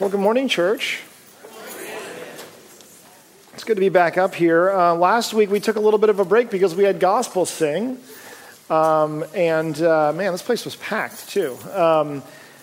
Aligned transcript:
Well, 0.00 0.08
good 0.08 0.20
morning, 0.20 0.48
church. 0.48 1.02
It's 3.52 3.64
good 3.64 3.74
to 3.74 3.80
be 3.80 3.90
back 3.90 4.16
up 4.16 4.34
here. 4.34 4.70
Uh, 4.70 4.94
last 4.94 5.34
week 5.34 5.50
we 5.50 5.60
took 5.60 5.76
a 5.76 5.80
little 5.80 5.98
bit 5.98 6.08
of 6.08 6.18
a 6.18 6.24
break 6.24 6.48
because 6.48 6.74
we 6.74 6.84
had 6.84 7.00
gospel 7.00 7.44
sing. 7.44 7.98
Um, 8.70 9.26
and 9.34 9.78
uh, 9.82 10.14
man, 10.14 10.32
this 10.32 10.40
place 10.40 10.64
was 10.64 10.74
packed 10.76 11.28
too. 11.28 11.54
Um, 11.74 12.22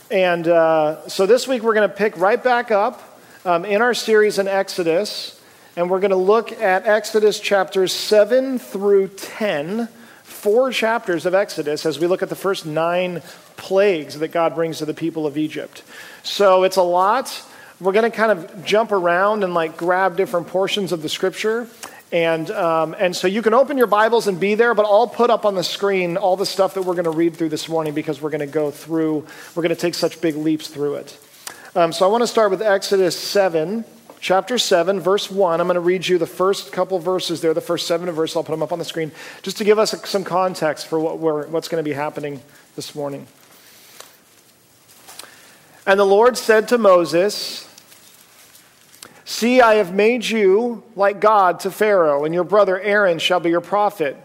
and 0.10 0.48
uh, 0.48 1.08
so 1.10 1.28
this 1.28 1.48
week 1.48 1.62
we're 1.62 1.76
going 1.76 1.88
to 1.88 1.96
pick 1.96 2.18
right 2.18 2.44
back 2.44 2.72
up 2.72 3.20
um, 3.46 3.66
in 3.66 3.84
our 3.84 3.94
series 3.94 4.40
in 4.40 4.48
Exodus. 4.48 5.40
And 5.76 5.92
we're 5.92 6.00
going 6.00 6.10
to 6.10 6.16
look 6.16 6.52
at 6.54 6.88
Exodus 6.88 7.40
chapters 7.40 7.94
7 7.94 8.58
through 8.58 9.10
10, 9.10 9.90
four 10.24 10.72
chapters 10.72 11.28
of 11.28 11.36
Exodus 11.36 11.86
as 11.86 12.00
we 12.00 12.08
look 12.08 12.24
at 12.24 12.30
the 12.30 12.36
first 12.36 12.66
nine 12.66 13.22
plagues 13.58 14.20
that 14.20 14.30
God 14.30 14.56
brings 14.56 14.78
to 14.78 14.86
the 14.86 14.94
people 14.94 15.28
of 15.28 15.38
Egypt. 15.38 15.84
So 16.24 16.64
it's 16.64 16.78
a 16.78 16.84
lot. 16.84 17.44
We're 17.80 17.92
going 17.92 18.10
to 18.10 18.16
kind 18.16 18.32
of 18.32 18.66
jump 18.66 18.92
around 18.92 19.44
and 19.44 19.54
like 19.54 19.78
grab 19.78 20.16
different 20.18 20.48
portions 20.48 20.92
of 20.92 21.02
the 21.02 21.10
scripture. 21.10 21.68
And, 22.12 22.50
um, 22.52 22.96
and 22.98 23.14
so 23.16 23.28
you 23.28 23.42
can 23.42 23.54
open 23.54 23.78
your 23.78 23.88
Bibles 23.88 24.28
and 24.28 24.40
be 24.40 24.56
there, 24.56 24.74
but 24.74 24.86
I'll 24.86 25.08
put 25.08 25.30
up 25.30 25.46
on 25.46 25.56
the 25.56 25.64
screen 25.64 26.16
all 26.16 26.38
the 26.38 26.46
stuff 26.46 26.74
that 26.76 26.84
we're 26.84 26.94
going 26.94 27.06
to 27.06 27.12
read 27.12 27.36
through 27.36 27.50
this 27.50 27.68
morning 27.68 27.94
because 27.94 28.22
we're 28.22 28.30
going 28.30 28.40
to 28.40 28.48
go 28.48 28.72
through, 28.72 29.26
we're 29.56 29.64
going 29.64 29.76
to 29.76 29.82
take 29.82 29.94
such 29.94 30.22
big 30.22 30.36
leaps 30.36 30.70
through 30.70 30.96
it. 30.96 31.18
Um, 31.76 31.92
so 31.92 32.06
I 32.06 32.10
want 32.10 32.24
to 32.24 32.28
start 32.28 32.50
with 32.50 32.62
Exodus 32.62 33.20
7, 33.20 33.84
chapter 34.22 34.58
7, 34.58 35.02
verse 35.02 35.30
1. 35.30 35.60
I'm 35.60 35.68
going 35.68 35.76
to 35.76 35.82
read 35.82 36.08
you 36.08 36.18
the 36.18 36.26
first 36.26 36.72
couple 36.72 36.98
verses 36.98 37.42
there, 37.42 37.54
the 37.54 37.62
first 37.62 37.88
seven 37.88 38.10
verses. 38.12 38.38
I'll 38.38 38.44
put 38.44 38.54
them 38.54 38.64
up 38.64 38.72
on 38.72 38.80
the 38.80 38.86
screen 38.86 39.12
just 39.44 39.58
to 39.58 39.66
give 39.66 39.78
us 39.78 39.92
some 40.10 40.24
context 40.24 40.88
for 40.88 41.00
what 41.00 41.20
we're, 41.20 41.46
what's 41.48 41.68
going 41.68 41.84
to 41.84 41.88
be 41.88 41.94
happening 41.94 42.42
this 42.76 42.96
morning. 42.96 43.28
And 45.88 45.98
the 45.98 46.06
Lord 46.06 46.38
said 46.38 46.68
to 46.68 46.78
Moses, 46.78 47.64
See, 49.24 49.62
I 49.62 49.76
have 49.76 49.94
made 49.94 50.26
you 50.26 50.84
like 50.98 51.22
God 51.22 51.62
to 51.62 51.72
Pharaoh, 51.72 52.26
and 52.26 52.34
your 52.34 52.44
brother 52.44 52.78
Aaron 52.78 53.20
shall 53.20 53.40
be 53.40 53.50
your 53.50 53.62
prophet. 53.62 54.18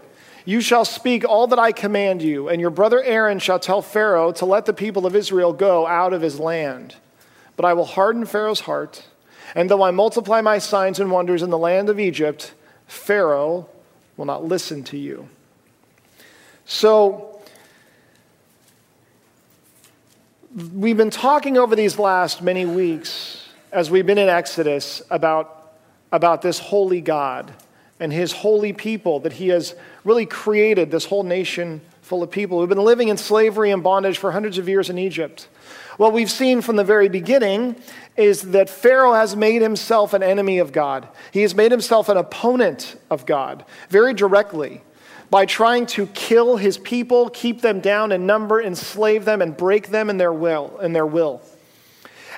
You 0.45 0.61
shall 0.61 0.85
speak 0.85 1.25
all 1.25 1.47
that 1.47 1.61
I 1.61 1.71
command 1.71 2.21
you, 2.21 2.49
and 2.49 2.61
your 2.61 2.71
brother 2.71 3.01
Aaron 3.01 3.39
shall 3.39 3.61
tell 3.61 3.81
Pharaoh 3.81 4.33
to 4.33 4.45
let 4.45 4.67
the 4.67 4.73
people 4.73 5.07
of 5.07 5.15
Israel 5.15 5.53
go 5.53 5.87
out 5.87 6.13
of 6.13 6.21
his 6.21 6.41
land. 6.41 6.97
But 7.57 7.65
I 7.65 7.75
will 7.75 7.85
harden 7.85 8.27
Pharaoh's 8.27 8.61
heart, 8.61 9.07
and 9.55 9.71
though 9.71 9.83
I 9.83 9.93
multiply 9.93 10.41
my 10.41 10.59
signs 10.59 10.99
and 10.99 11.13
wonders 11.13 11.43
in 11.43 11.51
the 11.51 11.59
land 11.59 11.89
of 11.89 12.01
Egypt, 12.01 12.55
Pharaoh 12.89 13.69
will 14.17 14.27
not 14.27 14.45
listen 14.45 14.83
to 14.85 14.99
you. 14.99 15.29
So, 16.65 17.41
we've 20.55 20.97
been 20.97 21.11
talking 21.11 21.57
over 21.57 21.75
these 21.75 21.99
last 21.99 22.43
many 22.43 22.67
weeks 22.67 23.49
as 23.71 23.91
we've 23.91 24.05
been 24.05 24.19
in 24.19 24.29
Exodus 24.29 25.01
about, 25.11 25.77
about 26.11 26.43
this 26.43 26.59
holy 26.59 27.01
God 27.01 27.53
and 27.99 28.13
his 28.13 28.33
holy 28.33 28.73
people 28.73 29.21
that 29.21 29.33
he 29.33 29.49
has 29.49 29.75
really 30.05 30.27
created 30.27 30.91
this 30.91 31.07
whole 31.07 31.23
nation 31.23 31.81
full 32.03 32.23
of 32.23 32.31
people 32.31 32.61
who've 32.61 32.69
been 32.69 32.79
living 32.79 33.09
in 33.09 33.17
slavery 33.17 33.71
and 33.71 33.83
bondage 33.83 34.19
for 34.19 34.33
hundreds 34.33 34.59
of 34.59 34.69
years 34.69 34.91
in 34.91 34.99
Egypt. 34.99 35.49
What 35.97 36.13
we've 36.13 36.31
seen 36.31 36.61
from 36.61 36.77
the 36.77 36.85
very 36.85 37.09
beginning 37.09 37.77
is 38.17 38.43
that 38.51 38.69
Pharaoh 38.69 39.15
has 39.15 39.35
made 39.35 39.63
himself 39.63 40.13
an 40.13 40.23
enemy 40.23 40.59
of 40.59 40.73
God. 40.73 41.09
He 41.33 41.43
has 41.43 41.55
made 41.55 41.71
himself 41.71 42.11
an 42.11 42.19
opponent 42.19 42.97
of 43.11 43.25
God 43.25 43.65
very 43.89 44.13
directly 44.13 44.83
by 45.33 45.47
trying 45.47 45.87
to 45.87 46.07
kill 46.09 46.59
his 46.59 46.77
people, 46.77 47.31
keep 47.31 47.63
them 47.63 47.81
down 47.81 48.13
in 48.13 48.27
number, 48.27 48.61
enslave 48.61 49.25
them, 49.25 49.41
and 49.41 49.57
break 49.57 49.89
them 49.89 50.11
in 50.11 50.19
their 50.19 50.33
will. 50.33 50.79
In 50.81 50.93
their 50.93 51.07
will. 51.07 51.41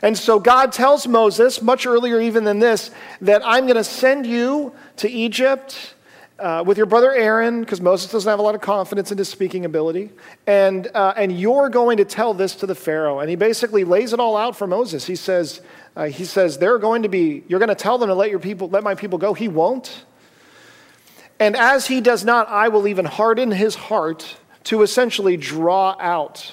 And 0.00 0.16
so 0.16 0.38
God 0.38 0.70
tells 0.70 1.08
Moses, 1.08 1.60
much 1.60 1.86
earlier 1.86 2.20
even 2.20 2.44
than 2.44 2.60
this, 2.60 2.92
that 3.20 3.42
I'm 3.44 3.64
going 3.64 3.74
to 3.74 3.82
send 3.82 4.26
you 4.26 4.72
to 4.98 5.10
Egypt 5.10 5.94
uh, 6.38 6.62
with 6.64 6.76
your 6.76 6.86
brother 6.86 7.12
Aaron, 7.12 7.62
because 7.62 7.80
Moses 7.80 8.12
doesn't 8.12 8.30
have 8.30 8.38
a 8.38 8.42
lot 8.42 8.54
of 8.54 8.60
confidence 8.60 9.10
in 9.10 9.18
his 9.18 9.28
speaking 9.28 9.64
ability, 9.64 10.10
and, 10.46 10.86
uh, 10.94 11.14
and 11.16 11.36
you're 11.36 11.70
going 11.70 11.96
to 11.96 12.04
tell 12.04 12.32
this 12.32 12.54
to 12.56 12.66
the 12.66 12.76
Pharaoh. 12.76 13.18
And 13.18 13.28
he 13.28 13.34
basically 13.34 13.82
lays 13.82 14.12
it 14.12 14.20
all 14.20 14.36
out 14.36 14.54
for 14.54 14.68
Moses. 14.68 15.04
He 15.04 15.16
says, 15.16 15.62
uh, 15.96 16.04
he 16.04 16.24
says, 16.24 16.58
they're 16.58 16.78
going 16.78 17.02
to 17.02 17.08
be, 17.08 17.42
you're 17.48 17.60
going 17.60 17.70
to 17.70 17.74
tell 17.74 17.98
them 17.98 18.08
to 18.08 18.14
let 18.14 18.30
your 18.30 18.38
people, 18.38 18.68
let 18.68 18.84
my 18.84 18.94
people 18.94 19.18
go. 19.18 19.34
He 19.34 19.48
won't. 19.48 20.04
And 21.44 21.56
as 21.56 21.88
he 21.88 22.00
does 22.00 22.24
not, 22.24 22.48
I 22.48 22.68
will 22.68 22.88
even 22.88 23.04
harden 23.04 23.50
his 23.50 23.74
heart 23.74 24.38
to 24.64 24.80
essentially 24.80 25.36
draw 25.36 25.94
out 26.00 26.52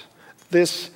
this 0.49 0.89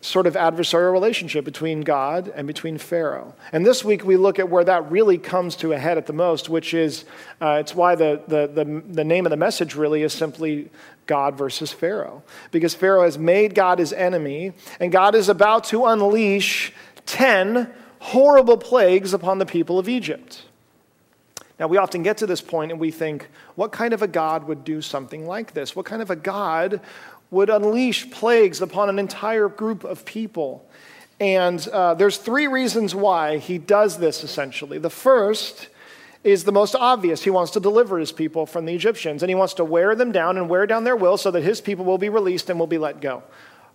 sort 0.00 0.26
of 0.26 0.32
adversarial 0.32 0.92
relationship 0.92 1.44
between 1.44 1.82
God 1.82 2.32
and 2.34 2.46
between 2.46 2.78
Pharaoh. 2.78 3.34
And 3.52 3.66
this 3.66 3.84
week 3.84 4.02
we 4.02 4.16
look 4.16 4.38
at 4.38 4.48
where 4.48 4.64
that 4.64 4.90
really 4.90 5.18
comes 5.18 5.56
to 5.56 5.74
a 5.74 5.78
head 5.78 5.98
at 5.98 6.06
the 6.06 6.14
most, 6.14 6.48
which 6.48 6.72
is 6.72 7.04
uh, 7.38 7.58
it's 7.60 7.74
why 7.74 7.96
the, 7.96 8.22
the, 8.28 8.46
the, 8.46 8.82
the 8.88 9.04
name 9.04 9.26
of 9.26 9.30
the 9.30 9.36
message 9.36 9.74
really 9.74 10.02
is 10.04 10.14
simply 10.14 10.70
God 11.04 11.36
versus 11.36 11.70
Pharaoh. 11.70 12.22
Because 12.50 12.74
Pharaoh 12.74 13.04
has 13.04 13.18
made 13.18 13.54
God 13.54 13.78
his 13.78 13.92
enemy, 13.92 14.54
and 14.80 14.90
God 14.90 15.14
is 15.14 15.28
about 15.28 15.64
to 15.64 15.84
unleash 15.84 16.72
10 17.04 17.70
horrible 17.98 18.56
plagues 18.56 19.12
upon 19.12 19.36
the 19.36 19.44
people 19.44 19.78
of 19.78 19.86
Egypt. 19.86 20.44
Now, 21.58 21.68
we 21.68 21.76
often 21.76 22.02
get 22.02 22.18
to 22.18 22.26
this 22.26 22.40
point 22.40 22.72
and 22.72 22.80
we 22.80 22.90
think, 22.90 23.28
what 23.54 23.70
kind 23.70 23.94
of 23.94 24.02
a 24.02 24.08
God 24.08 24.44
would 24.44 24.64
do 24.64 24.82
something 24.82 25.26
like 25.26 25.52
this? 25.52 25.76
What 25.76 25.86
kind 25.86 26.02
of 26.02 26.10
a 26.10 26.16
God 26.16 26.80
would 27.30 27.48
unleash 27.48 28.10
plagues 28.10 28.60
upon 28.60 28.88
an 28.88 28.98
entire 28.98 29.48
group 29.48 29.84
of 29.84 30.04
people? 30.04 30.68
And 31.20 31.66
uh, 31.68 31.94
there's 31.94 32.16
three 32.16 32.48
reasons 32.48 32.94
why 32.94 33.38
he 33.38 33.58
does 33.58 33.98
this 33.98 34.24
essentially. 34.24 34.78
The 34.78 34.90
first 34.90 35.68
is 36.24 36.44
the 36.44 36.52
most 36.52 36.74
obvious. 36.74 37.22
He 37.22 37.30
wants 37.30 37.52
to 37.52 37.60
deliver 37.60 37.98
his 37.98 38.10
people 38.10 38.46
from 38.46 38.64
the 38.64 38.74
Egyptians, 38.74 39.22
and 39.22 39.28
he 39.28 39.34
wants 39.34 39.54
to 39.54 39.64
wear 39.64 39.94
them 39.94 40.10
down 40.10 40.38
and 40.38 40.48
wear 40.48 40.66
down 40.66 40.82
their 40.84 40.96
will 40.96 41.18
so 41.18 41.30
that 41.30 41.42
his 41.42 41.60
people 41.60 41.84
will 41.84 41.98
be 41.98 42.08
released 42.08 42.50
and 42.50 42.58
will 42.58 42.66
be 42.66 42.78
let 42.78 43.00
go 43.00 43.22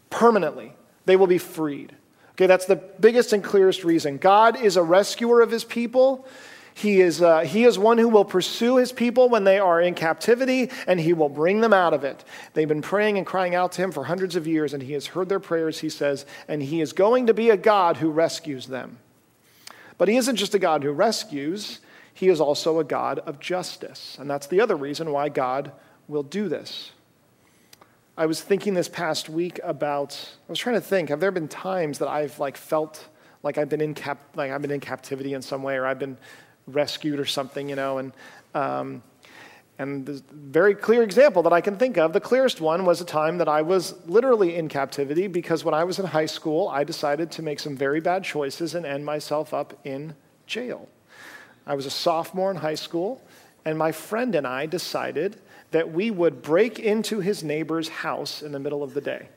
permanently. 0.09 0.73
They 1.05 1.15
will 1.15 1.27
be 1.27 1.37
freed. 1.37 1.95
Okay, 2.31 2.47
that's 2.47 2.65
the 2.65 2.75
biggest 2.75 3.33
and 3.33 3.43
clearest 3.43 3.83
reason. 3.83 4.17
God 4.17 4.59
is 4.59 4.77
a 4.77 4.83
rescuer 4.83 5.41
of 5.41 5.51
his 5.51 5.63
people. 5.63 6.27
He 6.73 7.01
is, 7.01 7.21
uh, 7.21 7.41
he 7.41 7.65
is 7.65 7.77
one 7.77 7.97
who 7.97 8.07
will 8.07 8.25
pursue 8.25 8.77
his 8.77 8.91
people 8.91 9.27
when 9.27 9.43
they 9.43 9.59
are 9.59 9.81
in 9.81 9.95
captivity, 9.95 10.69
and 10.87 10.99
he 10.99 11.13
will 11.13 11.29
bring 11.29 11.61
them 11.61 11.73
out 11.73 11.93
of 11.93 12.03
it. 12.03 12.23
They've 12.53 12.67
been 12.67 12.81
praying 12.81 13.17
and 13.17 13.25
crying 13.25 13.55
out 13.55 13.73
to 13.73 13.81
him 13.81 13.91
for 13.91 14.05
hundreds 14.05 14.35
of 14.35 14.47
years, 14.47 14.73
and 14.73 14.83
he 14.83 14.93
has 14.93 15.07
heard 15.07 15.29
their 15.29 15.39
prayers, 15.39 15.79
he 15.79 15.89
says, 15.89 16.25
and 16.47 16.61
he 16.61 16.81
is 16.81 16.93
going 16.93 17.27
to 17.27 17.33
be 17.33 17.49
a 17.49 17.57
God 17.57 17.97
who 17.97 18.09
rescues 18.09 18.67
them. 18.67 18.97
But 19.97 20.07
he 20.07 20.17
isn't 20.17 20.37
just 20.37 20.55
a 20.55 20.59
God 20.59 20.83
who 20.83 20.91
rescues, 20.91 21.79
he 22.13 22.29
is 22.29 22.41
also 22.41 22.79
a 22.79 22.83
God 22.83 23.19
of 23.19 23.39
justice. 23.39 24.17
And 24.19 24.29
that's 24.29 24.47
the 24.47 24.61
other 24.61 24.75
reason 24.75 25.11
why 25.11 25.29
God 25.29 25.71
will 26.07 26.23
do 26.23 26.49
this. 26.49 26.91
I 28.17 28.25
was 28.25 28.41
thinking 28.41 28.73
this 28.73 28.89
past 28.89 29.29
week 29.29 29.61
about, 29.63 30.17
I 30.47 30.51
was 30.51 30.59
trying 30.59 30.75
to 30.75 30.81
think, 30.81 31.07
have 31.07 31.21
there 31.21 31.31
been 31.31 31.47
times 31.47 31.99
that 31.99 32.09
I've 32.09 32.37
like 32.37 32.57
felt 32.57 33.07
like 33.43 33.57
I've 33.57 33.69
been 33.69 33.79
in 33.79 33.93
cap, 33.93 34.19
like 34.35 34.51
I've 34.51 34.61
been 34.61 34.71
in 34.71 34.81
captivity 34.81 35.33
in 35.33 35.41
some 35.41 35.63
way, 35.63 35.77
or 35.77 35.85
I've 35.85 35.99
been 35.99 36.17
rescued 36.75 37.19
or 37.19 37.25
something, 37.25 37.69
you 37.69 37.75
know. 37.75 37.97
And, 37.97 38.13
um, 38.53 39.03
and 39.77 40.05
the 40.05 40.21
very 40.33 40.75
clear 40.75 41.03
example 41.03 41.41
that 41.43 41.53
I 41.53 41.61
can 41.61 41.77
think 41.77 41.97
of, 41.97 42.11
the 42.11 42.19
clearest 42.19 42.59
one, 42.59 42.85
was 42.85 42.99
a 42.99 43.05
time 43.05 43.37
that 43.37 43.47
I 43.47 43.61
was 43.61 43.95
literally 44.07 44.55
in 44.55 44.67
captivity 44.67 45.27
because 45.27 45.63
when 45.63 45.73
I 45.73 45.85
was 45.85 45.99
in 45.99 46.05
high 46.05 46.25
school, 46.25 46.67
I 46.67 46.83
decided 46.83 47.31
to 47.31 47.41
make 47.41 47.59
some 47.59 47.77
very 47.77 48.01
bad 48.01 48.23
choices 48.23 48.75
and 48.75 48.85
end 48.85 49.05
myself 49.05 49.53
up 49.53 49.79
in 49.85 50.15
jail. 50.47 50.89
I 51.65 51.75
was 51.75 51.85
a 51.85 51.91
sophomore 51.91 52.51
in 52.51 52.57
high 52.57 52.75
school, 52.75 53.21
and 53.63 53.77
my 53.77 53.91
friend 53.91 54.35
and 54.35 54.45
I 54.45 54.65
decided 54.65 55.39
that 55.71 55.91
we 55.91 56.11
would 56.11 56.41
break 56.41 56.79
into 56.79 57.19
his 57.19 57.43
neighbor's 57.43 57.87
house 57.87 58.41
in 58.41 58.51
the 58.51 58.59
middle 58.59 58.83
of 58.83 58.93
the 58.93 59.01
day. 59.01 59.29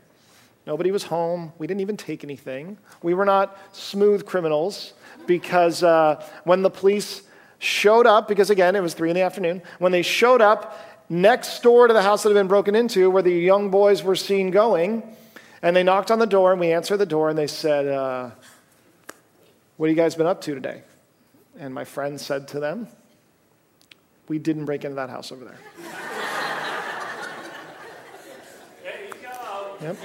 Nobody 0.67 0.93
was 0.93 1.05
home. 1.05 1.53
We 1.59 1.67
didn't 1.67 1.81
even 1.81 1.97
take 1.97 2.23
anything. 2.23 2.78
We 3.03 3.15
were 3.15 3.25
not 3.25 3.56
smooth 3.73 4.25
criminals 4.25 4.94
because 5.26 5.82
uh, 5.82 6.25
when 6.44 6.62
the 6.62 6.70
police 6.70 7.23
showed 7.59 8.06
up, 8.06 8.29
because 8.29 8.50
again, 8.50 8.76
it 8.76 8.82
was 8.82 8.94
three 8.94 9.11
in 9.11 9.17
the 9.17 9.23
afternoon, 9.23 9.62
when 9.79 9.93
they 9.93 10.03
showed 10.03 10.41
up 10.41 10.79
next 11.09 11.62
door 11.62 11.88
to 11.88 11.94
the 11.94 12.03
house 12.03 12.23
that 12.23 12.31
had 12.31 12.35
been 12.35 12.49
broken 12.49 12.75
into, 12.75 13.11
where 13.11 13.23
the 13.23 13.31
young 13.31 13.70
boys 13.70 14.03
were 14.03 14.17
seen 14.17 14.50
going, 14.50 15.03
and 15.62 15.76
they 15.76 15.82
knocked 15.82 16.11
on 16.11 16.19
the 16.19 16.26
door, 16.26 16.53
and 16.53 16.61
we 16.61 16.73
answered 16.73 16.97
the 16.97 17.06
door, 17.06 17.29
and 17.29 17.38
they 17.38 17.47
said, 17.47 17.87
uh, 17.87 18.31
What 19.76 19.88
have 19.88 19.97
you 19.97 20.03
guys 20.03 20.14
been 20.14 20.26
up 20.26 20.41
to 20.43 20.55
today? 20.55 20.82
And 21.59 21.75
my 21.75 21.85
friend 21.85 22.20
said 22.20 22.49
to 22.49 22.61
them, 22.61 22.88
We 24.29 24.38
didn't 24.38 24.64
break 24.64 24.85
into 24.85 24.97
that 24.97 25.11
house 25.11 25.31
over 25.31 25.44
there. 25.44 25.59
There 28.82 29.06
you 29.06 29.14
go. 29.23 29.76
Yep. 29.81 29.97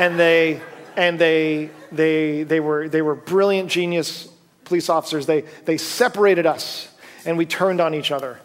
And 0.00 0.18
they 0.18 0.60
and 0.96 1.18
they, 1.18 1.70
they, 1.92 2.42
they, 2.42 2.60
were, 2.60 2.88
they 2.88 3.02
were 3.02 3.14
brilliant, 3.14 3.70
genius 3.70 4.28
police 4.64 4.88
officers. 4.88 5.26
They, 5.26 5.42
they 5.64 5.76
separated 5.76 6.46
us, 6.46 6.88
and 7.24 7.38
we 7.38 7.46
turned 7.46 7.80
on 7.80 7.94
each 7.94 8.10
other. 8.10 8.40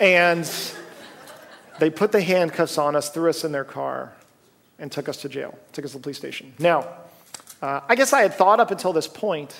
And 0.00 0.50
they 1.78 1.90
put 1.90 2.10
the 2.12 2.22
handcuffs 2.22 2.78
on 2.78 2.96
us, 2.96 3.10
threw 3.10 3.28
us 3.28 3.44
in 3.44 3.52
their 3.52 3.64
car, 3.64 4.12
and 4.78 4.90
took 4.90 5.08
us 5.08 5.18
to 5.18 5.28
jail, 5.28 5.58
took 5.72 5.84
us 5.84 5.92
to 5.92 5.98
the 5.98 6.02
police 6.02 6.18
station. 6.18 6.54
Now, 6.58 6.86
Uh, 7.62 7.80
I 7.92 7.94
guess 7.94 8.14
I 8.14 8.22
had 8.22 8.32
thought 8.32 8.58
up 8.58 8.70
until 8.70 8.94
this 8.94 9.06
point. 9.06 9.54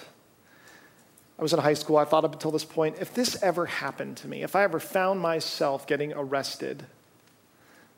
I 1.38 1.42
was 1.42 1.52
in 1.52 1.58
high 1.58 1.74
school. 1.76 1.98
I 1.98 2.06
thought 2.06 2.24
up 2.24 2.32
until 2.32 2.50
this 2.50 2.64
point 2.64 2.96
if 2.98 3.12
this 3.12 3.42
ever 3.42 3.66
happened 3.66 4.16
to 4.22 4.28
me, 4.28 4.42
if 4.42 4.56
I 4.56 4.62
ever 4.64 4.80
found 4.80 5.20
myself 5.20 5.86
getting 5.86 6.14
arrested, 6.14 6.86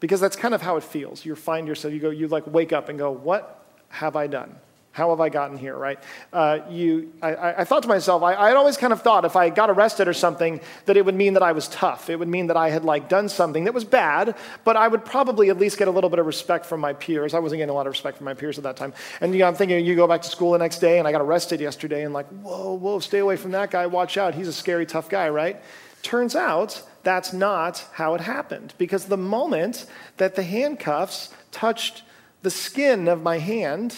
because 0.02 0.20
that's 0.20 0.34
kind 0.34 0.52
of 0.52 0.60
how 0.60 0.76
it 0.76 0.82
feels. 0.82 1.25
You 1.25 1.37
find 1.37 1.69
yourself, 1.69 1.94
you 1.94 2.00
go, 2.00 2.10
you 2.10 2.26
like 2.26 2.44
wake 2.49 2.72
up 2.72 2.88
and 2.88 2.99
go, 2.99 3.12
what 3.12 3.64
have 3.88 4.16
I 4.16 4.26
done? 4.26 4.56
How 4.90 5.10
have 5.10 5.20
I 5.20 5.28
gotten 5.28 5.56
here, 5.56 5.76
right? 5.76 5.99
Uh, 6.32 6.58
you, 6.69 7.12
I, 7.22 7.60
I, 7.60 7.64
thought 7.64 7.84
to 7.84 7.88
myself, 7.88 8.20
I, 8.25 8.34
I'd 8.34 8.56
always 8.56 8.76
kind 8.76 8.93
of 8.93 9.00
thought 9.00 9.25
if 9.25 9.37
I 9.37 9.49
got 9.49 9.70
arrested 9.70 10.08
or 10.08 10.12
something, 10.12 10.60
that 10.87 10.96
it 10.96 11.04
would 11.04 11.14
mean 11.14 11.34
that 11.34 11.43
I 11.43 11.52
was 11.52 11.69
tough. 11.69 12.10
It 12.10 12.16
would 12.19 12.26
mean 12.28 12.49
that 12.49 12.56
I 12.56 12.69
had 12.69 12.84
like 12.84 13.08
done 13.08 13.28
something 13.28 13.64
that 13.64 13.75
was 13.75 13.84
bad, 13.84 14.34
but 14.64 14.76
I 14.76 14.88
would 14.88 15.04
probably 15.04 15.50
at 15.50 15.56
least 15.56 15.78
get 15.78 15.87
a 15.87 15.93
little 15.93 16.10
bit 16.10 16.19
of 16.19 16.26
respect 16.26 16.66
from 16.66 16.81
my 16.81 16.94
peers. 16.94 17.32
I 17.32 17.38
wasn't 17.38 17.60
getting 17.60 17.70
a 17.70 17.75
lot 17.75 17.87
of 17.87 17.93
respect 17.93 18.19
from 18.19 18.25
my 18.25 18.34
peers 18.34 18.58
at 18.58 18.64
that 18.64 18.76
time. 18.76 18.93
And 19.20 19.32
you 19.32 19.38
know, 19.38 19.46
I'm 19.46 19.54
thinking, 19.54 19.87
you 19.87 19.94
go 19.94 20.08
back 20.08 20.22
to 20.22 20.28
school 20.28 20.50
the 20.50 20.58
next 20.58 20.81
day, 20.81 20.99
and 20.99 21.06
I 21.06 21.12
got 21.12 21.22
arrested 21.22 21.60
yesterday, 21.60 22.04
and 22.04 22.12
like, 22.12 22.26
whoa, 22.26 22.75
whoa, 22.75 22.99
stay 22.99 23.20
away 23.20 23.37
from 23.37 23.52
that 23.52 23.70
guy. 23.70 23.87
Watch 23.87 24.19
out. 24.19 24.34
He's 24.34 24.49
a 24.49 24.52
scary, 24.52 24.84
tough 24.84 25.08
guy, 25.08 25.28
right? 25.28 25.62
Turns 26.02 26.34
out 26.34 26.82
that's 27.02 27.32
not 27.32 27.87
how 27.93 28.14
it 28.14 28.20
happened, 28.20 28.75
because 28.78 29.06
the 29.06 29.16
moment 29.16 29.87
that 30.16 30.34
the 30.34 30.43
handcuffs 30.43 31.32
touched 31.50 32.02
the 32.43 32.50
skin 32.50 33.08
of 33.08 33.22
my 33.22 33.38
hand, 33.38 33.94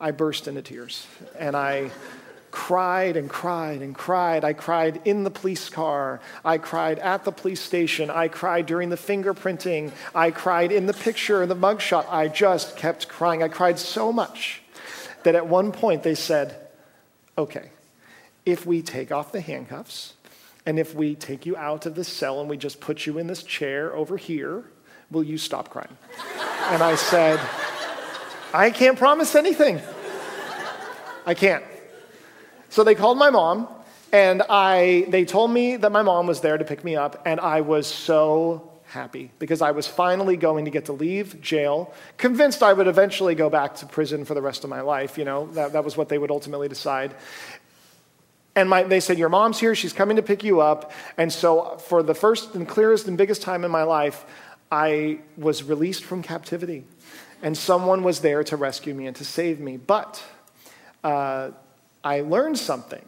I 0.00 0.10
burst 0.10 0.48
into 0.48 0.62
tears. 0.62 1.06
And 1.38 1.56
I 1.56 1.90
cried 2.50 3.16
and 3.16 3.30
cried 3.30 3.80
and 3.80 3.94
cried. 3.94 4.44
I 4.44 4.52
cried 4.52 5.00
in 5.06 5.24
the 5.24 5.30
police 5.30 5.70
car. 5.70 6.20
I 6.44 6.58
cried 6.58 6.98
at 6.98 7.24
the 7.24 7.32
police 7.32 7.60
station. 7.60 8.10
I 8.10 8.28
cried 8.28 8.66
during 8.66 8.90
the 8.90 8.96
fingerprinting. 8.96 9.92
I 10.14 10.30
cried 10.30 10.70
in 10.70 10.86
the 10.86 10.92
picture, 10.92 11.42
in 11.42 11.48
the 11.48 11.56
mugshot. 11.56 12.06
I 12.10 12.28
just 12.28 12.76
kept 12.76 13.08
crying. 13.08 13.42
I 13.42 13.48
cried 13.48 13.78
so 13.78 14.12
much 14.12 14.60
that 15.22 15.34
at 15.34 15.46
one 15.46 15.72
point 15.72 16.02
they 16.02 16.14
said, 16.14 16.56
okay, 17.38 17.70
if 18.44 18.66
we 18.66 18.82
take 18.82 19.10
off 19.12 19.32
the 19.32 19.40
handcuffs 19.40 20.14
and 20.64 20.78
if 20.78 20.94
we 20.94 21.14
take 21.14 21.46
you 21.46 21.56
out 21.56 21.86
of 21.86 21.94
this 21.94 22.08
cell 22.08 22.40
and 22.40 22.48
we 22.48 22.56
just 22.56 22.80
put 22.80 23.06
you 23.06 23.18
in 23.18 23.26
this 23.26 23.42
chair 23.42 23.94
over 23.94 24.16
here, 24.16 24.64
will 25.10 25.24
you 25.24 25.38
stop 25.38 25.70
crying? 25.70 25.96
And 26.70 26.82
I 26.82 26.94
said, 26.94 27.40
I 28.54 28.70
can't 28.70 28.98
promise 28.98 29.34
anything. 29.34 29.80
I 31.26 31.34
can't. 31.34 31.64
So 32.68 32.84
they 32.84 32.94
called 32.94 33.18
my 33.18 33.30
mom, 33.30 33.68
and 34.12 34.42
I, 34.48 35.06
they 35.08 35.24
told 35.24 35.50
me 35.50 35.76
that 35.76 35.92
my 35.92 36.02
mom 36.02 36.26
was 36.26 36.40
there 36.40 36.56
to 36.56 36.64
pick 36.64 36.84
me 36.84 36.96
up, 36.96 37.22
and 37.26 37.40
I 37.40 37.60
was 37.60 37.86
so 37.86 38.72
happy 38.84 39.30
because 39.38 39.62
I 39.62 39.70
was 39.70 39.86
finally 39.86 40.36
going 40.36 40.66
to 40.66 40.70
get 40.70 40.86
to 40.86 40.92
leave 40.92 41.40
jail, 41.40 41.92
convinced 42.18 42.62
I 42.62 42.72
would 42.72 42.86
eventually 42.86 43.34
go 43.34 43.48
back 43.50 43.76
to 43.76 43.86
prison 43.86 44.24
for 44.24 44.34
the 44.34 44.42
rest 44.42 44.64
of 44.64 44.70
my 44.70 44.82
life. 44.82 45.18
You 45.18 45.24
know, 45.24 45.46
that, 45.52 45.72
that 45.72 45.84
was 45.84 45.96
what 45.96 46.08
they 46.08 46.18
would 46.18 46.30
ultimately 46.30 46.68
decide. 46.68 47.14
And 48.54 48.68
my, 48.68 48.82
they 48.82 49.00
said, 49.00 49.18
Your 49.18 49.28
mom's 49.28 49.58
here, 49.58 49.74
she's 49.74 49.92
coming 49.92 50.16
to 50.16 50.22
pick 50.22 50.44
you 50.44 50.60
up. 50.60 50.92
And 51.16 51.32
so, 51.32 51.76
for 51.78 52.02
the 52.02 52.14
first 52.14 52.54
and 52.54 52.68
clearest 52.68 53.08
and 53.08 53.16
biggest 53.16 53.42
time 53.42 53.64
in 53.64 53.70
my 53.70 53.82
life, 53.82 54.24
I 54.70 55.18
was 55.36 55.62
released 55.62 56.04
from 56.04 56.22
captivity 56.22 56.84
and 57.42 57.58
someone 57.58 58.04
was 58.04 58.20
there 58.20 58.44
to 58.44 58.56
rescue 58.56 58.94
me 58.94 59.06
and 59.06 59.16
to 59.16 59.24
save 59.24 59.58
me. 59.58 59.76
But 59.76 60.22
uh, 61.02 61.50
I 62.04 62.20
learned 62.20 62.56
something 62.56 63.04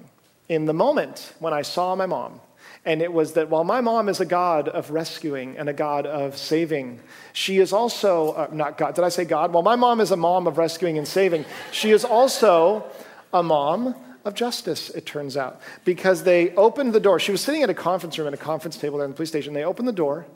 in 0.48 0.66
the 0.66 0.74
moment 0.74 1.32
when 1.38 1.52
I 1.52 1.62
saw 1.62 1.94
my 1.94 2.06
mom. 2.06 2.40
And 2.84 3.00
it 3.00 3.12
was 3.12 3.32
that 3.32 3.48
while 3.48 3.64
my 3.64 3.80
mom 3.80 4.10
is 4.10 4.20
a 4.20 4.26
God 4.26 4.68
of 4.68 4.90
rescuing 4.90 5.56
and 5.56 5.70
a 5.70 5.72
God 5.72 6.04
of 6.04 6.36
saving, 6.36 7.00
she 7.32 7.58
is 7.58 7.72
also, 7.72 8.32
uh, 8.32 8.48
not 8.52 8.76
God, 8.76 8.94
did 8.94 9.04
I 9.04 9.08
say 9.08 9.24
God? 9.24 9.54
Well, 9.54 9.62
my 9.62 9.76
mom 9.76 10.00
is 10.00 10.10
a 10.10 10.16
mom 10.18 10.46
of 10.46 10.58
rescuing 10.58 10.98
and 10.98 11.08
saving. 11.08 11.46
She 11.72 11.92
is 11.92 12.04
also 12.04 12.84
a 13.32 13.42
mom 13.42 13.94
of 14.24 14.34
justice, 14.34 14.90
it 14.90 15.06
turns 15.06 15.36
out, 15.36 15.60
because 15.84 16.24
they 16.24 16.54
opened 16.54 16.92
the 16.92 17.00
door. 17.00 17.20
She 17.20 17.32
was 17.32 17.40
sitting 17.40 17.62
at 17.62 17.70
a 17.70 17.74
conference 17.74 18.18
room 18.18 18.26
at 18.26 18.34
a 18.34 18.38
conference 18.38 18.76
table 18.76 18.98
there 18.98 19.04
in 19.04 19.10
the 19.10 19.16
police 19.16 19.28
station. 19.28 19.52
They 19.52 19.64
opened 19.64 19.86
the 19.86 19.92
door, 19.92 20.26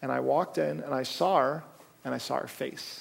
and 0.00 0.10
I 0.10 0.20
walked 0.20 0.58
in, 0.58 0.80
and 0.80 0.94
I 0.94 1.02
saw 1.02 1.38
her, 1.38 1.64
and 2.04 2.14
I 2.14 2.18
saw 2.18 2.38
her 2.38 2.46
face. 2.46 3.00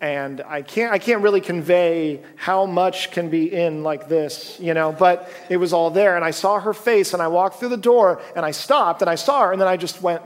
And 0.00 0.40
I 0.40 0.62
can't, 0.62 0.92
I 0.92 0.98
can't 0.98 1.22
really 1.22 1.40
convey 1.40 2.20
how 2.34 2.66
much 2.66 3.12
can 3.12 3.30
be 3.30 3.52
in 3.52 3.84
like 3.84 4.08
this, 4.08 4.58
you 4.58 4.74
know, 4.74 4.90
but 4.90 5.30
it 5.48 5.58
was 5.58 5.72
all 5.72 5.90
there. 5.90 6.16
And 6.16 6.24
I 6.24 6.32
saw 6.32 6.58
her 6.58 6.74
face, 6.74 7.12
and 7.12 7.22
I 7.22 7.28
walked 7.28 7.60
through 7.60 7.68
the 7.68 7.76
door, 7.76 8.20
and 8.34 8.44
I 8.44 8.50
stopped, 8.50 9.00
and 9.00 9.08
I 9.08 9.14
saw 9.14 9.42
her, 9.42 9.52
and 9.52 9.60
then 9.60 9.68
I 9.68 9.76
just 9.76 10.02
went. 10.02 10.22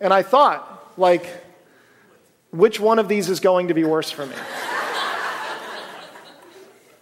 And 0.00 0.12
I 0.12 0.22
thought, 0.22 0.94
like, 0.96 1.28
which 2.50 2.80
one 2.80 2.98
of 2.98 3.06
these 3.06 3.30
is 3.30 3.38
going 3.38 3.68
to 3.68 3.74
be 3.74 3.84
worse 3.84 4.10
for 4.10 4.26
me? 4.26 4.34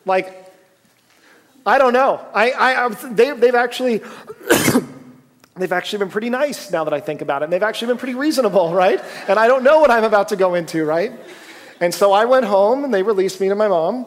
like, 0.04 0.39
I 1.66 1.78
don't 1.78 1.92
know. 1.92 2.24
I, 2.32 2.52
I, 2.52 2.88
they, 2.88 3.32
they've 3.32 3.54
actually 3.54 3.98
they've 5.56 5.72
actually 5.72 5.98
been 5.98 6.08
pretty 6.08 6.30
nice 6.30 6.70
now 6.70 6.84
that 6.84 6.94
I 6.94 7.00
think 7.00 7.20
about 7.20 7.42
it. 7.42 7.44
And 7.44 7.52
they've 7.52 7.62
actually 7.62 7.88
been 7.88 7.98
pretty 7.98 8.14
reasonable, 8.14 8.72
right? 8.84 9.00
And 9.28 9.38
I 9.38 9.46
don't 9.46 9.62
know 9.62 9.80
what 9.80 9.90
I'm 9.90 10.04
about 10.04 10.28
to 10.28 10.36
go 10.36 10.54
into, 10.54 10.84
right? 10.84 11.12
And 11.80 11.94
so 11.94 12.12
I 12.12 12.26
went 12.26 12.44
home 12.44 12.84
and 12.84 12.92
they 12.92 13.02
released 13.02 13.40
me 13.40 13.48
to 13.48 13.54
my 13.54 13.68
mom. 13.68 14.06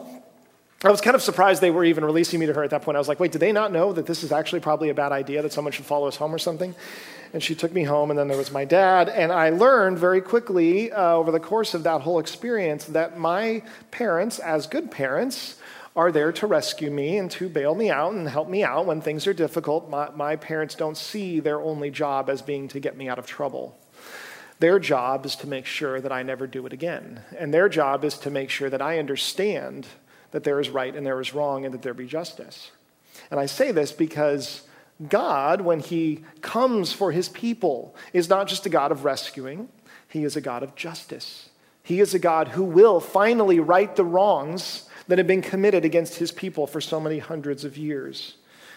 I 0.84 0.90
was 0.90 1.00
kind 1.00 1.14
of 1.14 1.22
surprised 1.22 1.62
they 1.62 1.70
were 1.70 1.84
even 1.84 2.04
releasing 2.04 2.38
me 2.38 2.46
to 2.46 2.52
her 2.52 2.62
at 2.62 2.70
that 2.70 2.82
point. 2.82 2.96
I 2.96 2.98
was 2.98 3.08
like, 3.08 3.18
wait, 3.18 3.32
did 3.32 3.40
they 3.40 3.52
not 3.52 3.72
know 3.72 3.94
that 3.94 4.04
this 4.04 4.22
is 4.22 4.32
actually 4.32 4.60
probably 4.60 4.90
a 4.90 4.94
bad 4.94 5.12
idea, 5.12 5.40
that 5.40 5.52
someone 5.52 5.72
should 5.72 5.86
follow 5.86 6.06
us 6.06 6.16
home 6.16 6.34
or 6.34 6.38
something? 6.38 6.74
And 7.32 7.42
she 7.42 7.54
took 7.54 7.72
me 7.72 7.84
home, 7.84 8.10
and 8.10 8.18
then 8.18 8.28
there 8.28 8.36
was 8.36 8.52
my 8.52 8.66
dad. 8.66 9.08
And 9.08 9.32
I 9.32 9.48
learned 9.48 9.98
very 9.98 10.20
quickly 10.20 10.92
uh, 10.92 11.14
over 11.14 11.30
the 11.30 11.40
course 11.40 11.72
of 11.72 11.84
that 11.84 12.02
whole 12.02 12.18
experience 12.18 12.84
that 12.84 13.18
my 13.18 13.62
parents, 13.92 14.38
as 14.38 14.66
good 14.66 14.90
parents, 14.90 15.56
are 15.96 16.10
there 16.10 16.32
to 16.32 16.46
rescue 16.46 16.90
me 16.90 17.18
and 17.18 17.30
to 17.30 17.48
bail 17.48 17.74
me 17.74 17.90
out 17.90 18.12
and 18.12 18.28
help 18.28 18.48
me 18.48 18.64
out 18.64 18.86
when 18.86 19.00
things 19.00 19.26
are 19.26 19.34
difficult. 19.34 19.88
My, 19.88 20.10
my 20.10 20.36
parents 20.36 20.74
don't 20.74 20.96
see 20.96 21.38
their 21.40 21.60
only 21.60 21.90
job 21.90 22.28
as 22.28 22.42
being 22.42 22.66
to 22.68 22.80
get 22.80 22.96
me 22.96 23.08
out 23.08 23.18
of 23.18 23.26
trouble. 23.26 23.78
Their 24.58 24.78
job 24.78 25.24
is 25.24 25.36
to 25.36 25.46
make 25.46 25.66
sure 25.66 26.00
that 26.00 26.12
I 26.12 26.22
never 26.22 26.46
do 26.46 26.66
it 26.66 26.72
again. 26.72 27.22
And 27.38 27.52
their 27.52 27.68
job 27.68 28.04
is 28.04 28.18
to 28.18 28.30
make 28.30 28.50
sure 28.50 28.70
that 28.70 28.82
I 28.82 28.98
understand 28.98 29.86
that 30.32 30.42
there 30.42 30.58
is 30.58 30.68
right 30.68 30.94
and 30.94 31.06
there 31.06 31.20
is 31.20 31.34
wrong 31.34 31.64
and 31.64 31.72
that 31.74 31.82
there 31.82 31.94
be 31.94 32.06
justice. 32.06 32.70
And 33.30 33.38
I 33.38 33.46
say 33.46 33.70
this 33.70 33.92
because 33.92 34.62
God, 35.08 35.60
when 35.60 35.80
He 35.80 36.24
comes 36.40 36.92
for 36.92 37.12
His 37.12 37.28
people, 37.28 37.94
is 38.12 38.28
not 38.28 38.48
just 38.48 38.66
a 38.66 38.68
God 38.68 38.90
of 38.90 39.04
rescuing, 39.04 39.68
He 40.08 40.24
is 40.24 40.36
a 40.36 40.40
God 40.40 40.62
of 40.62 40.74
justice. 40.74 41.50
He 41.82 42.00
is 42.00 42.14
a 42.14 42.18
God 42.18 42.48
who 42.48 42.64
will 42.64 42.98
finally 42.98 43.60
right 43.60 43.94
the 43.94 44.04
wrongs 44.04 44.88
that 45.08 45.18
had 45.18 45.26
been 45.26 45.42
committed 45.42 45.84
against 45.84 46.16
his 46.16 46.32
people 46.32 46.66
for 46.66 46.80
so 46.80 47.00
many 47.00 47.18
hundreds 47.18 47.64
of 47.64 47.76
years. 47.76 48.34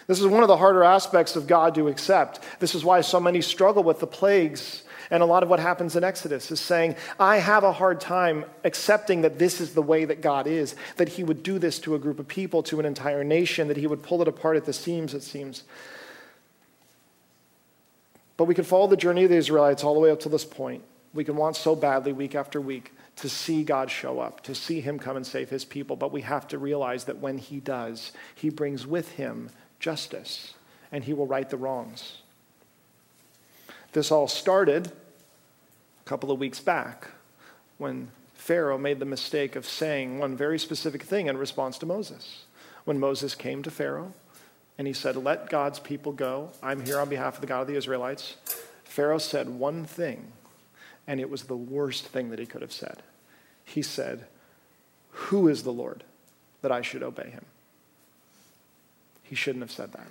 This 0.08 0.20
is 0.20 0.28
one 0.28 0.42
of 0.42 0.48
the 0.48 0.58
harder 0.58 0.84
aspects 0.84 1.36
of 1.36 1.48
God 1.48 1.76
to 1.76 1.88
accept. 1.88 2.40
This 2.60 2.76
is 2.76 2.86
why 2.86 3.02
so 3.02 3.20
many 3.20 3.42
struggle 3.42 3.84
with 3.84 4.00
the 4.00 4.08
plagues 4.08 4.84
and 5.10 5.24
a 5.24 5.26
lot 5.26 5.44
of 5.44 5.50
what 5.50 5.60
happens 5.60 5.96
in 5.96 6.04
Exodus 6.04 6.52
is 6.52 6.60
saying, 6.60 6.96
I 7.20 7.38
have 7.38 7.64
a 7.64 7.72
hard 7.72 8.02
time 8.02 8.46
accepting 8.64 9.22
that 9.22 9.40
this 9.40 9.62
is 9.62 9.74
the 9.74 9.82
way 9.82 10.06
that 10.06 10.22
God 10.22 10.48
is, 10.48 10.76
that 10.98 11.10
He 11.10 11.24
would 11.24 11.44
do 11.44 11.60
this 11.60 11.80
to 11.80 11.96
a 11.96 12.00
group 12.00 12.20
of 12.20 12.28
people, 12.28 12.62
to 12.64 12.80
an 12.80 12.86
entire 12.86 13.24
nation, 13.24 13.70
that 13.70 13.78
He 13.78 13.88
would 13.88 14.04
pull 14.04 14.22
it 14.22 14.28
apart 14.28 14.58
at 14.58 14.66
the 14.66 14.74
seams, 14.74 15.14
it 15.14 15.24
seems. 15.24 15.64
But 18.36 18.46
we 18.46 18.56
can 18.56 18.66
follow 18.66 18.88
the 18.88 18.98
journey 18.98 19.24
of 19.24 19.30
the 19.30 19.38
Israelites 19.38 19.84
all 19.84 19.94
the 19.94 20.00
way 20.00 20.12
up 20.12 20.20
to 20.22 20.30
this 20.30 20.46
point. 20.46 20.84
We 21.14 21.24
can 21.24 21.36
want 21.36 21.56
so 21.56 21.76
badly 21.76 22.12
week 22.12 22.36
after 22.36 22.60
week 22.60 22.92
to 23.18 23.30
see 23.30 23.64
God 23.64 23.92
show 23.92 24.20
up, 24.20 24.42
to 24.42 24.56
see 24.56 24.80
Him 24.80 25.00
come 25.00 25.18
and 25.18 25.26
save 25.26 25.50
His 25.50 25.66
people. 25.66 25.96
But 25.96 26.12
we 26.12 26.22
have 26.22 26.48
to 26.50 26.58
realize 26.58 27.06
that 27.06 27.18
when 27.18 27.38
He 27.38 27.60
does, 27.60 28.12
He 28.36 28.50
brings 28.50 28.88
with 28.88 29.12
Him 29.14 29.50
justice 29.80 30.54
and 30.92 31.04
He 31.04 31.14
will 31.14 31.28
right 31.28 31.50
the 31.50 31.58
wrongs. 31.58 32.22
This 33.94 34.12
all 34.12 34.28
started 34.28 34.88
a 34.88 34.92
couple 36.06 36.32
of 36.32 36.40
weeks 36.40 36.60
back 36.60 37.10
when 37.78 38.10
Pharaoh 38.36 38.78
made 38.78 39.00
the 39.00 39.06
mistake 39.06 39.56
of 39.56 39.66
saying 39.66 40.20
one 40.20 40.38
very 40.38 40.60
specific 40.60 41.04
thing 41.04 41.28
in 41.28 41.38
response 41.38 41.78
to 41.80 41.86
Moses. 41.86 42.46
When 42.86 43.00
Moses 43.00 43.36
came 43.36 43.64
to 43.64 43.72
Pharaoh 43.72 44.14
and 44.78 44.88
he 44.88 44.94
said, 44.94 45.16
Let 45.16 45.50
God's 45.50 45.80
people 45.80 46.14
go, 46.14 46.52
I'm 46.62 46.86
here 46.86 47.00
on 47.00 47.10
behalf 47.10 47.36
of 47.36 47.42
the 47.42 47.48
God 47.48 47.62
of 47.62 47.68
the 47.68 47.76
Israelites, 47.76 48.36
Pharaoh 48.84 49.18
said 49.18 49.50
one 49.50 49.86
thing 49.86 50.32
and 51.08 51.20
it 51.20 51.30
was 51.30 51.44
the 51.44 51.56
worst 51.56 52.08
thing 52.08 52.30
that 52.30 52.40
he 52.40 52.46
could 52.46 52.62
have 52.62 52.72
said. 52.72 53.02
He 53.64 53.82
said, 53.82 54.26
Who 55.12 55.48
is 55.48 55.64
the 55.64 55.74
Lord 55.74 56.04
that 56.62 56.72
I 56.72 56.82
should 56.82 57.02
obey 57.02 57.30
him? 57.30 57.46
He 59.24 59.36
shouldn't 59.36 59.64
have 59.64 59.72
said 59.72 59.94
that. 59.94 60.08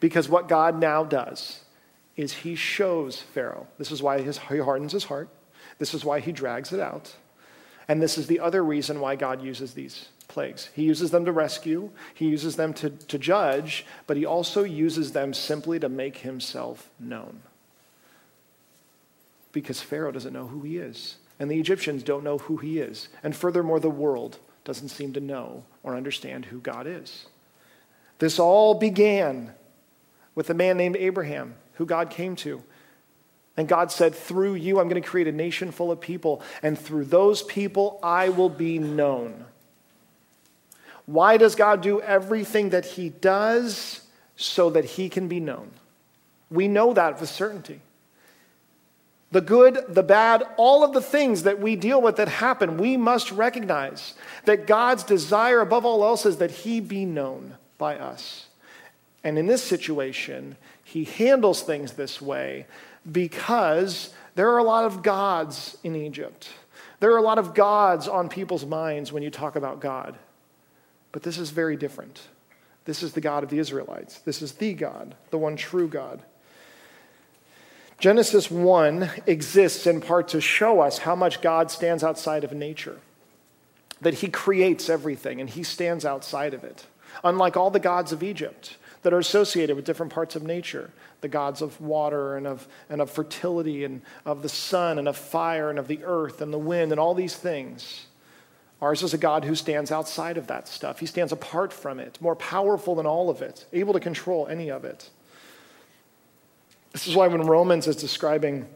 Because 0.00 0.28
what 0.28 0.48
God 0.48 0.78
now 0.78 1.04
does 1.04 1.60
is 2.16 2.32
he 2.32 2.54
shows 2.54 3.20
Pharaoh. 3.20 3.66
This 3.78 3.90
is 3.90 4.02
why 4.02 4.20
his, 4.20 4.38
he 4.38 4.58
hardens 4.58 4.92
his 4.92 5.04
heart. 5.04 5.28
This 5.78 5.94
is 5.94 6.04
why 6.04 6.20
he 6.20 6.32
drags 6.32 6.72
it 6.72 6.80
out. 6.80 7.14
And 7.86 8.02
this 8.02 8.18
is 8.18 8.26
the 8.26 8.40
other 8.40 8.62
reason 8.62 9.00
why 9.00 9.16
God 9.16 9.42
uses 9.42 9.74
these 9.74 10.08
plagues. 10.26 10.68
He 10.74 10.82
uses 10.82 11.10
them 11.10 11.24
to 11.24 11.32
rescue, 11.32 11.90
he 12.14 12.26
uses 12.26 12.56
them 12.56 12.74
to, 12.74 12.90
to 12.90 13.18
judge, 13.18 13.86
but 14.06 14.16
he 14.16 14.26
also 14.26 14.62
uses 14.62 15.12
them 15.12 15.32
simply 15.32 15.78
to 15.80 15.88
make 15.88 16.18
himself 16.18 16.90
known 17.00 17.40
because 19.52 19.80
Pharaoh 19.80 20.12
doesn't 20.12 20.32
know 20.32 20.46
who 20.46 20.62
he 20.62 20.78
is. 20.78 21.16
And 21.40 21.50
the 21.50 21.60
Egyptians 21.60 22.02
don't 22.02 22.24
know 22.24 22.38
who 22.38 22.56
he 22.56 22.78
is. 22.78 23.08
And 23.22 23.34
furthermore, 23.34 23.80
the 23.80 23.90
world 23.90 24.38
doesn't 24.64 24.88
seem 24.88 25.12
to 25.14 25.20
know 25.20 25.64
or 25.82 25.94
understand 25.94 26.46
who 26.46 26.60
God 26.60 26.86
is. 26.86 27.26
This 28.18 28.38
all 28.38 28.74
began 28.74 29.52
with 30.34 30.50
a 30.50 30.54
man 30.54 30.76
named 30.76 30.96
Abraham, 30.96 31.54
who 31.74 31.86
God 31.86 32.10
came 32.10 32.36
to. 32.36 32.62
And 33.56 33.66
God 33.66 33.90
said, 33.90 34.14
Through 34.14 34.54
you, 34.54 34.78
I'm 34.78 34.88
going 34.88 35.02
to 35.02 35.08
create 35.08 35.26
a 35.26 35.32
nation 35.32 35.72
full 35.72 35.90
of 35.90 36.00
people, 36.00 36.42
and 36.62 36.78
through 36.78 37.06
those 37.06 37.42
people, 37.42 37.98
I 38.02 38.28
will 38.28 38.48
be 38.48 38.78
known. 38.78 39.44
Why 41.06 41.38
does 41.38 41.54
God 41.54 41.80
do 41.80 42.00
everything 42.00 42.70
that 42.70 42.84
He 42.84 43.08
does? 43.08 44.02
So 44.36 44.70
that 44.70 44.84
He 44.84 45.08
can 45.08 45.26
be 45.26 45.40
known. 45.40 45.70
We 46.50 46.68
know 46.68 46.92
that 46.94 47.20
with 47.20 47.28
certainty. 47.28 47.80
The 49.30 49.40
good, 49.42 49.84
the 49.88 50.02
bad, 50.02 50.42
all 50.56 50.82
of 50.82 50.94
the 50.94 51.02
things 51.02 51.42
that 51.42 51.60
we 51.60 51.76
deal 51.76 52.00
with 52.00 52.16
that 52.16 52.28
happen, 52.28 52.78
we 52.78 52.96
must 52.96 53.30
recognize 53.30 54.14
that 54.46 54.66
God's 54.66 55.04
desire 55.04 55.60
above 55.60 55.84
all 55.84 56.02
else 56.02 56.24
is 56.24 56.38
that 56.38 56.50
He 56.50 56.80
be 56.80 57.04
known 57.04 57.56
by 57.76 57.98
us. 57.98 58.46
And 59.22 59.38
in 59.38 59.46
this 59.46 59.62
situation, 59.62 60.56
He 60.82 61.04
handles 61.04 61.62
things 61.62 61.92
this 61.92 62.22
way 62.22 62.66
because 63.10 64.14
there 64.34 64.50
are 64.50 64.58
a 64.58 64.64
lot 64.64 64.86
of 64.86 65.02
gods 65.02 65.76
in 65.84 65.94
Egypt. 65.94 66.48
There 67.00 67.12
are 67.12 67.18
a 67.18 67.22
lot 67.22 67.38
of 67.38 67.54
gods 67.54 68.08
on 68.08 68.28
people's 68.28 68.64
minds 68.64 69.12
when 69.12 69.22
you 69.22 69.30
talk 69.30 69.56
about 69.56 69.80
God. 69.80 70.16
But 71.12 71.22
this 71.22 71.38
is 71.38 71.50
very 71.50 71.76
different. 71.76 72.22
This 72.84 73.02
is 73.02 73.12
the 73.12 73.20
God 73.20 73.44
of 73.44 73.50
the 73.50 73.58
Israelites. 73.58 74.20
This 74.20 74.40
is 74.40 74.52
the 74.52 74.72
God, 74.72 75.14
the 75.30 75.38
one 75.38 75.56
true 75.56 75.88
God. 75.88 76.22
Genesis 77.98 78.48
1 78.48 79.10
exists 79.26 79.84
in 79.86 80.00
part 80.00 80.28
to 80.28 80.40
show 80.40 80.80
us 80.80 80.98
how 80.98 81.16
much 81.16 81.40
God 81.40 81.68
stands 81.68 82.04
outside 82.04 82.44
of 82.44 82.52
nature, 82.52 82.98
that 84.00 84.14
he 84.14 84.28
creates 84.28 84.88
everything 84.88 85.40
and 85.40 85.50
he 85.50 85.64
stands 85.64 86.04
outside 86.04 86.54
of 86.54 86.62
it. 86.62 86.86
Unlike 87.24 87.56
all 87.56 87.70
the 87.70 87.80
gods 87.80 88.12
of 88.12 88.22
Egypt 88.22 88.76
that 89.02 89.12
are 89.12 89.18
associated 89.18 89.74
with 89.74 89.84
different 89.84 90.12
parts 90.12 90.36
of 90.36 90.44
nature, 90.44 90.92
the 91.22 91.28
gods 91.28 91.60
of 91.60 91.80
water 91.80 92.36
and 92.36 92.46
of, 92.46 92.68
and 92.88 93.00
of 93.00 93.10
fertility 93.10 93.82
and 93.82 94.02
of 94.24 94.42
the 94.42 94.48
sun 94.48 95.00
and 95.00 95.08
of 95.08 95.16
fire 95.16 95.68
and 95.68 95.78
of 95.80 95.88
the 95.88 96.04
earth 96.04 96.40
and 96.40 96.52
the 96.52 96.58
wind 96.58 96.92
and 96.92 97.00
all 97.00 97.14
these 97.14 97.34
things. 97.34 98.06
Ours 98.80 99.02
is 99.02 99.12
a 99.12 99.18
God 99.18 99.44
who 99.44 99.56
stands 99.56 99.90
outside 99.90 100.36
of 100.36 100.46
that 100.46 100.68
stuff. 100.68 101.00
He 101.00 101.06
stands 101.06 101.32
apart 101.32 101.72
from 101.72 101.98
it, 101.98 102.16
more 102.20 102.36
powerful 102.36 102.94
than 102.94 103.06
all 103.06 103.28
of 103.28 103.42
it, 103.42 103.66
able 103.72 103.92
to 103.92 103.98
control 103.98 104.46
any 104.46 104.70
of 104.70 104.84
it. 104.84 105.10
This 106.92 107.06
is 107.06 107.14
why 107.14 107.28
when 107.28 107.42
Romans 107.42 107.86
is 107.86 107.96
describing 107.96 108.66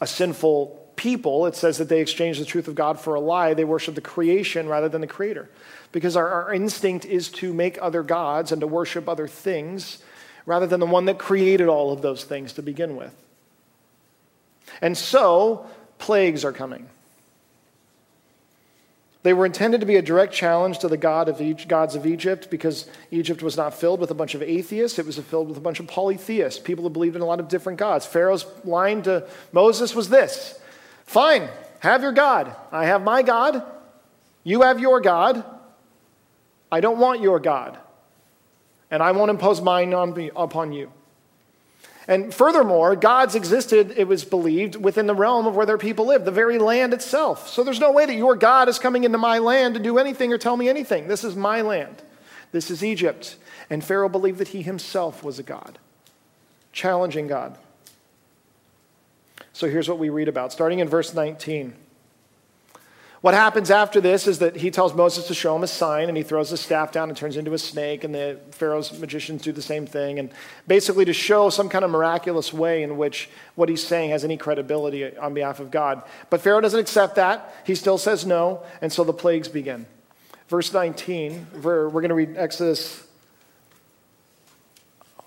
a 0.00 0.06
sinful 0.06 0.92
people, 0.96 1.46
it 1.46 1.54
says 1.54 1.78
that 1.78 1.88
they 1.88 2.00
exchange 2.00 2.38
the 2.38 2.44
truth 2.44 2.68
of 2.68 2.74
God 2.74 2.98
for 3.00 3.14
a 3.14 3.20
lie. 3.20 3.54
They 3.54 3.64
worship 3.64 3.94
the 3.94 4.00
creation 4.00 4.68
rather 4.68 4.88
than 4.88 5.00
the 5.00 5.06
creator. 5.06 5.48
Because 5.92 6.16
our, 6.16 6.28
our 6.28 6.52
instinct 6.52 7.04
is 7.04 7.30
to 7.32 7.54
make 7.54 7.78
other 7.80 8.02
gods 8.02 8.52
and 8.52 8.60
to 8.60 8.66
worship 8.66 9.08
other 9.08 9.26
things 9.26 10.02
rather 10.44 10.66
than 10.66 10.80
the 10.80 10.86
one 10.86 11.04
that 11.06 11.18
created 11.18 11.68
all 11.68 11.92
of 11.92 12.02
those 12.02 12.24
things 12.24 12.54
to 12.54 12.62
begin 12.62 12.96
with. 12.96 13.14
And 14.80 14.96
so, 14.96 15.66
plagues 15.98 16.44
are 16.44 16.52
coming. 16.52 16.88
They 19.28 19.34
were 19.34 19.44
intended 19.44 19.82
to 19.82 19.86
be 19.86 19.96
a 19.96 20.00
direct 20.00 20.32
challenge 20.32 20.78
to 20.78 20.88
the 20.88 20.96
god 20.96 21.28
of 21.28 21.38
gods 21.68 21.94
of 21.94 22.06
Egypt 22.06 22.48
because 22.48 22.88
Egypt 23.10 23.42
was 23.42 23.58
not 23.58 23.74
filled 23.74 24.00
with 24.00 24.10
a 24.10 24.14
bunch 24.14 24.34
of 24.34 24.42
atheists. 24.42 24.98
It 24.98 25.04
was 25.04 25.18
filled 25.18 25.48
with 25.48 25.58
a 25.58 25.60
bunch 25.60 25.80
of 25.80 25.86
polytheists, 25.86 26.58
people 26.58 26.82
who 26.82 26.88
believed 26.88 27.14
in 27.14 27.20
a 27.20 27.26
lot 27.26 27.38
of 27.38 27.46
different 27.46 27.78
gods. 27.78 28.06
Pharaoh's 28.06 28.46
line 28.64 29.02
to 29.02 29.28
Moses 29.52 29.94
was 29.94 30.08
this 30.08 30.58
Fine, 31.04 31.46
have 31.80 32.00
your 32.00 32.12
God. 32.12 32.56
I 32.72 32.86
have 32.86 33.02
my 33.02 33.20
God. 33.20 33.62
You 34.44 34.62
have 34.62 34.80
your 34.80 34.98
God. 34.98 35.44
I 36.72 36.80
don't 36.80 36.98
want 36.98 37.20
your 37.20 37.38
God. 37.38 37.76
And 38.90 39.02
I 39.02 39.12
won't 39.12 39.28
impose 39.28 39.60
mine 39.60 39.92
on, 39.92 40.30
upon 40.36 40.72
you. 40.72 40.90
And 42.08 42.32
furthermore, 42.32 42.96
gods 42.96 43.34
existed, 43.34 43.92
it 43.94 44.08
was 44.08 44.24
believed, 44.24 44.76
within 44.76 45.06
the 45.06 45.14
realm 45.14 45.46
of 45.46 45.54
where 45.54 45.66
their 45.66 45.76
people 45.76 46.06
lived, 46.06 46.24
the 46.24 46.30
very 46.30 46.58
land 46.58 46.94
itself. 46.94 47.50
So 47.50 47.62
there's 47.62 47.80
no 47.80 47.92
way 47.92 48.06
that 48.06 48.14
your 48.14 48.34
God 48.34 48.70
is 48.70 48.78
coming 48.78 49.04
into 49.04 49.18
my 49.18 49.38
land 49.38 49.74
to 49.74 49.80
do 49.80 49.98
anything 49.98 50.32
or 50.32 50.38
tell 50.38 50.56
me 50.56 50.70
anything. 50.70 51.06
This 51.06 51.22
is 51.22 51.36
my 51.36 51.60
land. 51.60 52.02
This 52.50 52.70
is 52.70 52.82
Egypt. 52.82 53.36
And 53.68 53.84
Pharaoh 53.84 54.08
believed 54.08 54.38
that 54.38 54.48
he 54.48 54.62
himself 54.62 55.22
was 55.22 55.38
a 55.38 55.42
God, 55.42 55.78
challenging 56.72 57.26
God. 57.26 57.58
So 59.52 59.68
here's 59.68 59.88
what 59.88 59.98
we 59.98 60.08
read 60.08 60.28
about, 60.28 60.50
starting 60.50 60.78
in 60.78 60.88
verse 60.88 61.12
19. 61.12 61.74
What 63.20 63.34
happens 63.34 63.70
after 63.72 64.00
this 64.00 64.28
is 64.28 64.38
that 64.38 64.54
he 64.54 64.70
tells 64.70 64.94
Moses 64.94 65.26
to 65.26 65.34
show 65.34 65.56
him 65.56 65.64
a 65.64 65.66
sign, 65.66 66.08
and 66.08 66.16
he 66.16 66.22
throws 66.22 66.50
his 66.50 66.60
staff 66.60 66.92
down 66.92 67.08
and 67.08 67.18
turns 67.18 67.36
into 67.36 67.52
a 67.52 67.58
snake, 67.58 68.04
and 68.04 68.14
the 68.14 68.38
Pharaoh's 68.52 68.96
magicians 68.96 69.42
do 69.42 69.50
the 69.50 69.62
same 69.62 69.86
thing. 69.86 70.20
And 70.20 70.30
basically, 70.68 71.04
to 71.04 71.12
show 71.12 71.50
some 71.50 71.68
kind 71.68 71.84
of 71.84 71.90
miraculous 71.90 72.52
way 72.52 72.84
in 72.84 72.96
which 72.96 73.28
what 73.56 73.68
he's 73.68 73.84
saying 73.84 74.10
has 74.10 74.22
any 74.24 74.36
credibility 74.36 75.16
on 75.16 75.34
behalf 75.34 75.58
of 75.58 75.72
God. 75.72 76.02
But 76.30 76.42
Pharaoh 76.42 76.60
doesn't 76.60 76.78
accept 76.78 77.16
that. 77.16 77.52
He 77.66 77.74
still 77.74 77.98
says 77.98 78.24
no, 78.24 78.62
and 78.80 78.92
so 78.92 79.02
the 79.02 79.12
plagues 79.12 79.48
begin. 79.48 79.86
Verse 80.46 80.72
19, 80.72 81.46
we're, 81.62 81.90
going 81.90 82.08
to 82.10 82.14
read 82.14 82.36
Exodus. 82.36 83.04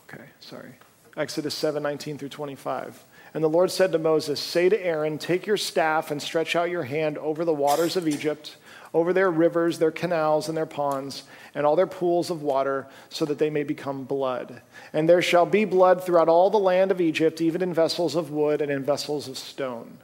Okay, 0.08 0.24
sorry. 0.40 0.76
Exodus 1.18 1.54
7 1.54 1.84
19 1.84 2.18
through 2.18 2.30
25. 2.30 3.04
And 3.34 3.44
the 3.44 3.50
Lord 3.50 3.72
said 3.72 3.92
to 3.94 4.00
Moses, 4.00 4.40
Say 4.40 4.68
to 4.70 4.86
Aaron, 4.86 5.18
Take 5.18 5.46
your 5.48 5.58
staff 5.58 6.12
and 6.12 6.22
stretch 6.22 6.56
out 6.56 6.70
your 6.70 6.84
hand 6.84 7.18
over 7.18 7.46
the 7.46 7.54
waters 7.54 7.96
of 7.96 8.08
Egypt, 8.08 8.58
over 8.94 9.14
their 9.14 9.32
rivers, 9.32 9.80
their 9.80 9.92
canals, 9.92 10.50
and 10.50 10.58
their 10.58 10.66
ponds, 10.66 11.24
and 11.56 11.66
all 11.66 11.78
their 11.78 11.88
pools 11.88 12.30
of 12.30 12.42
water, 12.42 12.88
so 13.10 13.24
that 13.24 13.38
they 13.38 13.50
may 13.50 13.64
become 13.64 14.04
blood. 14.04 14.62
And 14.92 15.08
there 15.08 15.22
shall 15.22 15.46
be 15.46 15.64
blood 15.64 16.04
throughout 16.04 16.28
all 16.28 16.50
the 16.50 16.58
land 16.58 16.92
of 16.92 17.00
Egypt, 17.00 17.40
even 17.40 17.62
in 17.62 17.74
vessels 17.74 18.16
of 18.16 18.32
wood 18.32 18.62
and 18.62 18.70
in 18.70 18.84
vessels 18.84 19.30
of 19.30 19.38
stone. 19.38 20.00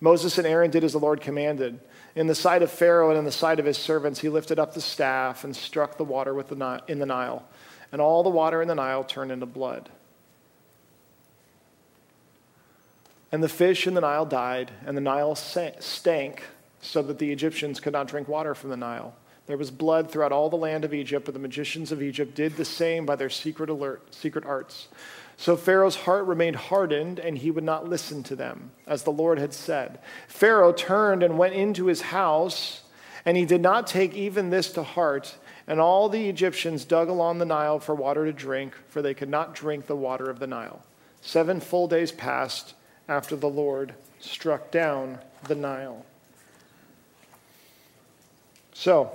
Moses 0.00 0.38
and 0.38 0.46
Aaron 0.46 0.70
did 0.70 0.84
as 0.84 0.92
the 0.92 0.98
Lord 1.00 1.20
commanded. 1.20 1.80
In 2.14 2.28
the 2.28 2.34
sight 2.36 2.62
of 2.62 2.70
Pharaoh 2.70 3.10
and 3.10 3.18
in 3.18 3.24
the 3.24 3.32
sight 3.32 3.58
of 3.58 3.66
his 3.66 3.78
servants, 3.78 4.20
he 4.20 4.28
lifted 4.28 4.60
up 4.60 4.74
the 4.74 4.80
staff 4.80 5.42
and 5.42 5.54
struck 5.54 5.96
the 5.96 6.04
water 6.04 6.34
with 6.34 6.48
the, 6.48 6.82
in 6.86 7.00
the 7.00 7.06
Nile. 7.06 7.44
And 7.90 8.00
all 8.00 8.22
the 8.22 8.30
water 8.30 8.62
in 8.62 8.68
the 8.68 8.76
Nile 8.76 9.02
turned 9.02 9.32
into 9.32 9.46
blood. 9.46 9.88
And 13.30 13.42
the 13.42 13.48
fish 13.48 13.86
in 13.86 13.94
the 13.94 14.00
Nile 14.00 14.24
died, 14.24 14.70
and 14.86 14.96
the 14.96 15.02
Nile 15.02 15.34
stank 15.34 16.42
so 16.80 17.02
that 17.02 17.18
the 17.18 17.32
Egyptians 17.32 17.80
could 17.80 17.92
not 17.92 18.08
drink 18.08 18.28
water 18.28 18.54
from 18.54 18.70
the 18.70 18.76
Nile. 18.76 19.14
There 19.46 19.56
was 19.56 19.70
blood 19.70 20.10
throughout 20.10 20.32
all 20.32 20.50
the 20.50 20.56
land 20.56 20.84
of 20.84 20.94
Egypt, 20.94 21.24
but 21.24 21.34
the 21.34 21.40
magicians 21.40 21.90
of 21.90 22.02
Egypt 22.02 22.34
did 22.34 22.56
the 22.56 22.64
same 22.64 23.06
by 23.06 23.16
their 23.16 23.30
secret, 23.30 23.70
alert, 23.70 24.14
secret 24.14 24.44
arts. 24.44 24.88
So 25.36 25.56
Pharaoh's 25.56 25.96
heart 25.96 26.26
remained 26.26 26.56
hardened, 26.56 27.18
and 27.18 27.38
he 27.38 27.50
would 27.50 27.64
not 27.64 27.88
listen 27.88 28.22
to 28.24 28.36
them, 28.36 28.72
as 28.86 29.02
the 29.02 29.10
Lord 29.10 29.38
had 29.38 29.54
said. 29.54 30.00
Pharaoh 30.26 30.72
turned 30.72 31.22
and 31.22 31.38
went 31.38 31.54
into 31.54 31.86
his 31.86 32.02
house, 32.02 32.82
and 33.24 33.36
he 33.36 33.44
did 33.44 33.62
not 33.62 33.86
take 33.86 34.14
even 34.14 34.50
this 34.50 34.72
to 34.72 34.82
heart. 34.82 35.36
And 35.66 35.80
all 35.80 36.08
the 36.08 36.28
Egyptians 36.28 36.84
dug 36.84 37.08
along 37.08 37.38
the 37.38 37.44
Nile 37.44 37.78
for 37.78 37.94
water 37.94 38.24
to 38.24 38.32
drink, 38.32 38.74
for 38.88 39.00
they 39.00 39.14
could 39.14 39.28
not 39.28 39.54
drink 39.54 39.86
the 39.86 39.96
water 39.96 40.28
of 40.28 40.38
the 40.38 40.46
Nile. 40.46 40.82
Seven 41.20 41.60
full 41.60 41.88
days 41.88 42.12
passed 42.12 42.74
after 43.08 43.34
the 43.34 43.48
Lord 43.48 43.94
struck 44.20 44.70
down 44.70 45.18
the 45.46 45.54
Nile. 45.54 46.04
So, 48.74 49.10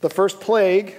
the 0.00 0.10
first 0.10 0.40
plague 0.40 0.96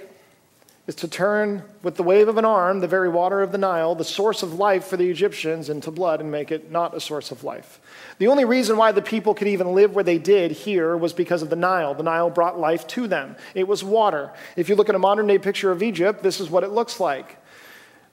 is 0.86 0.94
to 0.96 1.08
turn 1.08 1.62
with 1.82 1.96
the 1.96 2.02
wave 2.02 2.28
of 2.28 2.36
an 2.36 2.44
arm 2.44 2.80
the 2.80 2.88
very 2.88 3.08
water 3.08 3.40
of 3.40 3.52
the 3.52 3.58
Nile, 3.58 3.94
the 3.94 4.04
source 4.04 4.42
of 4.42 4.54
life 4.54 4.84
for 4.84 4.98
the 4.98 5.08
Egyptians, 5.08 5.70
into 5.70 5.90
blood 5.90 6.20
and 6.20 6.30
make 6.30 6.50
it 6.50 6.70
not 6.70 6.94
a 6.94 7.00
source 7.00 7.30
of 7.30 7.42
life. 7.42 7.80
The 8.18 8.26
only 8.26 8.44
reason 8.44 8.76
why 8.76 8.92
the 8.92 9.00
people 9.00 9.32
could 9.32 9.48
even 9.48 9.74
live 9.74 9.94
where 9.94 10.04
they 10.04 10.18
did 10.18 10.52
here 10.52 10.96
was 10.96 11.14
because 11.14 11.40
of 11.40 11.48
the 11.48 11.56
Nile. 11.56 11.94
The 11.94 12.02
Nile 12.02 12.28
brought 12.28 12.58
life 12.58 12.86
to 12.88 13.06
them, 13.06 13.36
it 13.54 13.66
was 13.66 13.82
water. 13.82 14.32
If 14.56 14.68
you 14.68 14.74
look 14.74 14.88
at 14.88 14.94
a 14.94 14.98
modern 14.98 15.26
day 15.26 15.38
picture 15.38 15.70
of 15.70 15.82
Egypt, 15.82 16.22
this 16.22 16.40
is 16.40 16.50
what 16.50 16.64
it 16.64 16.70
looks 16.70 17.00
like. 17.00 17.38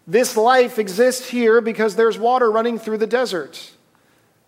This 0.08 0.36
life 0.36 0.80
exists 0.80 1.30
here 1.30 1.62
because 1.62 1.96
there's 1.96 2.18
water 2.18 2.52
running 2.52 2.80
through 2.80 2.98
the 2.98 3.08
desert. 3.08 3.72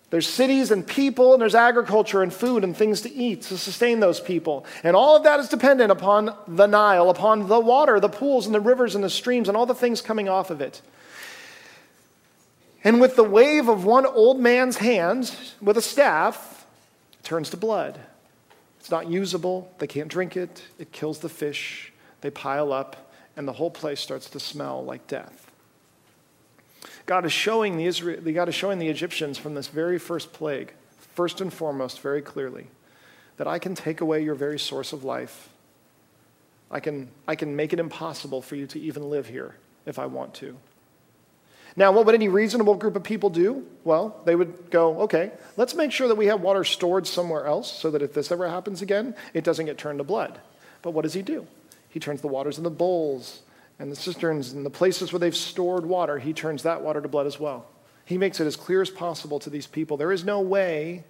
There's 0.09 0.27
cities 0.27 0.69
and 0.69 0.85
people, 0.85 1.33
and 1.33 1.41
there's 1.41 1.55
agriculture 1.55 2.21
and 2.21 2.31
food 2.31 2.63
and 2.63 2.77
things 2.77 3.01
to 3.01 3.11
eat 3.11 3.41
to 3.43 3.57
sustain 3.57 3.99
those 3.99 4.19
people. 4.19 4.63
And 4.83 4.95
all 4.95 5.15
of 5.15 5.23
that 5.23 5.39
is 5.39 5.49
dependent 5.49 5.91
upon 5.91 6.35
the 6.47 6.67
Nile, 6.67 7.09
upon 7.09 7.47
the 7.47 7.59
water, 7.59 7.99
the 7.99 8.09
pools 8.09 8.45
and 8.45 8.53
the 8.53 8.59
rivers 8.59 8.93
and 8.93 9.03
the 9.03 9.09
streams 9.09 9.47
and 9.47 9.57
all 9.57 9.65
the 9.65 9.73
things 9.73 10.01
coming 10.01 10.29
off 10.29 10.51
of 10.51 10.61
it. 10.61 10.83
And 12.83 13.01
with 13.01 13.15
the 13.15 13.23
wave 13.23 13.69
of 13.69 13.85
one 13.85 14.05
old 14.05 14.39
man's 14.39 14.77
hand 14.77 15.35
with 15.61 15.77
a 15.77 15.81
staff, 15.81 16.67
it 17.13 17.23
turns 17.23 17.49
to 17.49 17.57
blood. 17.57 17.99
It's 18.79 18.91
not 18.91 19.07
usable. 19.07 19.73
They 19.79 19.87
can't 19.87 20.09
drink 20.09 20.37
it. 20.37 20.61
It 20.77 20.91
kills 20.91 21.19
the 21.19 21.29
fish. 21.29 21.91
They 22.21 22.29
pile 22.29 22.71
up, 22.71 23.11
and 23.35 23.47
the 23.47 23.53
whole 23.53 23.71
place 23.71 23.99
starts 23.99 24.29
to 24.29 24.39
smell 24.39 24.85
like 24.85 25.07
death. 25.07 25.42
God 27.05 27.25
is 27.25 27.33
showing 27.33 27.77
the 27.77 27.85
Israel, 27.85 28.21
God 28.33 28.49
is 28.49 28.55
showing 28.55 28.79
the 28.79 28.87
Egyptians 28.87 29.37
from 29.37 29.55
this 29.55 29.67
very 29.67 29.99
first 29.99 30.33
plague, 30.33 30.73
first 31.15 31.41
and 31.41 31.51
foremost, 31.51 31.99
very 31.99 32.21
clearly, 32.21 32.67
that 33.37 33.47
I 33.47 33.59
can 33.59 33.75
take 33.75 34.01
away 34.01 34.23
your 34.23 34.35
very 34.35 34.59
source 34.59 34.93
of 34.93 35.03
life. 35.03 35.49
I 36.71 36.79
can, 36.79 37.09
I 37.27 37.35
can 37.35 37.55
make 37.55 37.73
it 37.73 37.79
impossible 37.79 38.41
for 38.41 38.55
you 38.55 38.65
to 38.67 38.79
even 38.79 39.09
live 39.09 39.27
here 39.27 39.55
if 39.85 39.99
I 39.99 40.05
want 40.07 40.33
to. 40.35 40.57
Now, 41.75 41.91
what 41.91 42.05
would 42.05 42.15
any 42.15 42.29
reasonable 42.29 42.75
group 42.75 42.95
of 42.95 43.03
people 43.03 43.29
do? 43.29 43.65
Well, 43.83 44.21
they 44.25 44.35
would 44.35 44.69
go, 44.69 45.01
okay, 45.01 45.31
let's 45.57 45.75
make 45.75 45.91
sure 45.91 46.07
that 46.07 46.15
we 46.15 46.27
have 46.27 46.41
water 46.41 46.63
stored 46.63 47.07
somewhere 47.07 47.45
else 47.45 47.71
so 47.71 47.91
that 47.91 48.01
if 48.01 48.13
this 48.13 48.31
ever 48.31 48.47
happens 48.47 48.81
again, 48.81 49.15
it 49.33 49.43
doesn't 49.43 49.65
get 49.65 49.77
turned 49.77 49.99
to 49.99 50.03
blood. 50.03 50.39
But 50.81 50.91
what 50.91 51.01
does 51.01 51.13
he 51.13 51.21
do? 51.21 51.47
He 51.89 51.99
turns 51.99 52.21
the 52.21 52.27
waters 52.27 52.57
in 52.57 52.63
the 52.63 52.69
bowls 52.69 53.42
and 53.79 53.91
the 53.91 53.95
cisterns 53.95 54.53
and 54.53 54.65
the 54.65 54.69
places 54.69 55.11
where 55.11 55.19
they've 55.19 55.35
stored 55.35 55.85
water, 55.85 56.19
he 56.19 56.33
turns 56.33 56.63
that 56.63 56.81
water 56.81 57.01
to 57.01 57.07
blood 57.07 57.27
as 57.27 57.39
well. 57.39 57.67
He 58.05 58.17
makes 58.17 58.39
it 58.39 58.47
as 58.47 58.55
clear 58.55 58.81
as 58.81 58.89
possible 58.89 59.39
to 59.39 59.49
these 59.49 59.67
people. 59.67 59.97
There 59.97 60.11
is 60.11 60.23
no 60.23 60.41
way 60.41 61.03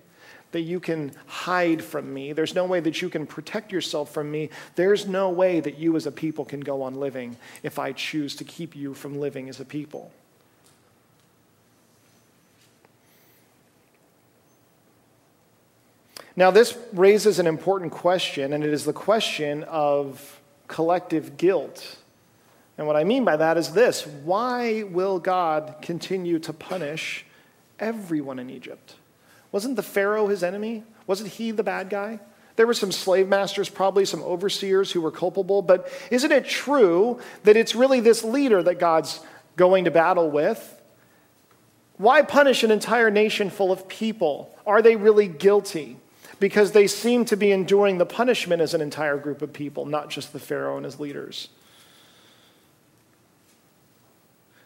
that 0.51 0.61
you 0.61 0.79
can 0.79 1.11
hide 1.25 1.83
from 1.83 2.13
me. 2.13 2.31
There's 2.31 2.55
no 2.55 2.65
way 2.65 2.79
that 2.79 3.01
you 3.01 3.09
can 3.09 3.25
protect 3.25 3.71
yourself 3.71 4.13
from 4.13 4.31
me. 4.31 4.49
There's 4.75 5.07
no 5.07 5.29
way 5.29 5.59
that 5.59 5.77
you 5.79 5.95
as 5.95 6.05
a 6.05 6.11
people 6.11 6.45
can 6.45 6.61
go 6.61 6.83
on 6.83 6.95
living 6.95 7.37
if 7.63 7.79
I 7.79 7.91
choose 7.91 8.35
to 8.37 8.43
keep 8.43 8.75
you 8.75 8.93
from 8.93 9.19
living 9.19 9.49
as 9.49 9.59
a 9.59 9.65
people. 9.65 10.11
Now, 16.35 16.49
this 16.49 16.77
raises 16.93 17.37
an 17.37 17.45
important 17.45 17.91
question, 17.91 18.53
and 18.53 18.63
it 18.63 18.73
is 18.73 18.85
the 18.85 18.93
question 18.93 19.63
of 19.65 20.39
collective 20.67 21.37
guilt. 21.37 21.97
And 22.77 22.87
what 22.87 22.95
I 22.95 23.03
mean 23.03 23.23
by 23.23 23.37
that 23.37 23.57
is 23.57 23.73
this 23.73 24.05
why 24.05 24.83
will 24.83 25.19
God 25.19 25.75
continue 25.81 26.39
to 26.39 26.53
punish 26.53 27.25
everyone 27.79 28.39
in 28.39 28.49
Egypt? 28.49 28.95
Wasn't 29.51 29.75
the 29.75 29.83
Pharaoh 29.83 30.27
his 30.27 30.43
enemy? 30.43 30.83
Wasn't 31.05 31.29
he 31.29 31.51
the 31.51 31.63
bad 31.63 31.89
guy? 31.89 32.19
There 32.55 32.67
were 32.67 32.73
some 32.73 32.91
slave 32.91 33.27
masters, 33.27 33.69
probably 33.69 34.05
some 34.05 34.21
overseers 34.21 34.91
who 34.91 35.01
were 35.01 35.11
culpable, 35.11 35.61
but 35.61 35.91
isn't 36.11 36.31
it 36.31 36.45
true 36.45 37.19
that 37.43 37.57
it's 37.57 37.73
really 37.73 37.99
this 37.99 38.23
leader 38.23 38.61
that 38.63 38.79
God's 38.79 39.19
going 39.55 39.85
to 39.85 39.91
battle 39.91 40.29
with? 40.29 40.81
Why 41.97 42.21
punish 42.21 42.63
an 42.63 42.71
entire 42.71 43.09
nation 43.09 43.49
full 43.49 43.71
of 43.71 43.87
people? 43.87 44.55
Are 44.65 44.81
they 44.81 44.95
really 44.95 45.27
guilty? 45.27 45.97
Because 46.39 46.71
they 46.71 46.87
seem 46.87 47.25
to 47.25 47.37
be 47.37 47.51
enduring 47.51 47.97
the 47.97 48.05
punishment 48.05 48.61
as 48.61 48.73
an 48.73 48.81
entire 48.81 49.17
group 49.17 49.41
of 49.41 49.53
people, 49.53 49.85
not 49.85 50.09
just 50.09 50.33
the 50.33 50.39
Pharaoh 50.39 50.75
and 50.75 50.85
his 50.85 50.99
leaders. 50.99 51.49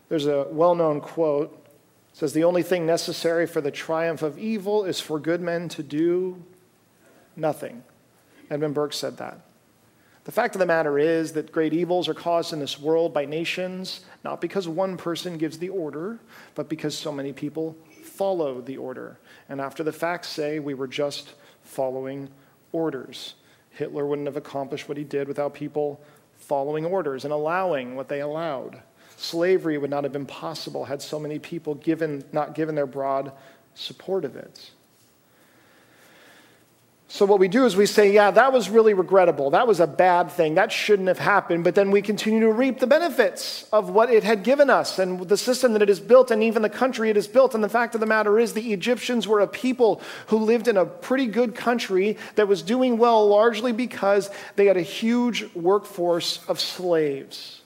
There's 0.09 0.27
a 0.27 0.47
well 0.49 0.75
known 0.75 1.01
quote. 1.01 1.51
It 2.11 2.17
says, 2.17 2.33
The 2.33 2.43
only 2.43 2.63
thing 2.63 2.85
necessary 2.85 3.45
for 3.45 3.61
the 3.61 3.71
triumph 3.71 4.21
of 4.21 4.37
evil 4.37 4.85
is 4.85 4.99
for 4.99 5.19
good 5.19 5.41
men 5.41 5.69
to 5.69 5.83
do 5.83 6.41
nothing. 7.35 7.83
Edmund 8.49 8.73
Burke 8.73 8.93
said 8.93 9.17
that. 9.17 9.41
The 10.23 10.31
fact 10.33 10.55
of 10.55 10.59
the 10.59 10.65
matter 10.65 10.99
is 10.99 11.31
that 11.33 11.53
great 11.53 11.71
evils 11.71 12.09
are 12.09 12.13
caused 12.13 12.51
in 12.51 12.59
this 12.59 12.77
world 12.77 13.13
by 13.13 13.23
nations, 13.23 14.01
not 14.25 14.41
because 14.41 14.67
one 14.67 14.97
person 14.97 15.37
gives 15.37 15.57
the 15.57 15.69
order, 15.69 16.19
but 16.53 16.67
because 16.67 16.97
so 16.97 17.13
many 17.13 17.31
people 17.31 17.77
follow 18.03 18.59
the 18.59 18.75
order. 18.75 19.19
And 19.47 19.61
after 19.61 19.83
the 19.83 19.93
facts 19.93 20.27
say 20.27 20.59
we 20.59 20.73
were 20.73 20.87
just 20.87 21.33
following 21.63 22.29
orders. 22.73 23.35
Hitler 23.69 24.05
wouldn't 24.05 24.27
have 24.27 24.35
accomplished 24.35 24.89
what 24.89 24.97
he 24.97 25.03
did 25.03 25.27
without 25.27 25.53
people 25.53 26.01
following 26.35 26.85
orders 26.85 27.23
and 27.23 27.33
allowing 27.33 27.95
what 27.95 28.09
they 28.09 28.19
allowed. 28.19 28.81
Slavery 29.17 29.79
would 29.79 29.89
not 29.89 30.03
have 30.03 30.13
been 30.13 30.27
possible 30.27 30.85
had 30.85 31.01
so 31.01 31.19
many 31.19 31.39
people 31.39 31.73
given, 31.73 32.23
not 32.31 32.53
given 32.53 32.75
their 32.75 32.85
broad 32.85 33.31
support 33.73 34.23
of 34.23 34.35
it. 34.35 34.71
So, 37.09 37.25
what 37.25 37.39
we 37.39 37.47
do 37.47 37.65
is 37.65 37.75
we 37.75 37.85
say, 37.85 38.11
yeah, 38.11 38.31
that 38.31 38.51
was 38.51 38.69
really 38.69 38.93
regrettable. 38.93 39.49
That 39.51 39.65
was 39.65 39.79
a 39.79 39.87
bad 39.87 40.29
thing. 40.29 40.55
That 40.55 40.71
shouldn't 40.71 41.07
have 41.07 41.17
happened. 41.17 41.63
But 41.63 41.73
then 41.73 41.89
we 41.89 42.01
continue 42.01 42.41
to 42.41 42.51
reap 42.51 42.79
the 42.79 42.85
benefits 42.85 43.67
of 43.71 43.89
what 43.89 44.11
it 44.11 44.23
had 44.23 44.43
given 44.43 44.69
us 44.69 44.99
and 44.99 45.21
the 45.21 45.37
system 45.37 45.73
that 45.73 45.81
it 45.81 45.87
has 45.87 46.01
built 46.01 46.29
and 46.31 46.43
even 46.43 46.61
the 46.61 46.69
country 46.69 47.09
it 47.09 47.15
has 47.15 47.27
built. 47.27 47.55
And 47.55 47.63
the 47.63 47.69
fact 47.69 47.95
of 47.95 48.01
the 48.01 48.05
matter 48.05 48.37
is, 48.37 48.53
the 48.53 48.73
Egyptians 48.73 49.25
were 49.25 49.39
a 49.39 49.47
people 49.47 50.01
who 50.27 50.37
lived 50.37 50.67
in 50.67 50.77
a 50.77 50.85
pretty 50.85 51.27
good 51.27 51.55
country 51.55 52.17
that 52.35 52.49
was 52.49 52.61
doing 52.61 52.97
well 52.97 53.25
largely 53.25 53.71
because 53.71 54.29
they 54.57 54.65
had 54.65 54.77
a 54.77 54.81
huge 54.81 55.45
workforce 55.55 56.45
of 56.49 56.59
slaves 56.59 57.61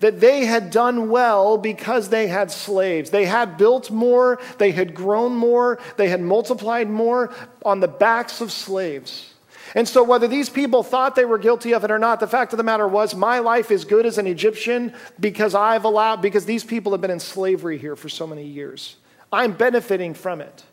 that 0.00 0.20
they 0.20 0.44
had 0.44 0.70
done 0.70 1.08
well 1.08 1.56
because 1.56 2.08
they 2.08 2.26
had 2.26 2.50
slaves. 2.50 3.10
They 3.10 3.24
had 3.24 3.56
built 3.56 3.90
more, 3.90 4.38
they 4.58 4.72
had 4.72 4.94
grown 4.94 5.34
more, 5.34 5.78
they 5.96 6.08
had 6.08 6.20
multiplied 6.20 6.90
more 6.90 7.32
on 7.64 7.80
the 7.80 7.88
backs 7.88 8.40
of 8.40 8.52
slaves. 8.52 9.32
And 9.74 9.86
so, 9.86 10.02
whether 10.02 10.28
these 10.28 10.48
people 10.48 10.82
thought 10.82 11.16
they 11.16 11.24
were 11.24 11.38
guilty 11.38 11.74
of 11.74 11.84
it 11.84 11.90
or 11.90 11.98
not, 11.98 12.20
the 12.20 12.26
fact 12.26 12.52
of 12.52 12.56
the 12.56 12.62
matter 12.62 12.86
was, 12.86 13.14
my 13.14 13.40
life 13.40 13.70
is 13.70 13.84
good 13.84 14.06
as 14.06 14.16
an 14.16 14.26
Egyptian 14.26 14.94
because 15.18 15.54
I've 15.54 15.84
allowed, 15.84 16.22
because 16.22 16.46
these 16.46 16.64
people 16.64 16.92
have 16.92 17.00
been 17.00 17.10
in 17.10 17.20
slavery 17.20 17.76
here 17.76 17.96
for 17.96 18.08
so 18.08 18.26
many 18.26 18.44
years. 18.44 18.96
I'm 19.32 19.52
benefiting 19.52 20.14
from 20.14 20.40
it. 20.40 20.64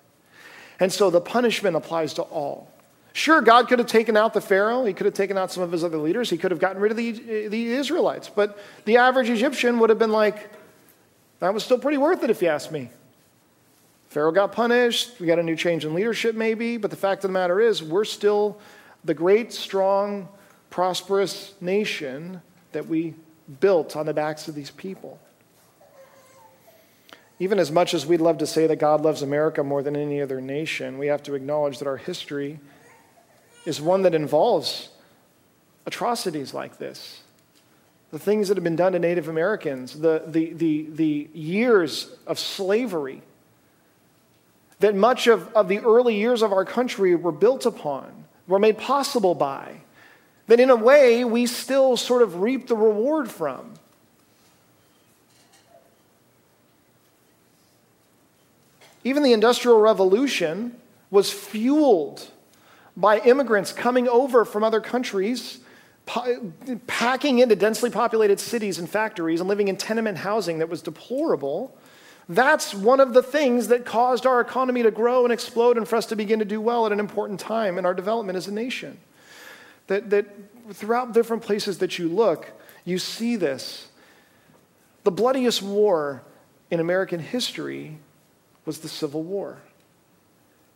And 0.79 0.91
so 0.91 1.09
the 1.09 1.21
punishment 1.21 1.75
applies 1.75 2.13
to 2.15 2.21
all. 2.23 2.72
Sure, 3.15 3.41
God 3.41 3.67
could 3.67 3.77
have 3.77 3.87
taken 3.87 4.17
out 4.17 4.33
the 4.33 4.41
Pharaoh. 4.41 4.85
He 4.85 4.93
could 4.93 5.05
have 5.05 5.13
taken 5.13 5.37
out 5.37 5.51
some 5.51 5.61
of 5.61 5.71
his 5.71 5.83
other 5.83 5.99
leaders. 5.99 6.31
He 6.31 6.37
could 6.37 6.49
have 6.49 6.59
gotten 6.59 6.81
rid 6.81 6.91
of 6.91 6.97
the, 6.97 7.47
the 7.47 7.67
Israelites. 7.67 8.27
But 8.27 8.57
the 8.85 8.97
average 8.97 9.29
Egyptian 9.29 9.77
would 9.79 9.91
have 9.91 9.99
been 9.99 10.11
like, 10.11 10.49
that 11.39 11.53
was 11.53 11.63
still 11.63 11.77
pretty 11.77 11.99
worth 11.99 12.23
it 12.23 12.31
if 12.31 12.41
you 12.41 12.47
ask 12.47 12.71
me. 12.71 12.89
Pharaoh 14.09 14.31
got 14.31 14.51
punished. 14.51 15.19
We 15.19 15.27
got 15.27 15.37
a 15.37 15.43
new 15.43 15.55
change 15.55 15.85
in 15.85 15.93
leadership, 15.93 16.35
maybe. 16.35 16.77
But 16.77 16.89
the 16.89 16.97
fact 16.97 17.23
of 17.23 17.29
the 17.29 17.33
matter 17.33 17.59
is, 17.59 17.83
we're 17.83 18.03
still 18.03 18.59
the 19.03 19.13
great, 19.13 19.53
strong, 19.53 20.27
prosperous 20.71 21.53
nation 21.61 22.41
that 22.71 22.87
we 22.87 23.13
built 23.59 23.95
on 23.95 24.07
the 24.07 24.13
backs 24.13 24.47
of 24.47 24.55
these 24.55 24.71
people. 24.71 25.19
Even 27.37 27.59
as 27.59 27.71
much 27.71 27.93
as 27.93 28.05
we'd 28.05 28.21
love 28.21 28.39
to 28.39 28.47
say 28.47 28.65
that 28.65 28.77
God 28.77 29.01
loves 29.01 29.21
America 29.21 29.63
more 29.63 29.83
than 29.83 29.95
any 29.95 30.21
other 30.21 30.41
nation, 30.41 30.97
we 30.97 31.07
have 31.07 31.21
to 31.23 31.35
acknowledge 31.35 31.77
that 31.79 31.87
our 31.87 31.97
history 31.97 32.59
is 33.65 33.81
one 33.81 34.03
that 34.03 34.13
involves 34.15 34.89
atrocities 35.85 36.53
like 36.53 36.77
this. 36.77 37.21
The 38.11 38.19
things 38.19 38.47
that 38.47 38.57
have 38.57 38.63
been 38.63 38.75
done 38.75 38.93
to 38.93 38.99
Native 38.99 39.27
Americans, 39.27 39.99
the, 39.99 40.23
the, 40.27 40.53
the, 40.53 40.87
the 40.91 41.29
years 41.33 42.15
of 42.27 42.37
slavery 42.37 43.21
that 44.83 44.95
much 44.95 45.27
of, 45.27 45.47
of 45.53 45.69
the 45.69 45.79
early 45.79 46.15
years 46.15 46.41
of 46.41 46.51
our 46.51 46.65
country 46.65 47.15
were 47.15 47.31
built 47.31 47.65
upon, 47.65 48.25
were 48.47 48.59
made 48.59 48.77
possible 48.77 49.33
by, 49.33 49.77
that 50.47 50.59
in 50.59 50.69
a 50.69 50.75
way 50.75 51.23
we 51.23 51.45
still 51.45 51.95
sort 51.95 52.21
of 52.21 52.41
reap 52.41 52.67
the 52.67 52.75
reward 52.75 53.31
from. 53.31 53.75
Even 59.05 59.23
the 59.23 59.31
Industrial 59.31 59.79
Revolution 59.79 60.75
was 61.09 61.31
fueled 61.31 62.29
by 62.95 63.19
immigrants 63.19 63.71
coming 63.71 64.07
over 64.07 64.45
from 64.45 64.63
other 64.63 64.81
countries, 64.81 65.59
packing 66.87 67.39
into 67.39 67.55
densely 67.55 67.89
populated 67.89 68.39
cities 68.39 68.77
and 68.77 68.89
factories 68.89 69.39
and 69.39 69.49
living 69.49 69.67
in 69.67 69.77
tenement 69.77 70.17
housing 70.19 70.59
that 70.59 70.69
was 70.69 70.81
deplorable. 70.81 71.75
That's 72.29 72.73
one 72.73 72.99
of 72.99 73.13
the 73.13 73.23
things 73.23 73.67
that 73.69 73.85
caused 73.85 74.25
our 74.25 74.39
economy 74.39 74.83
to 74.83 74.91
grow 74.91 75.23
and 75.23 75.33
explode 75.33 75.77
and 75.77 75.87
for 75.87 75.95
us 75.95 76.05
to 76.07 76.15
begin 76.15 76.39
to 76.39 76.45
do 76.45 76.61
well 76.61 76.85
at 76.85 76.91
an 76.91 76.99
important 76.99 77.39
time 77.39 77.77
in 77.77 77.85
our 77.85 77.93
development 77.93 78.37
as 78.37 78.47
a 78.47 78.53
nation. 78.53 78.97
That, 79.87 80.09
that 80.11 80.27
throughout 80.71 81.13
different 81.13 81.43
places 81.43 81.79
that 81.79 81.99
you 81.99 82.07
look, 82.07 82.51
you 82.85 82.97
see 82.97 83.35
this. 83.35 83.87
The 85.03 85.11
bloodiest 85.11 85.61
war 85.61 86.23
in 86.71 86.79
American 86.79 87.19
history 87.19 87.97
was 88.65 88.79
the 88.79 88.87
Civil 88.87 89.23
War. 89.23 89.57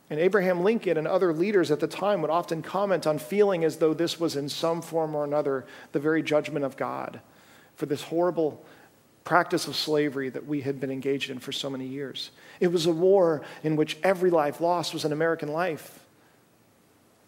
And 0.10 0.20
Abraham 0.20 0.64
Lincoln 0.64 0.98
and 0.98 1.08
other 1.08 1.34
leaders 1.34 1.70
at 1.70 1.80
the 1.80 1.88
time 1.88 2.22
would 2.22 2.32
often 2.32 2.62
comment 2.62 3.06
on 3.06 3.20
feeling 3.20 3.66
as 3.66 3.78
though 3.78 3.94
this 3.94 4.20
was 4.20 4.36
in 4.36 4.48
some 4.48 4.82
form 4.82 5.16
or 5.16 5.26
another 5.26 5.66
the 5.92 6.00
very 6.00 6.24
judgment 6.24 6.64
of 6.64 6.78
God 6.78 7.20
for 7.76 7.86
this 7.88 8.04
horrible 8.04 8.64
practice 9.26 9.68
of 9.68 9.76
slavery 9.76 10.30
that 10.30 10.48
we 10.48 10.62
had 10.62 10.80
been 10.80 10.92
engaged 10.92 11.30
in 11.30 11.40
for 11.40 11.52
so 11.52 11.70
many 11.70 11.86
years. 11.86 12.32
It 12.62 12.72
was 12.72 12.86
a 12.86 12.92
war 12.92 13.42
in 13.64 13.76
which 13.76 13.98
every 14.02 14.30
life 14.30 14.62
lost 14.62 14.94
was 14.94 15.04
an 15.04 15.12
American 15.12 15.50
life. 15.50 16.00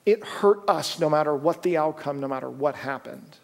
It 0.06 0.24
hurt 0.24 0.68
us 0.70 0.98
no 1.00 1.10
matter 1.10 1.36
what 1.36 1.62
the 1.62 1.76
outcome, 1.76 2.22
no 2.22 2.30
matter 2.30 2.50
what 2.50 2.76
happened. 2.76 3.39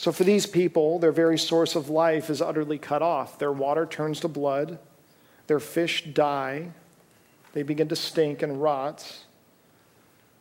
So, 0.00 0.12
for 0.12 0.24
these 0.24 0.46
people, 0.46 0.98
their 0.98 1.12
very 1.12 1.36
source 1.36 1.76
of 1.76 1.90
life 1.90 2.30
is 2.30 2.40
utterly 2.40 2.78
cut 2.78 3.02
off. 3.02 3.38
Their 3.38 3.52
water 3.52 3.84
turns 3.84 4.20
to 4.20 4.28
blood, 4.28 4.78
their 5.46 5.60
fish 5.60 6.04
die, 6.14 6.70
they 7.52 7.62
begin 7.62 7.86
to 7.88 7.96
stink 7.96 8.40
and 8.40 8.62
rot. 8.62 9.24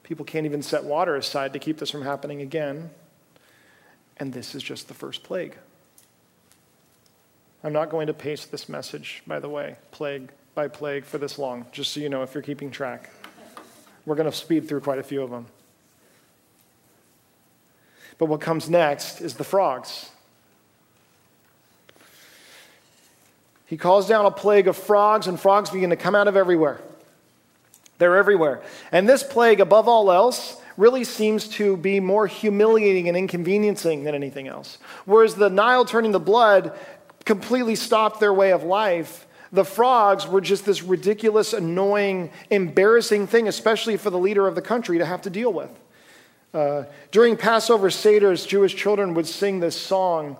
People 0.03 0.23
can't 0.23 0.45
even 0.45 0.61
set 0.61 0.85
water 0.85 1.17
aside 1.17 1.51
to 1.51 1.59
keep 1.59 1.77
this 1.77 1.91
from 1.91 2.03
happening 2.03 2.41
again. 2.41 2.89
And 4.15 4.31
this 4.31 4.55
is 4.55 4.63
just 4.63 4.87
the 4.87 4.93
first 4.93 5.23
plague. 5.23 5.57
I'm 7.61 7.73
not 7.73 7.89
going 7.89 8.07
to 8.07 8.13
paste 8.13 8.51
this 8.51 8.69
message, 8.69 9.23
by 9.27 9.41
the 9.41 9.49
way, 9.49 9.75
plague 9.91 10.29
by 10.55 10.69
plague 10.69 11.03
for 11.03 11.17
this 11.17 11.37
long, 11.37 11.65
just 11.73 11.91
so 11.91 11.99
you 11.99 12.07
know 12.07 12.23
if 12.23 12.33
you're 12.33 12.43
keeping 12.43 12.71
track. 12.71 13.09
We're 14.05 14.15
going 14.15 14.31
to 14.31 14.37
speed 14.37 14.69
through 14.69 14.79
quite 14.79 14.99
a 14.99 15.03
few 15.03 15.21
of 15.21 15.29
them. 15.29 15.47
But 18.19 18.25
what 18.25 18.41
comes 18.41 18.69
next 18.69 19.21
is 19.21 19.33
the 19.33 19.43
frogs. 19.43 20.11
He 23.65 23.77
calls 23.77 24.07
down 24.07 24.25
a 24.25 24.31
plague 24.31 24.67
of 24.67 24.77
frogs, 24.77 25.25
and 25.25 25.39
frogs 25.39 25.71
begin 25.71 25.89
to 25.89 25.95
come 25.95 26.13
out 26.15 26.27
of 26.27 26.35
everywhere. 26.35 26.81
They're 27.97 28.17
everywhere. 28.17 28.61
And 28.91 29.09
this 29.09 29.23
plague, 29.23 29.59
above 29.59 29.87
all 29.87 30.11
else, 30.11 30.61
really 30.75 31.03
seems 31.03 31.47
to 31.49 31.77
be 31.77 31.99
more 31.99 32.27
humiliating 32.27 33.07
and 33.07 33.17
inconveniencing 33.17 34.03
than 34.03 34.15
anything 34.15 34.47
else. 34.47 34.77
Whereas 35.05 35.35
the 35.35 35.49
Nile 35.49 35.85
turning 35.85 36.11
the 36.11 36.19
blood 36.19 36.77
completely 37.25 37.75
stopped 37.75 38.19
their 38.19 38.33
way 38.33 38.51
of 38.51 38.63
life, 38.63 39.27
the 39.51 39.65
frogs 39.65 40.27
were 40.27 40.41
just 40.41 40.65
this 40.65 40.83
ridiculous, 40.83 41.53
annoying, 41.53 42.31
embarrassing 42.49 43.27
thing, 43.27 43.47
especially 43.47 43.97
for 43.97 44.09
the 44.09 44.19
leader 44.19 44.47
of 44.47 44.55
the 44.55 44.61
country 44.61 44.97
to 44.97 45.05
have 45.05 45.21
to 45.23 45.29
deal 45.29 45.51
with. 45.51 45.71
Uh, 46.53 46.83
during 47.11 47.37
Passover 47.37 47.89
Seder's, 47.89 48.45
Jewish 48.45 48.75
children 48.75 49.13
would 49.13 49.27
sing 49.27 49.59
this 49.59 49.79
song, 49.79 50.37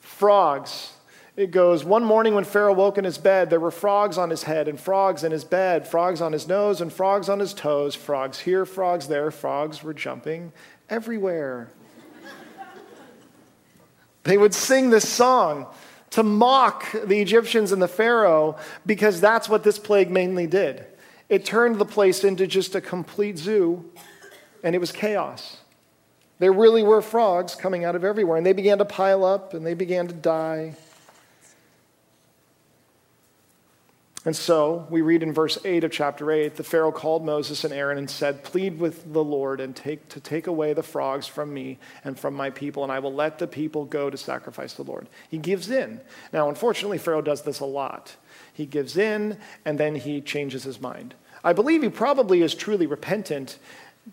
Frogs. 0.00 0.92
It 1.36 1.50
goes, 1.50 1.84
One 1.84 2.04
morning 2.04 2.34
when 2.34 2.44
Pharaoh 2.44 2.74
woke 2.74 2.98
in 2.98 3.04
his 3.04 3.18
bed, 3.18 3.50
there 3.50 3.60
were 3.60 3.70
frogs 3.70 4.18
on 4.18 4.30
his 4.30 4.42
head, 4.42 4.68
and 4.68 4.80
frogs 4.80 5.24
in 5.24 5.32
his 5.32 5.44
bed, 5.44 5.86
frogs 5.86 6.20
on 6.20 6.32
his 6.32 6.46
nose, 6.48 6.80
and 6.80 6.92
frogs 6.92 7.28
on 7.28 7.38
his 7.38 7.52
toes, 7.54 7.94
frogs 7.94 8.40
here, 8.40 8.64
frogs 8.64 9.08
there. 9.08 9.30
Frogs 9.30 9.82
were 9.82 9.94
jumping 9.94 10.52
everywhere. 10.88 11.70
they 14.24 14.38
would 14.38 14.54
sing 14.54 14.90
this 14.90 15.08
song 15.08 15.66
to 16.10 16.22
mock 16.22 16.90
the 16.92 17.20
Egyptians 17.20 17.72
and 17.72 17.82
the 17.82 17.88
Pharaoh 17.88 18.56
because 18.86 19.20
that's 19.20 19.48
what 19.48 19.62
this 19.62 19.78
plague 19.78 20.10
mainly 20.10 20.46
did. 20.46 20.86
It 21.28 21.44
turned 21.44 21.76
the 21.76 21.84
place 21.84 22.24
into 22.24 22.46
just 22.46 22.74
a 22.74 22.80
complete 22.80 23.36
zoo, 23.36 23.84
and 24.66 24.74
it 24.74 24.80
was 24.80 24.90
chaos. 24.90 25.58
There 26.40 26.52
really 26.52 26.82
were 26.82 27.00
frogs 27.00 27.54
coming 27.54 27.84
out 27.84 27.94
of 27.94 28.02
everywhere, 28.02 28.36
and 28.36 28.44
they 28.44 28.52
began 28.52 28.78
to 28.78 28.84
pile 28.84 29.24
up 29.24 29.54
and 29.54 29.64
they 29.64 29.74
began 29.74 30.08
to 30.08 30.12
die. 30.12 30.74
And 34.24 34.34
so 34.34 34.88
we 34.90 35.02
read 35.02 35.22
in 35.22 35.32
verse 35.32 35.56
8 35.64 35.84
of 35.84 35.92
chapter 35.92 36.32
8 36.32 36.56
the 36.56 36.64
Pharaoh 36.64 36.90
called 36.90 37.24
Moses 37.24 37.62
and 37.62 37.72
Aaron 37.72 37.96
and 37.96 38.10
said, 38.10 38.42
Plead 38.42 38.80
with 38.80 39.12
the 39.12 39.22
Lord 39.22 39.60
and 39.60 39.74
take, 39.74 40.08
to 40.08 40.18
take 40.18 40.48
away 40.48 40.72
the 40.72 40.82
frogs 40.82 41.28
from 41.28 41.54
me 41.54 41.78
and 42.02 42.18
from 42.18 42.34
my 42.34 42.50
people, 42.50 42.82
and 42.82 42.90
I 42.90 42.98
will 42.98 43.14
let 43.14 43.38
the 43.38 43.46
people 43.46 43.84
go 43.84 44.10
to 44.10 44.16
sacrifice 44.16 44.72
the 44.72 44.82
Lord. 44.82 45.08
He 45.30 45.38
gives 45.38 45.70
in. 45.70 46.00
Now, 46.32 46.48
unfortunately, 46.48 46.98
Pharaoh 46.98 47.22
does 47.22 47.42
this 47.42 47.60
a 47.60 47.64
lot. 47.64 48.16
He 48.52 48.66
gives 48.66 48.96
in 48.96 49.38
and 49.64 49.78
then 49.78 49.94
he 49.94 50.20
changes 50.20 50.64
his 50.64 50.80
mind. 50.80 51.14
I 51.44 51.52
believe 51.52 51.84
he 51.84 51.88
probably 51.88 52.42
is 52.42 52.56
truly 52.56 52.88
repentant, 52.88 53.60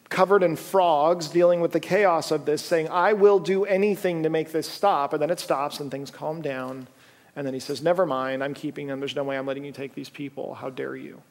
covered 0.09 0.43
in 0.43 0.55
frogs, 0.55 1.27
dealing 1.27 1.61
with 1.61 1.71
the 1.71 1.79
chaos 1.79 2.31
of 2.31 2.45
this, 2.45 2.63
saying, 2.63 2.89
I 2.89 3.13
will 3.13 3.39
do 3.39 3.65
anything 3.65 4.23
to 4.23 4.29
make 4.29 4.51
this 4.51 4.69
stop. 4.69 5.13
And 5.13 5.21
then 5.21 5.29
it 5.29 5.39
stops 5.39 5.79
and 5.79 5.91
things 5.91 6.11
calm 6.11 6.41
down. 6.41 6.87
And 7.35 7.45
then 7.47 7.53
he 7.53 7.59
says, 7.59 7.81
Never 7.81 8.05
mind, 8.05 8.43
I'm 8.43 8.53
keeping 8.53 8.87
them. 8.87 8.99
There's 8.99 9.15
no 9.15 9.23
way 9.23 9.37
I'm 9.37 9.45
letting 9.45 9.65
you 9.65 9.71
take 9.71 9.95
these 9.95 10.09
people. 10.09 10.55
How 10.55 10.69
dare 10.69 10.95
you? 10.95 11.21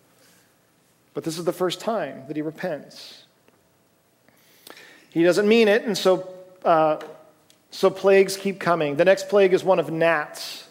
But 1.15 1.25
this 1.25 1.39
is 1.39 1.45
the 1.45 1.53
first 1.53 1.81
time 1.81 2.25
that 2.29 2.37
he 2.37 2.43
repents. 2.43 3.25
He 5.11 5.23
doesn't 5.23 5.47
mean 5.47 5.69
it, 5.69 5.83
and 5.83 5.97
so, 5.97 6.33
uh, 6.65 6.99
so 7.71 7.91
plagues 7.91 8.37
keep 8.37 8.59
coming. 8.59 8.97
The 8.97 9.05
next 9.05 9.29
plague 9.29 9.53
is 9.53 9.63
one 9.63 9.79
of 9.79 9.91
gnats. 9.91 10.69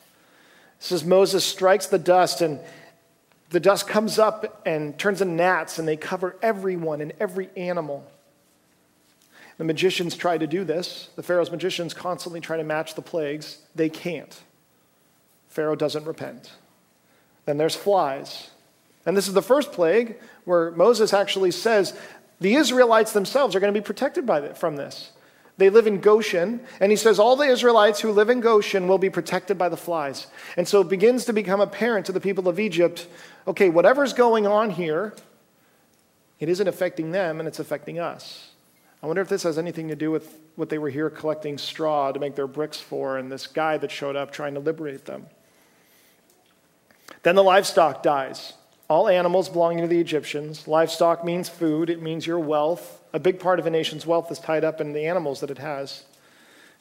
Says 0.79 1.05
Moses 1.05 1.45
strikes 1.45 1.85
the 1.85 1.99
dust, 1.99 2.41
and 2.41 2.59
the 3.51 3.59
dust 3.59 3.87
comes 3.87 4.17
up 4.17 4.61
and 4.65 4.97
turns 4.97 5.21
into 5.21 5.35
gnats, 5.35 5.77
and 5.77 5.87
they 5.87 5.97
cover 5.97 6.35
everyone 6.41 7.01
and 7.01 7.13
every 7.19 7.49
animal. 7.55 8.09
The 9.57 9.65
magicians 9.65 10.15
try 10.15 10.37
to 10.37 10.47
do 10.47 10.63
this. 10.63 11.09
The 11.15 11.23
Pharaoh's 11.23 11.51
magicians 11.51 11.93
constantly 11.93 12.39
try 12.39 12.57
to 12.57 12.63
match 12.63 12.95
the 12.95 13.01
plagues. 13.01 13.59
They 13.75 13.89
can't. 13.89 14.41
Pharaoh 15.49 15.75
doesn't 15.75 16.05
repent. 16.05 16.51
Then 17.45 17.57
there's 17.57 17.75
flies. 17.75 18.49
And 19.05 19.17
this 19.17 19.27
is 19.27 19.33
the 19.33 19.41
first 19.41 19.73
plague 19.73 20.15
where 20.45 20.71
Moses 20.71 21.13
actually 21.13 21.51
says 21.51 21.93
the 22.39 22.55
Israelites 22.55 23.11
themselves 23.11 23.53
are 23.53 23.59
going 23.59 23.73
to 23.73 23.79
be 23.79 23.83
protected 23.83 24.25
by 24.25 24.39
the, 24.39 24.55
from 24.55 24.77
this. 24.77 25.11
They 25.57 25.69
live 25.69 25.85
in 25.85 25.99
Goshen, 25.99 26.61
and 26.79 26.91
he 26.91 26.95
says 26.95 27.19
all 27.19 27.35
the 27.35 27.45
Israelites 27.45 27.99
who 27.99 28.11
live 28.11 28.29
in 28.29 28.39
Goshen 28.39 28.87
will 28.87 28.97
be 28.97 29.11
protected 29.11 29.57
by 29.57 29.69
the 29.69 29.77
flies. 29.77 30.25
And 30.57 30.67
so 30.67 30.81
it 30.81 30.89
begins 30.89 31.25
to 31.25 31.33
become 31.33 31.61
apparent 31.61 32.07
to 32.07 32.11
the 32.11 32.19
people 32.19 32.47
of 32.47 32.59
Egypt 32.59 33.07
okay, 33.47 33.69
whatever's 33.69 34.13
going 34.13 34.47
on 34.47 34.69
here, 34.69 35.13
it 36.39 36.49
isn't 36.49 36.67
affecting 36.67 37.11
them 37.11 37.39
and 37.39 37.47
it's 37.47 37.59
affecting 37.59 37.99
us. 37.99 38.49
I 39.03 39.07
wonder 39.07 39.21
if 39.21 39.29
this 39.29 39.43
has 39.43 39.57
anything 39.57 39.87
to 39.87 39.95
do 39.95 40.11
with 40.11 40.37
what 40.55 40.69
they 40.69 40.77
were 40.77 40.89
here 40.89 41.09
collecting 41.09 41.57
straw 41.57 42.11
to 42.11 42.19
make 42.19 42.35
their 42.35 42.47
bricks 42.47 42.79
for 42.79 43.17
and 43.17 43.31
this 43.31 43.47
guy 43.47 43.77
that 43.77 43.91
showed 43.91 44.15
up 44.15 44.31
trying 44.31 44.53
to 44.53 44.59
liberate 44.59 45.05
them. 45.05 45.27
Then 47.23 47.35
the 47.35 47.43
livestock 47.43 48.03
dies. 48.03 48.53
All 48.89 49.07
animals 49.07 49.49
belonging 49.49 49.81
to 49.81 49.87
the 49.87 49.99
Egyptians. 49.99 50.67
Livestock 50.67 51.23
means 51.23 51.47
food, 51.47 51.89
it 51.89 52.01
means 52.01 52.27
your 52.27 52.39
wealth. 52.39 53.01
A 53.13 53.19
big 53.19 53.39
part 53.39 53.59
of 53.59 53.65
a 53.65 53.69
nation's 53.69 54.05
wealth 54.05 54.31
is 54.31 54.39
tied 54.39 54.63
up 54.63 54.81
in 54.81 54.93
the 54.93 55.05
animals 55.05 55.39
that 55.39 55.51
it 55.51 55.57
has. 55.57 56.03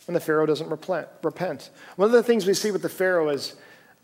And 0.07 0.17
the 0.17 0.21
Pharaoh 0.21 0.47
doesn't 0.47 0.69
repent. 0.69 1.71
One 1.97 2.07
of 2.07 2.13
the 2.13 2.23
things 2.23 2.47
we 2.47 2.55
see 2.55 2.71
with 2.71 2.83
the 2.83 2.89
Pharaoh 2.89 3.29
is 3.29 3.55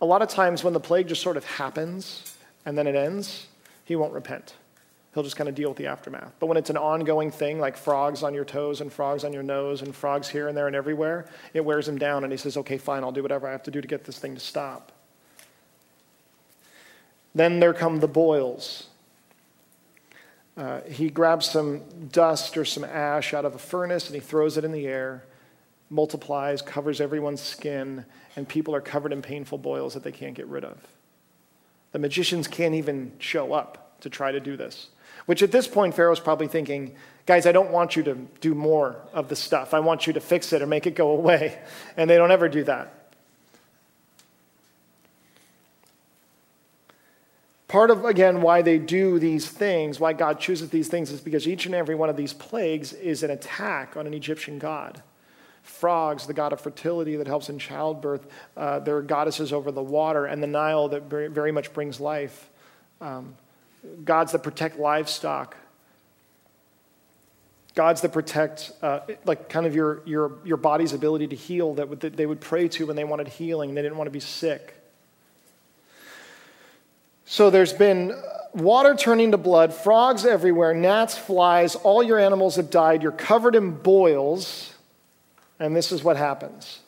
a 0.00 0.06
lot 0.06 0.22
of 0.22 0.28
times 0.28 0.62
when 0.62 0.72
the 0.74 0.80
plague 0.80 1.08
just 1.08 1.22
sort 1.22 1.36
of 1.36 1.44
happens 1.44 2.35
and 2.66 2.76
then 2.76 2.86
it 2.86 2.96
ends, 2.96 3.46
he 3.84 3.96
won't 3.96 4.12
repent. 4.12 4.54
He'll 5.14 5.22
just 5.22 5.36
kind 5.36 5.48
of 5.48 5.54
deal 5.54 5.70
with 5.70 5.78
the 5.78 5.86
aftermath. 5.86 6.34
But 6.40 6.46
when 6.48 6.58
it's 6.58 6.68
an 6.68 6.76
ongoing 6.76 7.30
thing, 7.30 7.58
like 7.58 7.78
frogs 7.78 8.22
on 8.22 8.34
your 8.34 8.44
toes 8.44 8.82
and 8.82 8.92
frogs 8.92 9.24
on 9.24 9.32
your 9.32 9.42
nose 9.42 9.80
and 9.80 9.94
frogs 9.94 10.28
here 10.28 10.48
and 10.48 10.54
there 10.54 10.66
and 10.66 10.76
everywhere, 10.76 11.24
it 11.54 11.64
wears 11.64 11.88
him 11.88 11.96
down 11.96 12.22
and 12.22 12.30
he 12.30 12.36
says, 12.36 12.58
okay, 12.58 12.76
fine, 12.76 13.02
I'll 13.02 13.12
do 13.12 13.22
whatever 13.22 13.48
I 13.48 13.52
have 13.52 13.62
to 13.62 13.70
do 13.70 13.80
to 13.80 13.88
get 13.88 14.04
this 14.04 14.18
thing 14.18 14.34
to 14.34 14.40
stop. 14.40 14.92
Then 17.34 17.60
there 17.60 17.72
come 17.72 18.00
the 18.00 18.08
boils. 18.08 18.88
Uh, 20.56 20.80
he 20.82 21.08
grabs 21.08 21.48
some 21.48 21.82
dust 22.10 22.56
or 22.58 22.64
some 22.64 22.84
ash 22.84 23.32
out 23.32 23.44
of 23.44 23.54
a 23.54 23.58
furnace 23.58 24.06
and 24.06 24.14
he 24.14 24.20
throws 24.20 24.58
it 24.58 24.64
in 24.64 24.72
the 24.72 24.86
air, 24.86 25.22
multiplies, 25.88 26.60
covers 26.60 27.00
everyone's 27.00 27.40
skin, 27.40 28.04
and 28.34 28.46
people 28.48 28.74
are 28.74 28.80
covered 28.80 29.12
in 29.12 29.22
painful 29.22 29.56
boils 29.56 29.94
that 29.94 30.02
they 30.02 30.12
can't 30.12 30.34
get 30.34 30.46
rid 30.46 30.64
of. 30.64 30.78
The 31.96 32.00
magicians 32.00 32.46
can't 32.46 32.74
even 32.74 33.12
show 33.18 33.54
up 33.54 33.98
to 34.00 34.10
try 34.10 34.30
to 34.30 34.38
do 34.38 34.54
this. 34.54 34.88
Which 35.24 35.42
at 35.42 35.50
this 35.50 35.66
point, 35.66 35.94
Pharaoh's 35.94 36.20
probably 36.20 36.46
thinking, 36.46 36.94
guys, 37.24 37.46
I 37.46 37.52
don't 37.52 37.70
want 37.70 37.96
you 37.96 38.02
to 38.02 38.16
do 38.42 38.54
more 38.54 38.96
of 39.14 39.30
the 39.30 39.34
stuff. 39.34 39.72
I 39.72 39.80
want 39.80 40.06
you 40.06 40.12
to 40.12 40.20
fix 40.20 40.52
it 40.52 40.60
or 40.60 40.66
make 40.66 40.86
it 40.86 40.94
go 40.94 41.08
away. 41.12 41.58
And 41.96 42.10
they 42.10 42.18
don't 42.18 42.30
ever 42.30 42.50
do 42.50 42.64
that. 42.64 42.92
Part 47.66 47.90
of, 47.90 48.04
again, 48.04 48.42
why 48.42 48.60
they 48.60 48.76
do 48.78 49.18
these 49.18 49.48
things, 49.48 49.98
why 49.98 50.12
God 50.12 50.38
chooses 50.38 50.68
these 50.68 50.88
things, 50.88 51.10
is 51.10 51.22
because 51.22 51.48
each 51.48 51.64
and 51.64 51.74
every 51.74 51.94
one 51.94 52.10
of 52.10 52.16
these 52.18 52.34
plagues 52.34 52.92
is 52.92 53.22
an 53.22 53.30
attack 53.30 53.96
on 53.96 54.06
an 54.06 54.12
Egyptian 54.12 54.58
god. 54.58 55.02
Frogs, 55.66 56.26
the 56.26 56.32
god 56.32 56.52
of 56.52 56.60
fertility 56.60 57.16
that 57.16 57.26
helps 57.26 57.48
in 57.48 57.58
childbirth, 57.58 58.26
uh, 58.56 58.78
there 58.78 58.96
are 58.96 59.02
goddesses 59.02 59.52
over 59.52 59.72
the 59.72 59.82
water, 59.82 60.24
and 60.24 60.42
the 60.42 60.46
Nile 60.46 60.88
that 60.88 61.02
very, 61.02 61.28
very 61.28 61.52
much 61.52 61.72
brings 61.72 62.00
life. 62.00 62.48
Um, 63.00 63.34
gods 64.04 64.32
that 64.32 64.42
protect 64.42 64.78
livestock. 64.78 65.56
Gods 67.74 68.00
that 68.00 68.12
protect, 68.12 68.72
uh, 68.80 69.00
like, 69.24 69.48
kind 69.48 69.66
of 69.66 69.74
your, 69.74 70.02
your, 70.06 70.32
your 70.44 70.56
body's 70.56 70.92
ability 70.92 71.26
to 71.26 71.36
heal 71.36 71.74
that, 71.74 72.00
that 72.00 72.16
they 72.16 72.24
would 72.24 72.40
pray 72.40 72.68
to 72.68 72.86
when 72.86 72.96
they 72.96 73.04
wanted 73.04 73.28
healing. 73.28 73.74
They 73.74 73.82
didn't 73.82 73.98
want 73.98 74.06
to 74.06 74.12
be 74.12 74.20
sick. 74.20 74.72
So 77.26 77.50
there's 77.50 77.72
been 77.72 78.14
water 78.54 78.94
turning 78.94 79.32
to 79.32 79.36
blood, 79.36 79.74
frogs 79.74 80.24
everywhere, 80.24 80.72
gnats, 80.74 81.18
flies, 81.18 81.74
all 81.74 82.02
your 82.02 82.18
animals 82.20 82.54
have 82.54 82.70
died. 82.70 83.02
You're 83.02 83.10
covered 83.12 83.56
in 83.56 83.72
boils. 83.72 84.72
And 85.58 85.74
this 85.74 85.92
is 85.92 86.04
what 86.04 86.16
happens. 86.16 86.80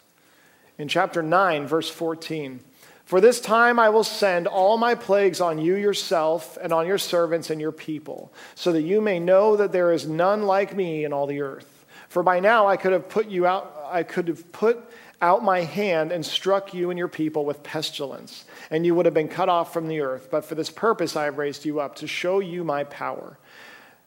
In 0.78 0.88
chapter 0.88 1.22
9, 1.22 1.66
verse 1.66 1.90
14 1.90 2.60
For 3.04 3.20
this 3.20 3.40
time 3.40 3.78
I 3.78 3.88
will 3.88 4.04
send 4.04 4.46
all 4.46 4.76
my 4.76 4.94
plagues 4.94 5.40
on 5.40 5.58
you 5.58 5.74
yourself 5.74 6.58
and 6.60 6.72
on 6.72 6.86
your 6.86 6.98
servants 6.98 7.50
and 7.50 7.60
your 7.60 7.72
people, 7.72 8.32
so 8.54 8.72
that 8.72 8.82
you 8.82 9.00
may 9.00 9.18
know 9.18 9.56
that 9.56 9.72
there 9.72 9.92
is 9.92 10.06
none 10.06 10.42
like 10.42 10.76
me 10.76 11.04
in 11.04 11.12
all 11.12 11.26
the 11.26 11.40
earth. 11.40 11.86
For 12.08 12.22
by 12.22 12.40
now 12.40 12.66
I 12.66 12.76
could 12.76 12.92
have 12.92 13.08
put 13.08 13.28
you 13.28 13.46
out, 13.46 13.74
I 13.90 14.02
could 14.02 14.28
have 14.28 14.52
put 14.52 14.82
out 15.20 15.42
my 15.42 15.62
hand 15.62 16.12
and 16.12 16.24
struck 16.24 16.72
you 16.72 16.90
and 16.90 16.98
your 16.98 17.08
people 17.08 17.44
with 17.44 17.62
pestilence, 17.62 18.44
and 18.70 18.86
you 18.86 18.94
would 18.94 19.04
have 19.04 19.14
been 19.14 19.28
cut 19.28 19.48
off 19.48 19.72
from 19.72 19.88
the 19.88 20.00
earth. 20.00 20.28
But 20.30 20.44
for 20.44 20.54
this 20.54 20.70
purpose 20.70 21.16
I 21.16 21.24
have 21.24 21.38
raised 21.38 21.64
you 21.64 21.80
up, 21.80 21.96
to 21.96 22.06
show 22.06 22.38
you 22.38 22.62
my 22.62 22.84
power, 22.84 23.38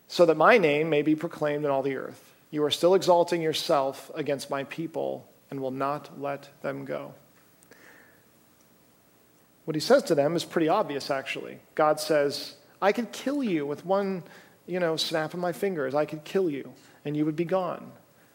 so 0.08 0.26
that 0.26 0.38
my 0.38 0.58
name 0.58 0.90
may 0.90 1.02
be 1.02 1.16
proclaimed 1.16 1.66
in 1.66 1.72
all 1.72 1.82
the 1.82 1.96
earth. 1.96 2.31
You 2.52 2.64
are 2.64 2.70
still 2.72 2.94
exalting 2.94 3.42
yourself 3.42 4.12
against 4.14 4.50
my 4.50 4.66
people 4.66 5.28
and 5.50 5.60
will 5.62 5.72
not 5.72 6.22
let 6.22 6.50
them 6.62 6.86
go. 6.86 7.14
What 9.66 9.76
he 9.76 9.82
says 9.82 10.04
to 10.04 10.16
them 10.16 10.36
is 10.36 10.44
pretty 10.44 10.68
obvious, 10.68 11.10
actually. 11.10 11.60
God 11.76 12.00
says, 12.00 12.56
I 12.82 12.92
could 12.92 13.12
kill 13.12 13.44
you 13.44 13.66
with 13.66 13.86
one, 13.86 14.24
you 14.66 14.80
know, 14.80 14.98
snap 14.98 15.34
of 15.34 15.40
my 15.40 15.54
fingers. 15.54 15.96
I 15.96 16.06
could 16.06 16.24
kill 16.24 16.50
you, 16.50 16.74
and 17.06 17.16
you 17.16 17.26
would 17.26 17.36
be 17.36 17.46
gone. 17.46 17.92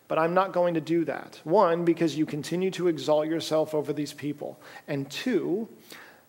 But 0.09 0.19
I'm 0.19 0.35
not 0.35 0.53
going 0.53 0.75
to 0.75 0.81
do 0.81 1.05
that. 1.07 1.41
One, 1.45 1.85
because 1.85 2.17
you 2.17 2.27
continue 2.27 2.71
to 2.73 2.89
exalt 2.89 3.27
yourself 3.27 3.75
over 3.75 3.93
these 3.93 4.13
people. 4.13 4.59
And 4.87 5.11
two, 5.11 5.69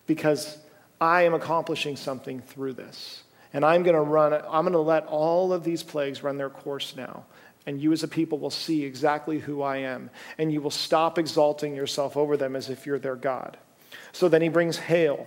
because 0.06 0.58
I 1.00 1.22
am 1.22 1.32
accomplishing 1.32 1.96
something 1.96 2.40
through 2.40 2.72
this. 2.72 3.22
And 3.52 3.64
I'm 3.64 3.84
going 3.84 3.94
to 3.94 4.02
run, 4.02 4.34
I'm 4.34 4.64
going 4.64 4.72
to 4.72 4.80
let 4.80 5.06
all 5.06 5.52
of 5.52 5.62
these 5.62 5.82
plagues 5.82 6.22
run 6.22 6.36
their 6.36 6.50
course 6.50 6.96
now. 6.96 7.24
And 7.68 7.82
you 7.82 7.92
as 7.92 8.02
a 8.02 8.08
people 8.08 8.38
will 8.38 8.48
see 8.48 8.82
exactly 8.82 9.40
who 9.40 9.60
I 9.60 9.76
am. 9.76 10.08
And 10.38 10.50
you 10.50 10.62
will 10.62 10.70
stop 10.70 11.18
exalting 11.18 11.76
yourself 11.76 12.16
over 12.16 12.34
them 12.34 12.56
as 12.56 12.70
if 12.70 12.86
you're 12.86 12.98
their 12.98 13.14
God. 13.14 13.58
So 14.12 14.26
then 14.30 14.40
he 14.40 14.48
brings 14.48 14.78
hail. 14.78 15.26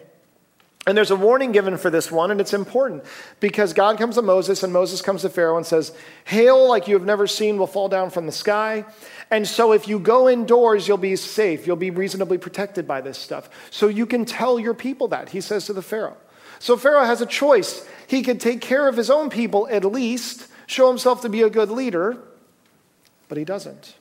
And 0.87 0.97
there's 0.97 1.11
a 1.11 1.15
warning 1.15 1.51
given 1.51 1.77
for 1.77 1.91
this 1.91 2.11
one, 2.11 2.31
and 2.31 2.41
it's 2.41 2.55
important 2.55 3.03
because 3.39 3.73
God 3.73 3.99
comes 3.99 4.15
to 4.15 4.23
Moses, 4.23 4.63
and 4.63 4.73
Moses 4.73 5.03
comes 5.03 5.21
to 5.21 5.29
Pharaoh 5.29 5.57
and 5.57 5.65
says, 5.67 5.91
Hail 6.25 6.67
like 6.67 6.87
you 6.87 6.95
have 6.95 7.05
never 7.05 7.27
seen 7.27 7.59
will 7.59 7.67
fall 7.67 7.89
down 7.89 8.09
from 8.09 8.25
the 8.25 8.31
sky. 8.31 8.85
And 9.29 9.47
so 9.47 9.71
if 9.71 9.87
you 9.87 9.99
go 9.99 10.27
indoors, 10.27 10.87
you'll 10.87 10.97
be 10.97 11.15
safe. 11.17 11.67
You'll 11.67 11.75
be 11.75 11.91
reasonably 11.91 12.39
protected 12.39 12.87
by 12.87 13.01
this 13.01 13.19
stuff. 13.19 13.51
So 13.69 13.87
you 13.87 14.07
can 14.07 14.25
tell 14.25 14.59
your 14.59 14.73
people 14.73 15.09
that, 15.09 15.29
he 15.29 15.41
says 15.41 15.67
to 15.67 15.73
the 15.73 15.83
Pharaoh. 15.83 16.17
So 16.57 16.75
Pharaoh 16.75 17.05
has 17.05 17.21
a 17.21 17.27
choice. 17.27 17.87
He 18.07 18.23
could 18.23 18.39
take 18.39 18.61
care 18.61 18.87
of 18.87 18.97
his 18.97 19.11
own 19.11 19.29
people 19.29 19.67
at 19.69 19.85
least, 19.85 20.47
show 20.65 20.87
himself 20.87 21.21
to 21.21 21.29
be 21.29 21.43
a 21.43 21.49
good 21.51 21.69
leader, 21.69 22.17
but 23.31 23.37
he 23.37 23.45
doesn't. 23.45 23.95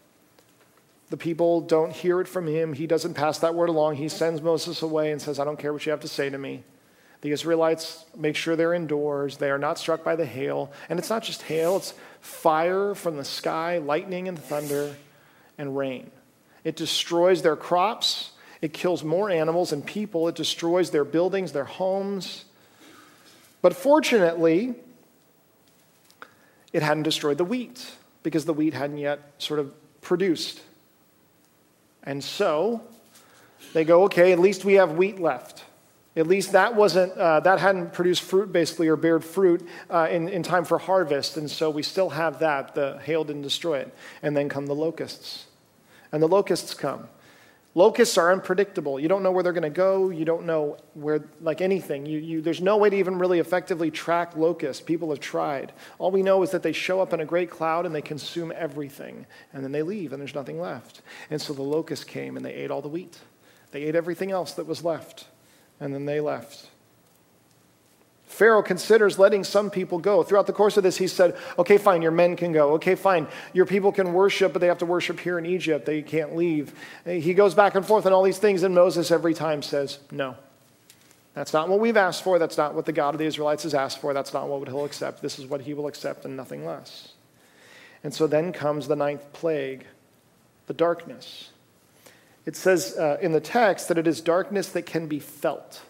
The 1.11 1.17
people 1.17 1.61
don't 1.61 1.93
hear 1.93 2.21
it 2.21 2.27
from 2.27 2.49
him. 2.49 2.73
He 2.73 2.89
doesn't 2.89 3.15
pass 3.15 3.39
that 3.39 3.55
word 3.55 3.69
along. 3.69 3.95
He 3.95 4.09
sends 4.09 4.43
Moses 4.43 4.83
away 4.83 5.13
and 5.13 5.23
says, 5.23 5.39
I 5.39 5.45
don't 5.45 5.57
care 5.57 5.73
what 5.73 5.87
you 5.87 5.93
have 5.93 6.01
to 6.01 6.09
say 6.09 6.31
to 6.31 6.37
me. 6.37 6.65
The 7.21 7.31
Israelites 7.31 8.07
make 8.19 8.35
sure 8.35 8.57
they're 8.57 8.75
indoors. 8.75 9.37
They 9.37 9.53
are 9.53 9.57
not 9.57 9.79
struck 9.79 10.03
by 10.03 10.17
the 10.17 10.27
hail. 10.27 10.73
And 10.89 10.99
it's 10.99 11.09
not 11.09 11.23
just 11.23 11.43
hail, 11.43 11.77
it's 11.77 11.95
fire 12.21 12.93
from 12.97 13.19
the 13.19 13.25
sky, 13.25 13.79
lightning 13.79 14.27
and 14.27 14.37
thunder, 14.37 14.97
and 15.57 15.77
rain. 15.77 16.11
It 16.65 16.75
destroys 16.75 17.43
their 17.43 17.55
crops. 17.55 18.33
It 18.61 18.73
kills 18.73 19.05
more 19.05 19.31
animals 19.31 19.73
and 19.73 19.87
people. 19.87 20.27
It 20.27 20.35
destroys 20.35 20.91
their 20.91 21.05
buildings, 21.05 21.53
their 21.53 21.67
homes. 21.67 22.47
But 23.63 23.77
fortunately, 23.77 24.75
it 26.73 26.83
hadn't 26.83 27.05
destroyed 27.05 27.39
the 27.39 27.45
wheat 27.45 27.93
because 28.23 28.45
the 28.45 28.53
wheat 28.53 28.75
hadn't 28.75 28.99
yet 28.99 29.21
sort 29.39 29.61
of 29.61 29.75
produced. 30.01 30.61
And 32.03 32.23
so 32.23 32.83
they 33.73 33.85
go, 33.85 34.05
okay, 34.05 34.33
at 34.33 34.39
least 34.39 34.65
we 34.65 34.75
have 34.75 34.93
wheat 34.93 35.21
left. 35.21 35.65
At 36.17 36.27
least 36.27 36.53
that 36.53 36.75
wasn't, 36.75 37.13
uh, 37.13 37.41
that 37.41 37.61
hadn't 37.61 37.93
produced 37.93 38.23
fruit 38.23 38.53
basically 38.53 38.89
or 38.89 38.97
bared 38.97 39.25
fruit 39.25 39.67
uh, 39.89 40.09
in, 40.11 40.29
in 40.29 40.43
time 40.43 40.65
for 40.65 40.79
harvest. 40.79 41.37
And 41.37 41.49
so 41.49 41.71
we 41.71 41.83
still 41.83 42.11
have 42.11 42.41
that. 42.41 42.75
The 42.75 42.99
hail 43.05 43.23
didn't 43.23 43.43
destroy 43.43 43.79
it. 43.79 43.95
And 44.23 44.37
then 44.37 44.49
come 44.49 44.67
the 44.67 44.75
locusts. 44.75 45.47
And 46.11 46.23
the 46.23 46.29
locusts 46.29 46.75
come. 46.75 47.09
Locusts 47.77 48.19
are 48.19 48.33
unpredictable. 48.33 48.99
You 48.99 49.07
don't 49.07 49.23
know 49.23 49.31
where 49.31 49.45
they're 49.45 49.53
going 49.53 49.63
to 49.63 49.71
go. 49.71 50.11
You 50.11 50.25
don't 50.25 50.45
know 50.45 50.77
where, 50.95 51.25
like 51.41 51.61
anything. 51.61 52.05
You, 52.05 52.19
you, 52.19 52.43
there's 52.43 52.61
no 52.61 52.77
way 52.77 52.91
to 52.91 52.97
even 52.97 53.17
really 53.17 53.39
effectively 53.39 53.93
track 53.93 54.37
locusts. 54.37 54.83
People 54.83 55.11
have 55.11 55.21
tried. 55.21 55.73
All 56.01 56.11
we 56.11 56.25
know 56.25 56.43
is 56.43 56.51
that 56.51 56.65
they 56.65 56.73
show 56.73 57.01
up 57.01 57.13
in 57.13 57.21
a 57.21 57.25
great 57.25 57.49
cloud 57.49 57.87
and 57.87 57.95
they 57.95 58.03
consume 58.03 58.53
everything. 58.57 59.25
And 59.53 59.63
then 59.63 59.71
they 59.71 59.83
leave 59.83 60.13
and 60.13 60.21
there's 60.21 60.35
nothing 60.35 60.61
left. 60.61 61.03
And 61.31 61.41
so 61.41 61.53
the 61.53 61.63
locusts 61.63 62.05
came 62.05 62.37
and 62.37 62.45
they 62.45 62.55
ate 62.55 62.73
all 62.73 62.83
the 62.83 62.89
wheat. 62.89 63.21
They 63.71 63.85
ate 63.85 63.95
everything 63.95 64.33
else 64.33 64.55
that 64.55 64.67
was 64.67 64.85
left. 64.85 65.27
And 65.79 65.95
then 65.95 66.07
they 66.07 66.19
left. 66.19 66.70
Pharaoh 68.31 68.63
considers 68.63 69.19
letting 69.19 69.43
some 69.43 69.71
people 69.71 69.99
go. 69.99 70.23
Throughout 70.23 70.47
the 70.47 70.53
course 70.53 70.77
of 70.77 70.85
this, 70.85 70.97
he 70.97 71.09
said, 71.09 71.37
okay, 71.59 71.79
fine, 71.79 72.01
your 72.01 72.13
men 72.13 72.37
can 72.37 72.53
go. 72.53 72.75
Okay, 72.75 72.95
fine, 72.95 73.27
your 73.53 73.67
people 73.67 73.91
can 73.91 74.13
worship, 74.13 74.53
but 74.53 74.61
they 74.61 74.69
have 74.69 74.79
to 74.79 74.87
worship 74.87 75.19
here 75.19 75.37
in 75.37 75.45
Egypt. 75.45 75.85
They 75.85 76.01
can't 76.01 76.37
leave. 76.37 76.73
He 77.05 77.35
goes 77.35 77.55
back 77.55 77.75
and 77.75 77.85
forth 77.85 78.07
on 78.07 78.13
all 78.13 78.23
these 78.23 78.39
things, 78.39 78.63
and 78.63 78.73
Moses 78.75 79.11
every 79.11 79.35
time 79.35 79.63
says, 79.63 79.99
no. 80.13 80.37
That's 81.35 81.53
not 81.53 81.69
what 81.69 81.81
we've 81.81 81.97
asked 81.97 82.23
for. 82.23 82.39
That's 82.39 82.57
not 82.57 82.75
what 82.75 82.87
the 82.87 82.93
God 82.93 83.15
of 83.15 83.19
the 83.19 83.27
Israelites 83.27 83.65
has 83.65 83.75
asked 83.75 84.01
for. 84.01 84.15
That's 84.15 84.33
not 84.33 84.49
what 84.49 84.69
he'll 84.69 84.85
accept. 84.85 85.23
This 85.23 85.39
is 85.39 85.47
what 85.47 85.61
he 85.63 85.75
will 85.75 85.89
accept 85.89 86.25
and 86.25 86.37
nothing 86.37 86.65
less. 86.65 87.13
And 88.05 88.15
so 88.15 88.27
then 88.27 88.53
comes 88.53 88.87
the 88.87 88.97
ninth 88.97 89.33
plague, 89.33 89.87
the 90.67 90.75
darkness. 90.75 91.51
It 92.47 92.57
says 92.57 92.97
uh, 92.97 93.19
in 93.21 93.33
the 93.33 93.41
text 93.41 93.89
that 93.89 93.99
it 93.99 94.07
is 94.07 94.21
darkness 94.21 94.69
that 94.71 94.87
can 94.87 95.09
be 95.09 95.19
felt. 95.19 95.83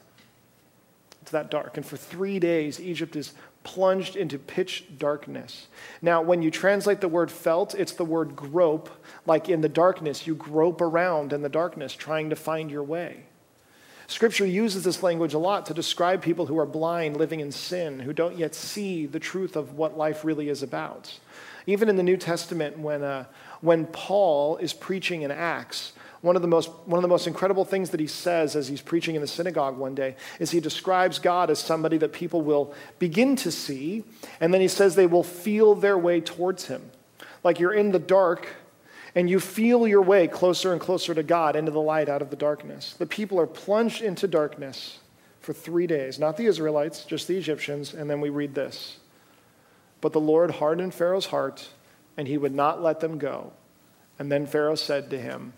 It's 1.31 1.33
that 1.33 1.49
dark. 1.49 1.77
And 1.77 1.87
for 1.87 1.97
three 1.97 2.41
days, 2.41 2.81
Egypt 2.81 3.15
is 3.15 3.35
plunged 3.63 4.17
into 4.17 4.37
pitch 4.37 4.87
darkness. 4.99 5.69
Now, 6.03 6.23
when 6.23 6.43
you 6.43 6.51
translate 6.51 7.01
the 7.01 7.07
word 7.07 7.31
felt, 7.31 7.73
it's 7.73 7.93
the 7.93 8.05
word 8.05 8.35
grope, 8.35 8.91
like 9.27 9.49
in 9.49 9.61
the 9.61 9.69
darkness. 9.69 10.27
You 10.27 10.35
grope 10.35 10.81
around 10.81 11.33
in 11.33 11.43
the 11.43 11.49
darkness 11.49 11.93
trying 11.93 12.31
to 12.31 12.37
find 12.37 12.69
your 12.69 12.83
way. 12.83 13.27
Scripture 14.09 14.45
uses 14.45 14.83
this 14.83 15.05
language 15.05 15.33
a 15.33 15.39
lot 15.39 15.67
to 15.67 15.75
describe 15.75 16.21
people 16.21 16.47
who 16.47 16.59
are 16.59 16.67
blind, 16.67 17.17
living 17.17 17.39
in 17.39 17.53
sin, 17.53 18.01
who 18.01 18.13
don't 18.13 18.37
yet 18.37 18.53
see 18.53 19.07
the 19.07 19.21
truth 19.21 19.55
of 19.55 19.75
what 19.75 19.97
life 19.97 20.25
really 20.25 20.49
is 20.49 20.65
about. 20.65 21.17
Even 21.65 21.89
in 21.89 21.95
the 21.95 22.03
New 22.03 22.17
Testament, 22.17 22.77
when, 22.77 23.05
uh, 23.05 23.27
when 23.61 23.87
Paul 23.87 24.57
is 24.57 24.73
preaching 24.73 25.23
in 25.23 25.31
Acts, 25.31 25.93
one 26.23 26.37
of, 26.37 26.43
the 26.43 26.49
most, 26.49 26.69
one 26.85 26.99
of 26.99 27.03
the 27.03 27.09
most 27.09 27.27
incredible 27.27 27.65
things 27.65 27.91
that 27.91 28.01
he 28.01 28.07
says 28.07 28.55
as 28.55 28.69
he's 28.69 28.83
preaching 28.83 29.15
in 29.15 29.23
the 29.23 29.27
synagogue 29.27 29.79
one 29.79 29.95
day 29.95 30.17
is 30.39 30.51
he 30.51 30.61
describes 30.61 31.19
God 31.19 31.51
as 31.51 31.59
somebody 31.59 31.97
that 31.99 32.13
people 32.13 32.43
will 32.43 32.75
begin 32.99 33.37
to 33.37 33.51
see, 33.51 34.05
and 34.39 34.53
then 34.53 34.61
he 34.61 34.69
says 34.69 34.95
they 34.95 35.07
will 35.07 35.23
feel 35.23 35.75
their 35.75 35.97
way 35.97 36.21
towards 36.21 36.67
him. 36.67 36.91
Like 37.43 37.59
you're 37.59 37.73
in 37.73 37.93
the 37.93 37.99
dark, 37.99 38.49
and 39.15 39.29
you 39.29 39.41
feel 39.41 39.89
your 39.89 40.03
way 40.03 40.29
closer 40.29 40.73
and 40.73 40.81
closer 40.81 41.15
to 41.15 41.23
God 41.23 41.57
into 41.57 41.73
the 41.73 41.81
light 41.81 42.09
out 42.09 42.23
of 42.23 42.31
the 42.31 42.37
darkness. 42.37 42.95
The 42.95 43.07
people 43.07 43.41
are 43.41 43.47
plunged 43.47 44.03
into 44.03 44.29
darkness 44.29 44.99
for 45.41 45.53
three 45.53 45.87
days, 45.87 46.19
not 46.19 46.37
the 46.37 46.47
Israelites, 46.47 47.05
just 47.05 47.27
the 47.27 47.37
Egyptians, 47.37 47.95
and 47.95 48.09
then 48.09 48.21
we 48.21 48.29
read 48.29 48.55
this. 48.55 48.99
But 50.01 50.13
the 50.13 50.21
Lord 50.21 50.53
hardened 50.53 50.95
Pharaoh's 50.95 51.27
heart, 51.27 51.69
and 52.17 52.29
he 52.29 52.39
would 52.39 52.55
not 52.55 52.83
let 52.83 53.01
them 53.01 53.19
go. 53.19 53.53
And 54.19 54.31
then 54.31 54.47
Pharaoh 54.47 54.75
said 54.75 55.11
to 55.11 55.21
him, 55.21 55.55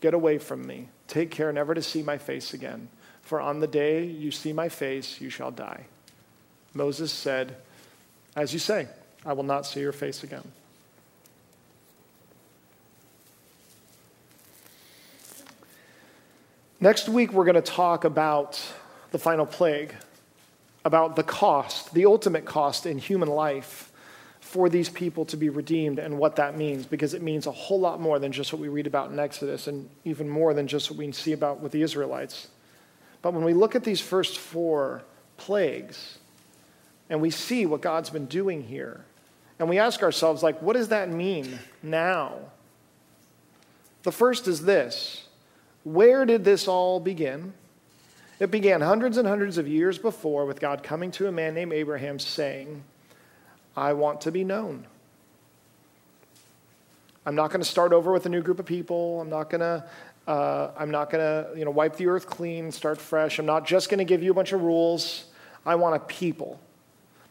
Get 0.00 0.14
away 0.14 0.38
from 0.38 0.66
me. 0.66 0.88
Take 1.08 1.30
care 1.30 1.52
never 1.52 1.74
to 1.74 1.82
see 1.82 2.02
my 2.02 2.18
face 2.18 2.54
again. 2.54 2.88
For 3.22 3.40
on 3.40 3.60
the 3.60 3.66
day 3.66 4.04
you 4.04 4.30
see 4.30 4.52
my 4.52 4.68
face, 4.68 5.20
you 5.20 5.30
shall 5.30 5.50
die. 5.50 5.86
Moses 6.74 7.10
said, 7.10 7.56
As 8.36 8.52
you 8.52 8.58
say, 8.58 8.88
I 9.24 9.32
will 9.32 9.42
not 9.42 9.66
see 9.66 9.80
your 9.80 9.92
face 9.92 10.22
again. 10.22 10.44
Next 16.78 17.08
week, 17.08 17.32
we're 17.32 17.46
going 17.46 17.54
to 17.54 17.62
talk 17.62 18.04
about 18.04 18.62
the 19.10 19.18
final 19.18 19.46
plague, 19.46 19.94
about 20.84 21.16
the 21.16 21.22
cost, 21.22 21.94
the 21.94 22.04
ultimate 22.04 22.44
cost 22.44 22.84
in 22.84 22.98
human 22.98 23.28
life 23.28 23.85
for 24.46 24.68
these 24.68 24.88
people 24.88 25.24
to 25.24 25.36
be 25.36 25.48
redeemed 25.48 25.98
and 25.98 26.16
what 26.18 26.36
that 26.36 26.56
means, 26.56 26.86
because 26.86 27.14
it 27.14 27.20
means 27.20 27.48
a 27.48 27.50
whole 27.50 27.80
lot 27.80 28.00
more 28.00 28.20
than 28.20 28.30
just 28.30 28.52
what 28.52 28.62
we 28.62 28.68
read 28.68 28.86
about 28.86 29.10
in 29.10 29.18
Exodus 29.18 29.66
and 29.66 29.90
even 30.04 30.28
more 30.28 30.54
than 30.54 30.68
just 30.68 30.88
what 30.88 30.98
we 30.98 31.10
see 31.10 31.32
about 31.32 31.60
with 31.60 31.72
the 31.72 31.82
Israelites. 31.82 32.46
But 33.22 33.34
when 33.34 33.42
we 33.42 33.54
look 33.54 33.74
at 33.74 33.82
these 33.82 34.00
first 34.00 34.38
four 34.38 35.02
plagues 35.36 36.18
and 37.10 37.20
we 37.20 37.30
see 37.30 37.66
what 37.66 37.80
God's 37.80 38.08
been 38.08 38.26
doing 38.26 38.62
here, 38.62 39.04
and 39.58 39.68
we 39.68 39.78
ask 39.78 40.02
ourselves, 40.02 40.44
like, 40.44 40.62
what 40.62 40.74
does 40.74 40.88
that 40.88 41.10
mean 41.10 41.58
now? 41.82 42.34
The 44.04 44.12
first 44.12 44.46
is 44.46 44.64
this 44.64 45.26
Where 45.82 46.24
did 46.24 46.44
this 46.44 46.68
all 46.68 47.00
begin? 47.00 47.52
It 48.38 48.52
began 48.52 48.80
hundreds 48.80 49.16
and 49.16 49.26
hundreds 49.26 49.58
of 49.58 49.66
years 49.66 49.98
before 49.98 50.46
with 50.46 50.60
God 50.60 50.84
coming 50.84 51.10
to 51.12 51.26
a 51.26 51.32
man 51.32 51.54
named 51.54 51.72
Abraham 51.72 52.20
saying, 52.20 52.84
I 53.76 53.92
want 53.92 54.22
to 54.22 54.32
be 54.32 54.44
known. 54.44 54.86
I'm 57.26 57.34
not 57.34 57.50
going 57.50 57.60
to 57.60 57.68
start 57.68 57.92
over 57.92 58.12
with 58.12 58.24
a 58.26 58.28
new 58.28 58.40
group 58.40 58.58
of 58.58 58.66
people. 58.66 59.20
I'm 59.20 59.28
not 59.28 59.50
going 59.50 59.60
to 59.60 59.84
uh, 60.26 60.72
I'm 60.76 60.90
not 60.90 61.10
going 61.10 61.22
to 61.22 61.58
you 61.58 61.64
know 61.64 61.70
wipe 61.70 61.96
the 61.96 62.06
earth 62.08 62.26
clean, 62.26 62.72
start 62.72 62.98
fresh. 62.98 63.38
I'm 63.38 63.46
not 63.46 63.66
just 63.66 63.88
going 63.88 63.98
to 63.98 64.04
give 64.04 64.22
you 64.22 64.30
a 64.30 64.34
bunch 64.34 64.52
of 64.52 64.62
rules. 64.62 65.26
I 65.64 65.74
want 65.74 65.96
a 65.96 66.00
people. 66.00 66.60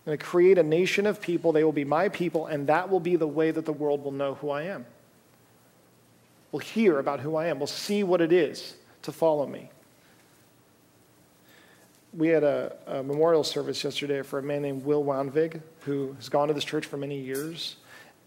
I'm 0.06 0.12
going 0.12 0.18
to 0.18 0.24
create 0.24 0.58
a 0.58 0.64
nation 0.64 1.06
of 1.06 1.20
people. 1.20 1.52
They 1.52 1.64
will 1.64 1.72
be 1.72 1.84
my 1.84 2.10
people, 2.10 2.46
and 2.46 2.68
that 2.68 2.90
will 2.90 3.00
be 3.00 3.16
the 3.16 3.28
way 3.28 3.52
that 3.52 3.66
the 3.66 3.74
world 3.74 4.04
will 4.04 4.12
know 4.12 4.36
who 4.36 4.50
I 4.50 4.64
am. 4.64 4.86
We'll 6.52 6.60
hear 6.60 7.00
about 7.00 7.22
who 7.22 7.36
I 7.36 7.48
am. 7.48 7.60
We'll 7.60 7.68
see 7.68 8.04
what 8.04 8.22
it 8.22 8.32
is 8.32 8.76
to 9.02 9.12
follow 9.12 9.48
me 9.48 9.70
we 12.16 12.30
had 12.30 12.44
a, 12.44 12.76
a, 12.88 13.04
memorial 13.04 13.44
service 13.44 13.84
yesterday 13.84 14.22
for 14.22 14.40
a 14.40 14.44
man 14.44 14.62
named 14.62 14.86
Will 14.86 15.04
Wanvig, 15.04 15.62
who 15.82 16.14
has 16.14 16.30
gone 16.30 16.48
to 16.48 16.54
this 16.54 16.64
church 16.64 16.86
for 16.86 16.98
many 16.98 17.20
years. 17.20 17.76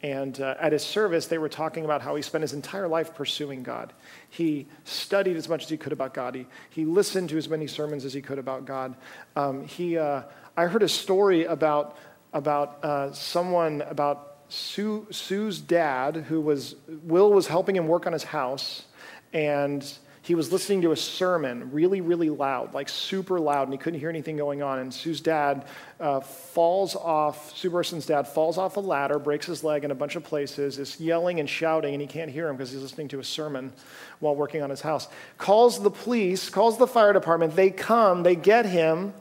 And 0.02 0.40
uh, 0.40 0.54
at 0.60 0.72
his 0.72 0.84
service, 0.84 1.26
they 1.26 1.38
were 1.38 1.48
talking 1.48 1.84
about 1.84 2.02
how 2.02 2.14
he 2.14 2.22
spent 2.22 2.42
his 2.42 2.52
entire 2.52 2.86
life 2.86 3.14
pursuing 3.14 3.62
God. 3.62 3.92
He 4.28 4.66
studied 4.84 5.36
as 5.36 5.48
much 5.48 5.64
as 5.64 5.70
he 5.70 5.76
could 5.76 5.92
about 5.92 6.14
God. 6.14 6.34
He, 6.34 6.46
he 6.70 6.84
listened 6.84 7.30
to 7.30 7.38
as 7.38 7.48
many 7.48 7.66
sermons 7.66 8.04
as 8.04 8.12
he 8.12 8.20
could 8.20 8.38
about 8.38 8.64
God. 8.64 8.94
Um, 9.34 9.66
he, 9.66 9.96
uh, 9.96 10.22
I 10.56 10.66
heard 10.66 10.82
a 10.82 10.88
story 10.88 11.46
about, 11.46 11.96
about 12.32 12.84
uh, 12.84 13.12
someone, 13.12 13.82
about 13.82 14.36
Sue, 14.50 15.06
Sue's 15.10 15.60
dad, 15.60 16.16
who 16.28 16.40
was, 16.40 16.76
Will 17.02 17.32
was 17.32 17.48
helping 17.48 17.74
him 17.74 17.88
work 17.88 18.06
on 18.06 18.12
his 18.12 18.24
house. 18.24 18.84
And 19.32 19.82
he 20.28 20.34
was 20.34 20.52
listening 20.52 20.82
to 20.82 20.92
a 20.92 20.96
sermon 20.96 21.70
really, 21.72 22.02
really 22.02 22.28
loud, 22.28 22.74
like 22.74 22.90
super 22.90 23.40
loud, 23.40 23.62
and 23.62 23.72
he 23.72 23.78
couldn't 23.78 23.98
hear 23.98 24.10
anything 24.10 24.36
going 24.36 24.62
on. 24.62 24.78
And 24.78 24.92
Sue's 24.92 25.22
dad 25.22 25.64
uh, 25.98 26.20
falls 26.20 26.94
off, 26.94 27.56
Sue 27.56 27.70
Burson's 27.70 28.04
dad 28.04 28.28
falls 28.28 28.58
off 28.58 28.76
a 28.76 28.80
ladder, 28.80 29.18
breaks 29.18 29.46
his 29.46 29.64
leg 29.64 29.84
in 29.84 29.90
a 29.90 29.94
bunch 29.94 30.16
of 30.16 30.24
places, 30.24 30.78
is 30.78 31.00
yelling 31.00 31.40
and 31.40 31.48
shouting, 31.48 31.94
and 31.94 32.02
he 32.02 32.06
can't 32.06 32.30
hear 32.30 32.46
him 32.46 32.58
because 32.58 32.70
he's 32.70 32.82
listening 32.82 33.08
to 33.08 33.20
a 33.20 33.24
sermon 33.24 33.72
while 34.20 34.36
working 34.36 34.60
on 34.60 34.68
his 34.68 34.82
house. 34.82 35.08
Calls 35.38 35.82
the 35.82 35.90
police, 35.90 36.50
calls 36.50 36.76
the 36.76 36.86
fire 36.86 37.14
department. 37.14 37.56
They 37.56 37.70
come, 37.70 38.22
they 38.22 38.36
get 38.36 38.66
him. 38.66 39.14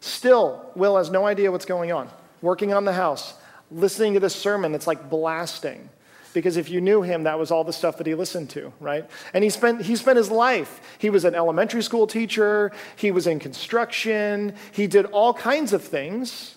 Still, 0.00 0.64
Will 0.74 0.96
has 0.96 1.10
no 1.10 1.26
idea 1.26 1.52
what's 1.52 1.66
going 1.66 1.92
on, 1.92 2.08
working 2.40 2.72
on 2.72 2.86
the 2.86 2.94
house, 2.94 3.34
listening 3.70 4.14
to 4.14 4.20
this 4.20 4.34
sermon 4.34 4.72
that's 4.72 4.86
like 4.86 5.10
blasting 5.10 5.90
because 6.32 6.56
if 6.56 6.70
you 6.70 6.80
knew 6.80 7.02
him, 7.02 7.24
that 7.24 7.38
was 7.38 7.50
all 7.50 7.64
the 7.64 7.72
stuff 7.72 7.98
that 7.98 8.06
he 8.06 8.14
listened 8.14 8.50
to, 8.50 8.72
right? 8.80 9.08
And 9.34 9.44
he 9.44 9.50
spent, 9.50 9.82
he 9.82 9.96
spent 9.96 10.16
his 10.16 10.30
life. 10.30 10.80
He 10.98 11.10
was 11.10 11.24
an 11.24 11.34
elementary 11.34 11.82
school 11.82 12.06
teacher, 12.06 12.72
he 12.96 13.10
was 13.10 13.26
in 13.26 13.38
construction, 13.38 14.54
he 14.72 14.86
did 14.86 15.06
all 15.06 15.34
kinds 15.34 15.72
of 15.72 15.82
things. 15.82 16.56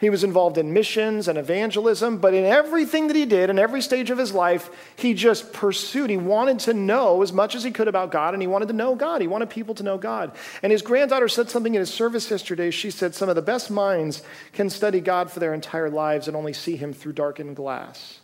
He 0.00 0.08
was 0.08 0.24
involved 0.24 0.56
in 0.56 0.72
missions 0.72 1.28
and 1.28 1.36
evangelism, 1.36 2.18
but 2.18 2.32
in 2.32 2.46
everything 2.46 3.08
that 3.08 3.16
he 3.16 3.26
did, 3.26 3.50
in 3.50 3.58
every 3.58 3.82
stage 3.82 4.08
of 4.08 4.16
his 4.16 4.32
life, 4.32 4.70
he 4.96 5.12
just 5.12 5.52
pursued. 5.52 6.08
He 6.08 6.16
wanted 6.16 6.60
to 6.60 6.72
know 6.72 7.20
as 7.20 7.34
much 7.34 7.54
as 7.54 7.62
he 7.62 7.70
could 7.70 7.86
about 7.86 8.10
God, 8.10 8.32
and 8.32 8.42
he 8.42 8.46
wanted 8.46 8.68
to 8.68 8.72
know 8.74 8.94
God. 8.94 9.20
He 9.20 9.26
wanted 9.26 9.50
people 9.50 9.74
to 9.74 9.82
know 9.82 9.98
God. 9.98 10.34
And 10.62 10.72
his 10.72 10.80
granddaughter 10.80 11.28
said 11.28 11.50
something 11.50 11.74
in 11.74 11.80
his 11.80 11.92
service 11.92 12.30
yesterday. 12.30 12.70
She 12.70 12.90
said, 12.90 13.14
Some 13.14 13.28
of 13.28 13.36
the 13.36 13.42
best 13.42 13.70
minds 13.70 14.22
can 14.54 14.70
study 14.70 15.00
God 15.00 15.30
for 15.30 15.38
their 15.38 15.52
entire 15.52 15.90
lives 15.90 16.28
and 16.28 16.36
only 16.36 16.54
see 16.54 16.76
him 16.76 16.94
through 16.94 17.12
darkened 17.12 17.56
glass 17.56 18.20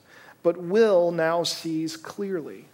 but 0.47 0.59
Will 0.59 1.11
now 1.11 1.43
sees 1.43 1.97
clearly. 1.97 2.67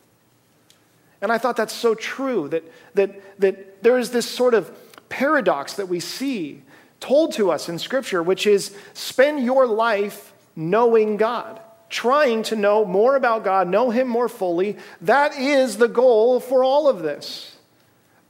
And 1.23 1.33
I 1.33 1.39
thought 1.39 1.57
that's 1.57 1.73
so 1.73 1.95
true 1.95 2.47
that, 2.49 2.71
that, 2.93 3.41
that 3.41 3.83
there 3.83 3.97
is 3.97 4.11
this 4.11 4.29
sort 4.29 4.53
of 4.53 4.71
paradox 5.09 5.73
that 5.77 5.89
we 5.89 5.99
see 5.99 6.61
told 7.01 7.33
to 7.33 7.51
us 7.51 7.71
in 7.71 7.79
Scripture, 7.79 8.23
which 8.23 8.47
is 8.47 8.77
spend 8.93 9.43
your 9.43 9.67
life 9.67 10.35
knowing 10.55 11.17
God, 11.17 11.63
trying 11.89 12.43
to 12.43 12.57
know 12.57 12.85
more 12.85 13.17
about 13.17 13.43
God, 13.43 13.69
know 13.69 13.89
Him 13.89 14.07
more 14.07 14.29
fully. 14.29 14.77
That 15.01 15.35
is 15.39 15.79
the 15.79 15.89
goal 15.89 16.41
for 16.41 16.63
all 16.63 16.91
of 16.91 17.01
this. 17.01 17.57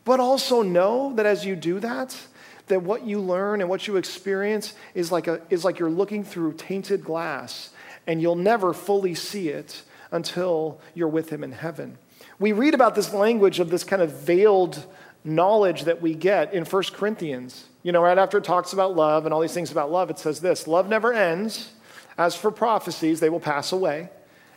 But 0.04 0.20
also 0.20 0.62
know 0.62 1.14
that 1.14 1.26
as 1.26 1.44
you 1.44 1.56
do 1.56 1.80
that, 1.80 2.16
that 2.68 2.84
what 2.84 3.04
you 3.04 3.18
learn 3.18 3.60
and 3.60 3.68
what 3.68 3.88
you 3.88 3.96
experience 3.96 4.72
is 4.94 5.10
like, 5.10 5.26
a, 5.26 5.40
is 5.50 5.64
like 5.64 5.80
you're 5.80 5.90
looking 5.90 6.22
through 6.22 6.52
tainted 6.52 7.02
glass 7.02 7.70
and 8.06 8.20
you'll 8.20 8.36
never 8.36 8.72
fully 8.72 9.14
see 9.14 9.48
it 9.48 9.82
until 10.10 10.80
you're 10.94 11.08
with 11.08 11.30
him 11.30 11.42
in 11.42 11.52
heaven. 11.52 11.98
We 12.38 12.52
read 12.52 12.74
about 12.74 12.94
this 12.94 13.12
language 13.12 13.60
of 13.60 13.70
this 13.70 13.84
kind 13.84 14.02
of 14.02 14.12
veiled 14.12 14.86
knowledge 15.24 15.84
that 15.84 16.02
we 16.02 16.14
get 16.14 16.52
in 16.52 16.64
1 16.64 16.82
Corinthians. 16.92 17.66
You 17.82 17.92
know, 17.92 18.02
right 18.02 18.18
after 18.18 18.38
it 18.38 18.44
talks 18.44 18.72
about 18.72 18.94
love 18.94 19.24
and 19.24 19.34
all 19.34 19.40
these 19.40 19.54
things 19.54 19.72
about 19.72 19.90
love, 19.90 20.10
it 20.10 20.18
says 20.18 20.40
this 20.40 20.66
Love 20.66 20.88
never 20.88 21.12
ends. 21.12 21.72
As 22.18 22.36
for 22.36 22.50
prophecies, 22.50 23.20
they 23.20 23.30
will 23.30 23.40
pass 23.40 23.72
away. 23.72 24.10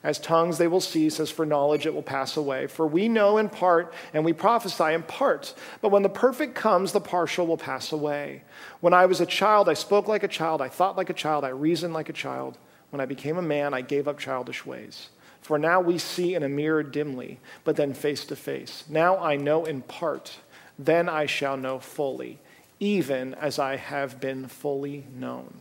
As 0.03 0.19
tongues, 0.19 0.59
they 0.59 0.67
will 0.67 0.81
cease. 0.81 1.19
As 1.19 1.31
for 1.31 1.47
knowledge, 1.47 1.87
it 1.87 1.93
will 1.93 2.03
pass 2.03 2.37
away. 2.37 2.67
For 2.67 2.85
we 2.85 3.07
know 3.07 3.37
in 3.37 3.49
part 3.49 3.93
and 4.13 4.23
we 4.23 4.33
prophesy 4.33 4.93
in 4.93 5.01
part. 5.01 5.55
But 5.81 5.89
when 5.89 6.03
the 6.03 6.09
perfect 6.09 6.53
comes, 6.53 6.91
the 6.91 7.01
partial 7.01 7.47
will 7.47 7.57
pass 7.57 7.91
away. 7.91 8.43
When 8.81 8.93
I 8.93 9.07
was 9.07 9.19
a 9.19 9.25
child, 9.25 9.67
I 9.67 9.73
spoke 9.73 10.07
like 10.07 10.21
a 10.21 10.27
child. 10.27 10.61
I 10.61 10.69
thought 10.69 10.95
like 10.95 11.09
a 11.09 11.13
child. 11.13 11.43
I 11.43 11.49
reasoned 11.49 11.95
like 11.95 12.09
a 12.09 12.13
child. 12.13 12.57
When 12.95 13.01
I 13.01 13.07
became 13.07 13.37
a 13.37 13.41
man, 13.41 13.73
I 13.73 13.81
gave 13.81 14.07
up 14.07 14.19
childish 14.19 14.65
ways. 14.65 15.09
For 15.41 15.59
now 15.59 15.81
we 15.81 15.97
see 15.97 16.33
in 16.33 16.43
a 16.43 16.47
mirror 16.47 16.81
dimly, 16.81 17.41
but 17.65 17.75
then 17.75 17.93
face 17.93 18.23
to 18.27 18.37
face. 18.37 18.85
Now 18.87 19.17
I 19.17 19.35
know 19.35 19.65
in 19.65 19.81
part, 19.81 20.37
then 20.79 21.09
I 21.09 21.25
shall 21.25 21.57
know 21.57 21.79
fully, 21.79 22.39
even 22.79 23.33
as 23.33 23.59
I 23.59 23.75
have 23.75 24.21
been 24.21 24.47
fully 24.47 25.07
known. 25.13 25.55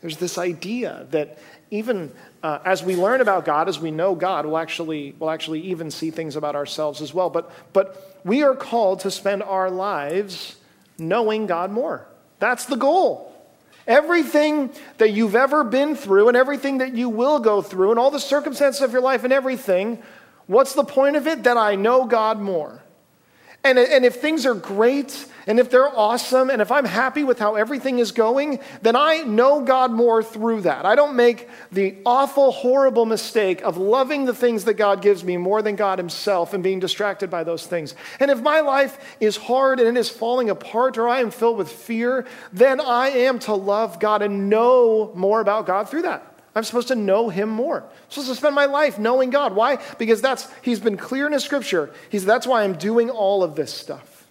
There's 0.00 0.16
this 0.16 0.36
idea 0.36 1.06
that 1.12 1.38
even 1.70 2.12
uh, 2.42 2.58
as 2.64 2.82
we 2.82 2.96
learn 2.96 3.20
about 3.20 3.44
God, 3.44 3.68
as 3.68 3.78
we 3.78 3.92
know 3.92 4.16
God, 4.16 4.44
we'll 4.44 4.58
actually, 4.58 5.14
we'll 5.20 5.30
actually 5.30 5.60
even 5.60 5.88
see 5.88 6.10
things 6.10 6.34
about 6.34 6.56
ourselves 6.56 7.00
as 7.00 7.14
well. 7.14 7.30
But, 7.30 7.48
but 7.72 8.20
we 8.24 8.42
are 8.42 8.56
called 8.56 8.98
to 9.00 9.10
spend 9.12 9.44
our 9.44 9.70
lives 9.70 10.56
knowing 10.98 11.46
God 11.46 11.70
more. 11.70 12.08
That's 12.40 12.64
the 12.64 12.74
goal. 12.74 13.33
Everything 13.86 14.70
that 14.98 15.10
you've 15.10 15.34
ever 15.34 15.64
been 15.64 15.96
through 15.96 16.28
and 16.28 16.36
everything 16.36 16.78
that 16.78 16.94
you 16.94 17.08
will 17.08 17.38
go 17.38 17.60
through 17.60 17.90
and 17.90 17.98
all 17.98 18.10
the 18.10 18.20
circumstances 18.20 18.80
of 18.80 18.92
your 18.92 19.02
life 19.02 19.24
and 19.24 19.32
everything, 19.32 20.02
what's 20.46 20.74
the 20.74 20.84
point 20.84 21.16
of 21.16 21.26
it? 21.26 21.42
That 21.42 21.56
I 21.56 21.74
know 21.74 22.06
God 22.06 22.40
more. 22.40 22.83
And, 23.64 23.78
and 23.78 24.04
if 24.04 24.16
things 24.16 24.44
are 24.44 24.54
great, 24.54 25.26
and 25.46 25.58
if 25.58 25.70
they're 25.70 25.88
awesome, 25.88 26.50
and 26.50 26.62
if 26.62 26.70
I'm 26.70 26.84
happy 26.84 27.24
with 27.24 27.38
how 27.38 27.54
everything 27.54 27.98
is 27.98 28.12
going, 28.12 28.60
then 28.82 28.94
I 28.94 29.18
know 29.22 29.62
God 29.62 29.90
more 29.90 30.22
through 30.22 30.62
that. 30.62 30.84
I 30.84 30.94
don't 30.94 31.16
make 31.16 31.48
the 31.72 31.96
awful, 32.04 32.52
horrible 32.52 33.06
mistake 33.06 33.62
of 33.62 33.76
loving 33.76 34.26
the 34.26 34.34
things 34.34 34.64
that 34.64 34.74
God 34.74 35.02
gives 35.02 35.24
me 35.24 35.36
more 35.36 35.62
than 35.62 35.76
God 35.76 35.98
Himself 35.98 36.54
and 36.54 36.62
being 36.62 36.78
distracted 36.78 37.30
by 37.30 37.44
those 37.44 37.66
things. 37.66 37.94
And 38.20 38.30
if 38.30 38.40
my 38.40 38.60
life 38.60 39.16
is 39.20 39.36
hard 39.36 39.80
and 39.80 39.88
it 39.88 39.98
is 39.98 40.08
falling 40.08 40.50
apart 40.50 40.98
or 40.98 41.08
I 41.08 41.20
am 41.20 41.30
filled 41.30 41.58
with 41.58 41.70
fear, 41.70 42.26
then 42.52 42.80
I 42.80 43.08
am 43.08 43.38
to 43.40 43.54
love 43.54 43.98
God 43.98 44.22
and 44.22 44.50
know 44.50 45.10
more 45.14 45.40
about 45.40 45.66
God 45.66 45.88
through 45.88 46.02
that. 46.02 46.33
I'm 46.54 46.64
supposed 46.64 46.88
to 46.88 46.94
know 46.94 47.28
him 47.28 47.48
more. 47.48 47.82
I'm 47.82 48.10
supposed 48.10 48.28
to 48.28 48.34
spend 48.36 48.54
my 48.54 48.66
life 48.66 48.98
knowing 48.98 49.30
God. 49.30 49.54
Why? 49.56 49.78
Because 49.98 50.20
that's 50.20 50.48
he's 50.62 50.80
been 50.80 50.96
clear 50.96 51.26
in 51.26 51.32
his 51.32 51.44
scripture. 51.44 51.92
He's 52.10 52.24
that's 52.24 52.46
why 52.46 52.62
I'm 52.62 52.74
doing 52.74 53.10
all 53.10 53.42
of 53.42 53.56
this 53.56 53.72
stuff. 53.72 54.26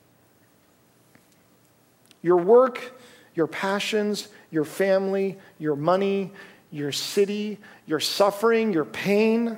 Your 2.22 2.38
work, 2.38 2.94
your 3.36 3.48
passions, 3.48 4.30
your 4.52 4.64
family, 4.64 5.38
your 5.60 5.76
money, 5.76 6.32
your 6.72 6.92
city, 6.92 7.60
your 7.86 8.00
suffering, 8.00 8.72
your 8.72 8.86
pain, 8.86 9.58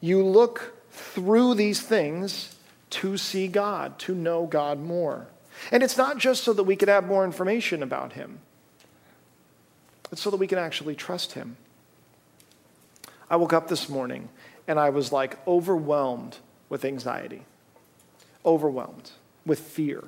you 0.00 0.22
look 0.22 0.74
through 0.90 1.54
these 1.54 1.80
things 1.80 2.54
to 2.90 3.16
see 3.16 3.48
God, 3.48 3.98
to 4.00 4.14
know 4.14 4.46
God 4.46 4.78
more. 4.78 5.26
And 5.72 5.82
it's 5.82 5.96
not 5.96 6.18
just 6.18 6.44
so 6.44 6.52
that 6.52 6.64
we 6.64 6.76
could 6.76 6.88
have 6.88 7.06
more 7.06 7.24
information 7.24 7.82
about 7.82 8.12
him 8.12 8.40
but 10.14 10.20
so 10.20 10.30
that 10.30 10.36
we 10.36 10.46
can 10.46 10.58
actually 10.58 10.94
trust 10.94 11.32
Him. 11.32 11.56
I 13.28 13.34
woke 13.34 13.52
up 13.52 13.66
this 13.66 13.88
morning 13.88 14.28
and 14.68 14.78
I 14.78 14.90
was 14.90 15.10
like 15.10 15.44
overwhelmed 15.44 16.36
with 16.68 16.84
anxiety, 16.84 17.42
overwhelmed 18.46 19.10
with 19.44 19.58
fear. 19.58 20.04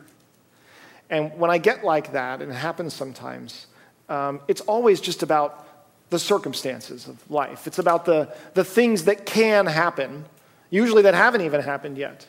And 1.11 1.37
when 1.41 1.51
I 1.51 1.59
get 1.59 1.83
like 1.83 2.13
that, 2.13 2.41
and 2.41 2.53
it 2.53 2.55
happens 2.55 2.95
sometimes, 2.95 3.67
um, 4.09 4.43
it's 4.47 4.61
always 4.61 5.01
just 5.01 5.25
about 5.25 5.67
the 6.11 6.21
circumstances 6.21 7.09
of 7.09 7.29
life. 7.29 7.67
It's 7.67 7.81
about 7.81 8.05
the, 8.05 8.33
the 8.55 8.63
things 8.63 9.07
that 9.07 9.27
can 9.27 9.67
happen, 9.67 10.25
usually 10.71 11.03
that 11.03 11.15
haven't 11.15 11.41
even 11.41 11.63
happened 11.63 11.99
yet. 11.99 12.29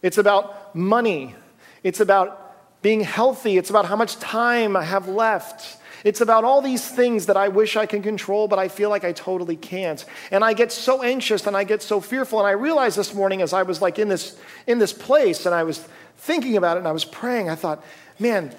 It's 0.00 0.16
about 0.16 0.74
money. 0.74 1.34
It's 1.82 2.00
about 2.00 2.80
being 2.80 3.02
healthy. 3.02 3.58
It's 3.58 3.68
about 3.68 3.84
how 3.84 3.96
much 3.96 4.16
time 4.16 4.78
I 4.78 4.84
have 4.84 5.08
left. 5.08 5.75
It's 6.04 6.20
about 6.20 6.44
all 6.44 6.62
these 6.62 6.86
things 6.86 7.26
that 7.26 7.36
I 7.36 7.48
wish 7.48 7.76
I 7.76 7.86
can 7.86 8.02
control, 8.02 8.48
but 8.48 8.58
I 8.58 8.68
feel 8.68 8.90
like 8.90 9.04
I 9.04 9.12
totally 9.12 9.56
can't. 9.56 10.04
And 10.30 10.44
I 10.44 10.52
get 10.52 10.72
so 10.72 11.02
anxious 11.02 11.46
and 11.46 11.56
I 11.56 11.64
get 11.64 11.82
so 11.82 12.00
fearful. 12.00 12.38
And 12.38 12.46
I 12.46 12.52
realized 12.52 12.96
this 12.96 13.14
morning 13.14 13.42
as 13.42 13.52
I 13.52 13.62
was 13.62 13.82
like 13.82 13.98
in 13.98 14.08
this, 14.08 14.38
in 14.66 14.78
this 14.78 14.92
place 14.92 15.46
and 15.46 15.54
I 15.54 15.62
was 15.62 15.78
thinking 16.18 16.56
about 16.56 16.76
it 16.76 16.80
and 16.80 16.88
I 16.88 16.92
was 16.92 17.04
praying, 17.04 17.50
I 17.50 17.54
thought, 17.54 17.82
man, 18.18 18.54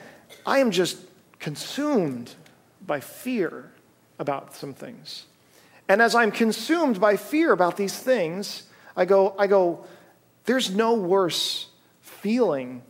I 0.46 0.60
am 0.60 0.72
just 0.72 0.98
consumed 1.40 2.34
by 2.86 3.00
fear 3.00 3.72
about 4.20 4.56
some 4.56 4.74
things. 4.74 5.26
And 5.90 6.02
as 6.02 6.16
I'm 6.16 6.32
consumed 6.32 7.00
by 7.00 7.16
fear 7.16 7.52
about 7.52 7.78
these 7.78 7.98
things, 7.98 8.64
I 8.96 9.06
go, 9.06 9.36
I 9.38 9.48
go, 9.48 9.86
there's 10.46 10.74
no 10.74 10.94
worse 10.94 11.68
feeling 12.02 12.82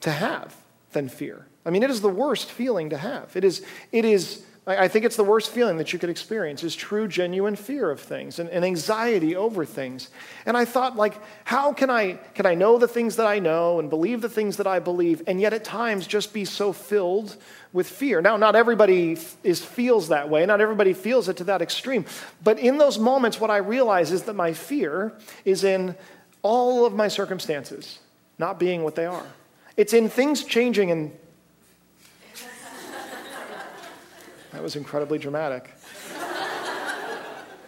to 0.00 0.10
have 0.10 0.54
than 0.92 1.08
fear. 1.08 1.46
I 1.64 1.70
mean, 1.70 1.82
it 1.82 1.90
is 1.90 2.00
the 2.00 2.08
worst 2.08 2.50
feeling 2.50 2.90
to 2.90 2.98
have. 2.98 3.36
It 3.36 3.44
is, 3.44 3.64
it 3.92 4.04
is 4.04 4.44
I 4.64 4.86
think 4.86 5.04
it's 5.04 5.16
the 5.16 5.24
worst 5.24 5.50
feeling 5.50 5.78
that 5.78 5.92
you 5.92 5.98
could 5.98 6.08
experience 6.08 6.62
is 6.62 6.76
true, 6.76 7.08
genuine 7.08 7.56
fear 7.56 7.90
of 7.90 7.98
things 7.98 8.38
and, 8.38 8.48
and, 8.48 8.64
anxiety 8.64 9.34
over 9.34 9.64
things. 9.64 10.08
And 10.46 10.56
I 10.56 10.64
thought, 10.66 10.94
like, 10.94 11.14
how 11.42 11.72
can 11.72 11.90
I, 11.90 12.12
can 12.34 12.46
I 12.46 12.54
know 12.54 12.78
the 12.78 12.86
things 12.86 13.16
that 13.16 13.26
I 13.26 13.40
know 13.40 13.80
and 13.80 13.90
believe 13.90 14.20
the 14.20 14.28
things 14.28 14.58
that 14.58 14.68
I 14.68 14.78
believe, 14.78 15.20
and 15.26 15.40
yet 15.40 15.52
at 15.52 15.64
times 15.64 16.06
just 16.06 16.32
be 16.32 16.44
so 16.44 16.72
filled 16.72 17.36
with 17.72 17.88
fear? 17.88 18.20
Now, 18.20 18.36
not 18.36 18.54
everybody 18.54 19.18
is, 19.42 19.64
feels 19.64 20.08
that 20.08 20.28
way. 20.28 20.46
Not 20.46 20.60
everybody 20.60 20.92
feels 20.92 21.28
it 21.28 21.38
to 21.38 21.44
that 21.44 21.60
extreme. 21.60 22.04
But 22.44 22.60
in 22.60 22.78
those 22.78 23.00
moments, 23.00 23.40
what 23.40 23.50
I 23.50 23.56
realize 23.56 24.12
is 24.12 24.22
that 24.24 24.34
my 24.34 24.52
fear 24.52 25.12
is 25.44 25.64
in 25.64 25.96
all 26.42 26.86
of 26.86 26.92
my 26.92 27.08
circumstances 27.08 27.98
not 28.38 28.60
being 28.60 28.84
what 28.84 28.94
they 28.94 29.06
are. 29.06 29.26
It's 29.76 29.92
in 29.92 30.08
things 30.08 30.44
changing 30.44 30.92
and 30.92 31.12
That 34.52 34.62
was 34.62 34.76
incredibly 34.76 35.18
dramatic. 35.18 35.70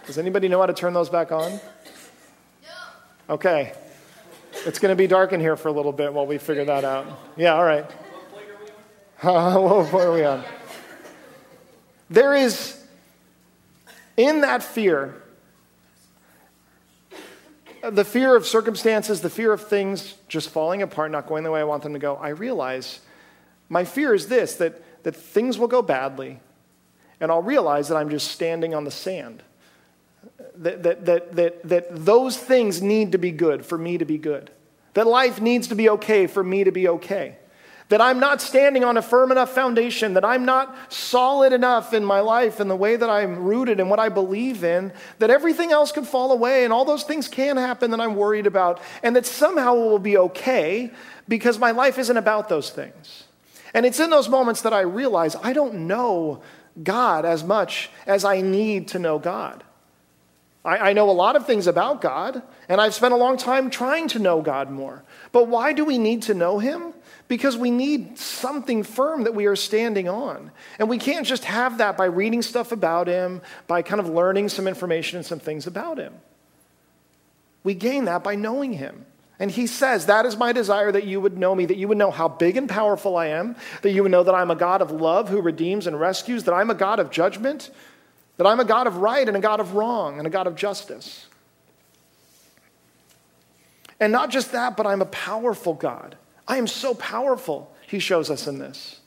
Does 0.07 0.19
anybody 0.19 0.49
know 0.49 0.61
how 0.61 0.67
to 0.67 0.75
turn 0.75 0.93
those 0.93 1.09
back 1.09 1.33
on? 1.33 1.53
No. 2.63 3.35
Okay. 3.35 3.73
It's 4.67 4.79
going 4.79 4.93
to 4.93 4.97
be 4.97 5.07
dark 5.07 5.33
in 5.33 5.41
here 5.41 5.57
for 5.57 5.69
a 5.69 5.73
little 5.73 5.93
bit 5.93 6.13
while 6.13 6.27
we 6.27 6.39
figure 6.39 6.65
that 6.67 6.85
out. 6.85 7.07
Yeah, 7.37 7.55
all 7.55 7.65
right. 7.65 7.91
what 9.21 9.89
point 9.89 10.05
are 10.05 10.13
we 10.13 10.25
on? 10.25 10.45
There 12.11 12.35
is, 12.35 12.83
in 14.17 14.43
that 14.43 14.63
fear, 14.63 15.23
the 17.83 18.05
fear 18.05 18.37
of 18.37 18.47
circumstances, 18.47 19.23
the 19.23 19.31
fear 19.31 19.53
of 19.53 19.67
things 19.67 20.15
just 20.29 20.51
falling 20.51 20.83
apart, 20.83 21.11
not 21.11 21.27
going 21.27 21.45
the 21.45 21.51
way 21.51 21.61
I 21.61 21.65
want 21.65 21.83
them 21.83 21.95
to 21.95 21.99
go, 21.99 22.17
I 22.17 22.29
realize 22.29 23.01
my 23.69 23.85
fear 23.85 24.15
is 24.15 24.29
this 24.29 24.57
that, 24.57 25.03
that 25.05 25.17
things 25.17 25.59
will 25.59 25.69
go 25.69 25.81
badly, 25.81 26.41
and 27.21 27.31
I'll 27.31 27.43
realize 27.43 27.89
that 27.89 27.97
I'm 27.97 28.11
just 28.11 28.29
standing 28.29 28.75
on 28.75 28.85
the 28.85 28.91
sand. 28.91 29.43
That, 30.57 30.83
that, 30.83 31.05
that, 31.07 31.37
that, 31.37 31.69
that 31.69 32.05
those 32.05 32.37
things 32.37 32.81
need 32.81 33.13
to 33.13 33.19
be 33.19 33.31
good 33.31 33.65
for 33.67 33.77
me 33.77 33.99
to 33.99 34.05
be 34.05 34.19
good. 34.19 34.51
That 34.95 35.07
life 35.07 35.41
needs 35.41 35.69
to 35.69 35.75
be 35.75 35.89
okay 35.91 36.27
for 36.27 36.43
me 36.43 36.65
to 36.65 36.71
be 36.71 36.89
okay. 36.89 37.37
That 37.91 38.01
I'm 38.01 38.19
not 38.19 38.41
standing 38.41 38.83
on 38.83 38.97
a 38.97 39.03
firm 39.03 39.31
enough 39.31 39.51
foundation, 39.51 40.15
that 40.15 40.25
I'm 40.25 40.45
not 40.45 40.75
solid 40.91 41.53
enough 41.53 41.93
in 41.93 42.05
my 42.05 42.21
life 42.21 42.59
and 42.59 42.71
the 42.71 42.77
way 42.77 42.97
that 42.97 43.11
I'm 43.11 43.45
rooted 43.45 43.79
in 43.79 43.89
what 43.89 43.99
I 43.99 44.09
believe 44.09 44.65
in, 44.65 44.93
that 45.19 45.31
everything 45.31 45.71
else 45.71 45.93
could 45.93 46.07
fall 46.07 46.33
away 46.33 46.65
and 46.65 46.73
all 46.73 46.85
those 46.85 47.05
things 47.05 47.29
can 47.29 47.57
happen 47.57 47.91
that 47.91 48.01
I'm 48.01 48.17
worried 48.17 48.47
about, 48.47 48.81
and 49.03 49.15
that 49.17 49.27
somehow 49.27 49.75
it 49.75 49.91
will 49.91 49.99
be 49.99 50.17
okay 50.17 50.93
because 51.29 51.59
my 51.59 51.73
life 51.73 51.99
isn't 51.99 52.17
about 52.17 52.49
those 52.49 52.71
things. 52.71 53.25
And 53.75 53.85
it's 53.85 54.01
in 54.01 54.09
those 54.09 54.29
moments 54.29 54.63
that 54.63 54.73
I 54.73 54.81
realize 54.81 55.37
I 55.43 55.53
don't 55.53 55.87
know 55.87 56.43
God 56.83 57.25
as 57.25 57.45
much 57.45 57.91
as 58.07 58.25
I 58.25 58.41
need 58.41 58.89
to 58.89 58.99
know 58.99 59.19
God. 59.19 59.63
I, 60.65 60.91
I, 60.91 60.93
know 60.93 61.11
a 61.11 61.13
lot 61.13 61.37
of 61.37 61.47
things 61.47 61.67
about 61.67 62.01
God, 62.01 62.43
and 62.69 62.81
I've 62.81 62.95
spent 62.95 63.13
a 63.13 63.19
long 63.19 63.37
time 63.37 63.71
trying 63.71 64.09
to 64.09 64.19
know 64.19 64.41
God 64.41 64.71
more. 64.71 65.05
But 65.31 65.49
why 65.49 65.73
do 65.73 65.85
we 65.85 65.99
need 65.99 66.23
to 66.23 66.35
know 66.35 66.59
Him? 66.59 66.95
Because 67.29 67.57
we 67.57 67.71
need 67.71 68.19
something 68.19 68.83
firm 68.83 69.25
that 69.25 69.35
we 69.35 69.47
are 69.47 69.57
standing 69.57 70.09
on. 70.09 70.51
And 70.79 70.89
we 70.89 70.99
can't 70.99 71.27
just 71.27 71.45
have 71.45 71.79
that 71.79 71.97
by 71.97 72.07
reading 72.07 72.43
stuff 72.43 72.73
about 72.73 73.07
Him, 73.07 73.43
by 73.67 73.83
kind 73.83 74.01
of 74.01 74.09
learning 74.09 74.49
some 74.49 74.67
information 74.67 75.19
and 75.19 75.27
some 75.27 75.39
things 75.39 75.67
about 75.67 75.99
Him. 75.99 76.15
We 77.63 77.75
gain 77.75 78.07
that 78.07 78.25
by 78.25 78.35
knowing 78.35 78.73
Him. 78.73 79.07
And 79.39 79.51
he 79.51 79.67
says, 79.67 80.07
That 80.07 80.27
is 80.27 80.37
my 80.37 80.53
desire 80.53 80.93
that 80.93 81.05
you 81.05 81.21
would 81.21 81.37
know 81.37 81.55
me, 81.55 81.67
that 81.67 81.77
you 81.77 81.89
would 81.89 81.99
know 81.99 82.11
how 82.11 82.29
big 82.29 82.57
and 82.57 82.69
powerful 82.69 83.17
I 83.17 83.27
am, 83.27 83.57
that 83.83 83.91
you 83.91 84.03
would 84.03 84.13
know 84.13 84.23
that 84.23 84.35
I'm 84.35 84.51
a 84.51 84.57
God 84.57 84.81
of 84.81 84.91
love 84.91 85.29
who 85.29 85.41
redeems 85.41 85.87
and 85.87 85.99
rescues, 85.99 86.45
that 86.45 86.55
I'm 86.55 86.71
a 86.71 86.75
God 86.75 87.01
of 87.01 87.11
judgment, 87.11 87.71
that 88.37 88.47
I'm 88.47 88.61
a 88.61 88.65
God 88.65 88.87
of 88.87 88.99
right 88.99 89.27
and 89.27 89.37
a 89.37 89.41
God 89.41 89.61
of 89.61 89.75
wrong 89.75 90.19
and 90.19 90.27
a 90.27 90.31
God 90.31 90.47
of 90.47 90.55
justice. 90.55 91.27
And 94.01 94.13
not 94.13 94.31
just 94.31 94.53
that, 94.53 94.77
but 94.77 94.87
I'm 94.87 95.03
a 95.03 95.07
powerful 95.07 95.75
God. 95.75 96.17
I 96.47 96.59
am 96.59 96.67
so 96.67 96.95
powerful, 96.95 97.75
he 97.87 97.99
shows 97.99 98.31
us 98.31 98.47
in 98.47 98.59
this. 98.59 99.01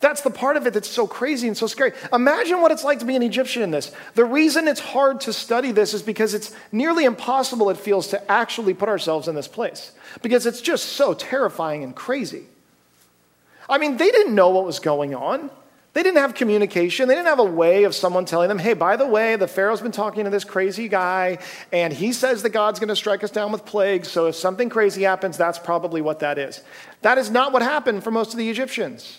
That's 0.00 0.20
the 0.20 0.30
part 0.30 0.56
of 0.56 0.66
it 0.66 0.74
that's 0.74 0.88
so 0.88 1.08
crazy 1.08 1.48
and 1.48 1.56
so 1.56 1.66
scary. 1.66 1.92
Imagine 2.12 2.60
what 2.60 2.70
it's 2.70 2.84
like 2.84 3.00
to 3.00 3.04
be 3.04 3.16
an 3.16 3.22
Egyptian 3.22 3.62
in 3.62 3.72
this. 3.72 3.90
The 4.14 4.24
reason 4.24 4.68
it's 4.68 4.80
hard 4.80 5.20
to 5.22 5.32
study 5.32 5.72
this 5.72 5.92
is 5.92 6.02
because 6.02 6.34
it's 6.34 6.54
nearly 6.70 7.04
impossible, 7.04 7.68
it 7.68 7.76
feels, 7.76 8.06
to 8.08 8.30
actually 8.30 8.74
put 8.74 8.88
ourselves 8.88 9.26
in 9.26 9.34
this 9.34 9.48
place. 9.48 9.90
Because 10.22 10.46
it's 10.46 10.60
just 10.60 10.90
so 10.90 11.14
terrifying 11.14 11.82
and 11.82 11.96
crazy. 11.96 12.44
I 13.68 13.78
mean, 13.78 13.96
they 13.96 14.10
didn't 14.12 14.36
know 14.36 14.50
what 14.50 14.64
was 14.64 14.78
going 14.78 15.16
on. 15.16 15.50
They 15.94 16.04
didn't 16.04 16.18
have 16.18 16.34
communication. 16.34 17.08
They 17.08 17.16
didn't 17.16 17.26
have 17.26 17.40
a 17.40 17.44
way 17.44 17.82
of 17.82 17.92
someone 17.92 18.24
telling 18.24 18.48
them, 18.48 18.60
hey, 18.60 18.74
by 18.74 18.94
the 18.94 19.06
way, 19.06 19.34
the 19.34 19.48
Pharaoh's 19.48 19.80
been 19.80 19.90
talking 19.90 20.24
to 20.24 20.30
this 20.30 20.44
crazy 20.44 20.86
guy, 20.86 21.38
and 21.72 21.92
he 21.92 22.12
says 22.12 22.44
that 22.44 22.50
God's 22.50 22.78
going 22.78 22.88
to 22.88 22.96
strike 22.96 23.24
us 23.24 23.32
down 23.32 23.50
with 23.50 23.64
plagues, 23.64 24.06
so 24.06 24.26
if 24.26 24.36
something 24.36 24.68
crazy 24.68 25.02
happens, 25.02 25.36
that's 25.36 25.58
probably 25.58 26.00
what 26.00 26.20
that 26.20 26.38
is. 26.38 26.62
That 27.02 27.18
is 27.18 27.30
not 27.30 27.52
what 27.52 27.62
happened 27.62 28.04
for 28.04 28.12
most 28.12 28.32
of 28.32 28.38
the 28.38 28.48
Egyptians. 28.48 29.18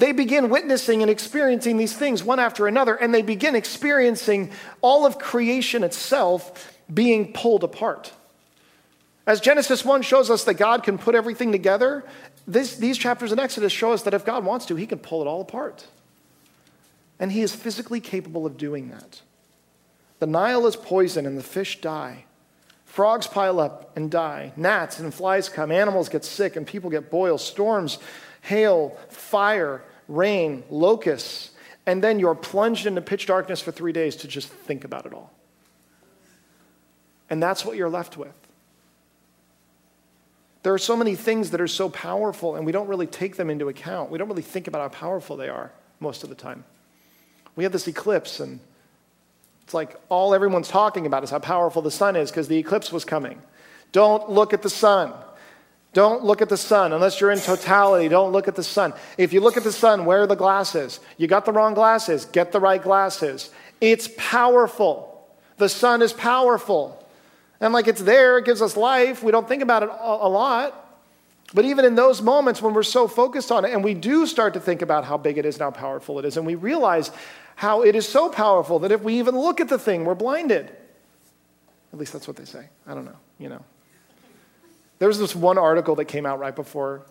They 0.00 0.12
begin 0.12 0.48
witnessing 0.48 1.02
and 1.02 1.10
experiencing 1.10 1.76
these 1.76 1.92
things 1.92 2.24
one 2.24 2.38
after 2.38 2.66
another, 2.66 2.94
and 2.94 3.12
they 3.12 3.20
begin 3.20 3.54
experiencing 3.54 4.50
all 4.80 5.04
of 5.04 5.18
creation 5.18 5.84
itself 5.84 6.74
being 6.92 7.34
pulled 7.34 7.64
apart. 7.64 8.10
As 9.26 9.42
Genesis 9.42 9.84
1 9.84 10.00
shows 10.00 10.30
us 10.30 10.44
that 10.44 10.54
God 10.54 10.84
can 10.84 10.96
put 10.96 11.14
everything 11.14 11.52
together, 11.52 12.02
this, 12.48 12.78
these 12.78 12.96
chapters 12.96 13.30
in 13.30 13.38
Exodus 13.38 13.72
show 13.72 13.92
us 13.92 14.02
that 14.04 14.14
if 14.14 14.24
God 14.24 14.42
wants 14.42 14.64
to, 14.66 14.74
he 14.74 14.86
can 14.86 14.98
pull 14.98 15.20
it 15.20 15.26
all 15.26 15.42
apart. 15.42 15.86
And 17.18 17.30
he 17.30 17.42
is 17.42 17.54
physically 17.54 18.00
capable 18.00 18.46
of 18.46 18.56
doing 18.56 18.88
that. 18.88 19.20
The 20.18 20.26
Nile 20.26 20.66
is 20.66 20.76
poison 20.76 21.26
and 21.26 21.36
the 21.36 21.42
fish 21.42 21.82
die. 21.82 22.24
Frogs 22.86 23.26
pile 23.26 23.60
up 23.60 23.94
and 23.98 24.10
die. 24.10 24.54
Gnats 24.56 24.98
and 24.98 25.12
flies 25.12 25.50
come. 25.50 25.70
Animals 25.70 26.08
get 26.08 26.24
sick 26.24 26.56
and 26.56 26.66
people 26.66 26.88
get 26.88 27.10
boils. 27.10 27.46
Storms, 27.46 27.98
hail, 28.40 28.96
fire, 29.10 29.82
rain, 30.10 30.64
locusts, 30.68 31.50
and 31.86 32.02
then 32.02 32.18
you're 32.18 32.34
plunged 32.34 32.86
into 32.86 33.00
pitch 33.00 33.26
darkness 33.26 33.60
for 33.60 33.72
three 33.72 33.92
days 33.92 34.16
to 34.16 34.28
just 34.28 34.48
think 34.48 34.84
about 34.84 35.06
it 35.06 35.14
all. 35.14 35.32
And 37.30 37.42
that's 37.42 37.64
what 37.64 37.76
you're 37.76 37.88
left 37.88 38.16
with. 38.16 38.34
There 40.62 40.74
are 40.74 40.78
so 40.78 40.96
many 40.96 41.14
things 41.14 41.52
that 41.52 41.60
are 41.60 41.68
so 41.68 41.88
powerful, 41.88 42.56
and 42.56 42.66
we 42.66 42.72
don't 42.72 42.88
really 42.88 43.06
take 43.06 43.36
them 43.36 43.48
into 43.48 43.68
account. 43.68 44.10
We 44.10 44.18
don't 44.18 44.28
really 44.28 44.42
think 44.42 44.66
about 44.66 44.82
how 44.82 44.88
powerful 44.88 45.36
they 45.36 45.48
are 45.48 45.72
most 46.00 46.22
of 46.22 46.28
the 46.28 46.34
time. 46.34 46.64
We 47.56 47.64
have 47.64 47.72
this 47.72 47.88
eclipse, 47.88 48.40
and 48.40 48.60
it's 49.62 49.72
like 49.72 49.96
all 50.08 50.34
everyone's 50.34 50.68
talking 50.68 51.06
about 51.06 51.24
is 51.24 51.30
how 51.30 51.38
powerful 51.38 51.80
the 51.80 51.90
sun 51.90 52.14
is 52.16 52.30
because 52.30 52.48
the 52.48 52.58
eclipse 52.58 52.92
was 52.92 53.04
coming. 53.04 53.40
Don't 53.92 54.28
look 54.28 54.52
at 54.52 54.62
the 54.62 54.70
sun. 54.70 55.14
Don't 55.92 56.24
look 56.24 56.40
at 56.40 56.48
the 56.48 56.56
sun 56.56 56.92
unless 56.92 57.20
you're 57.20 57.32
in 57.32 57.40
totality. 57.40 58.08
Don't 58.08 58.30
look 58.30 58.46
at 58.46 58.54
the 58.54 58.62
sun. 58.62 58.94
If 59.18 59.32
you 59.32 59.40
look 59.40 59.56
at 59.56 59.64
the 59.64 59.72
sun, 59.72 60.04
wear 60.04 60.26
the 60.26 60.36
glasses. 60.36 61.00
You 61.16 61.26
got 61.26 61.44
the 61.44 61.52
wrong 61.52 61.74
glasses, 61.74 62.26
get 62.26 62.52
the 62.52 62.60
right 62.60 62.80
glasses. 62.80 63.50
It's 63.80 64.08
powerful. 64.16 65.28
The 65.56 65.68
sun 65.68 66.00
is 66.00 66.12
powerful. 66.12 67.04
And 67.60 67.72
like 67.72 67.88
it's 67.88 68.02
there, 68.02 68.38
it 68.38 68.44
gives 68.44 68.62
us 68.62 68.76
life. 68.76 69.22
We 69.22 69.32
don't 69.32 69.48
think 69.48 69.62
about 69.62 69.82
it 69.82 69.90
a 69.90 70.28
lot. 70.28 70.76
But 71.52 71.64
even 71.64 71.84
in 71.84 71.96
those 71.96 72.22
moments 72.22 72.62
when 72.62 72.74
we're 72.74 72.84
so 72.84 73.08
focused 73.08 73.50
on 73.50 73.64
it, 73.64 73.72
and 73.72 73.82
we 73.82 73.94
do 73.94 74.26
start 74.26 74.54
to 74.54 74.60
think 74.60 74.82
about 74.82 75.04
how 75.04 75.16
big 75.16 75.36
it 75.36 75.44
is 75.44 75.56
and 75.56 75.62
how 75.62 75.72
powerful 75.72 76.18
it 76.20 76.24
is, 76.24 76.36
and 76.36 76.46
we 76.46 76.54
realize 76.54 77.10
how 77.56 77.82
it 77.82 77.96
is 77.96 78.08
so 78.08 78.28
powerful 78.28 78.78
that 78.78 78.92
if 78.92 79.02
we 79.02 79.18
even 79.18 79.36
look 79.36 79.60
at 79.60 79.68
the 79.68 79.78
thing, 79.78 80.04
we're 80.04 80.14
blinded. 80.14 80.70
At 81.92 81.98
least 81.98 82.12
that's 82.12 82.28
what 82.28 82.36
they 82.36 82.44
say. 82.44 82.68
I 82.86 82.94
don't 82.94 83.04
know, 83.04 83.16
you 83.38 83.48
know. 83.48 83.64
There 85.00 85.08
was 85.08 85.18
this 85.18 85.34
one 85.34 85.56
article 85.56 85.96
that 85.96 86.04
came 86.04 86.26
out 86.26 86.38
right 86.38 86.54
before, 86.54 87.06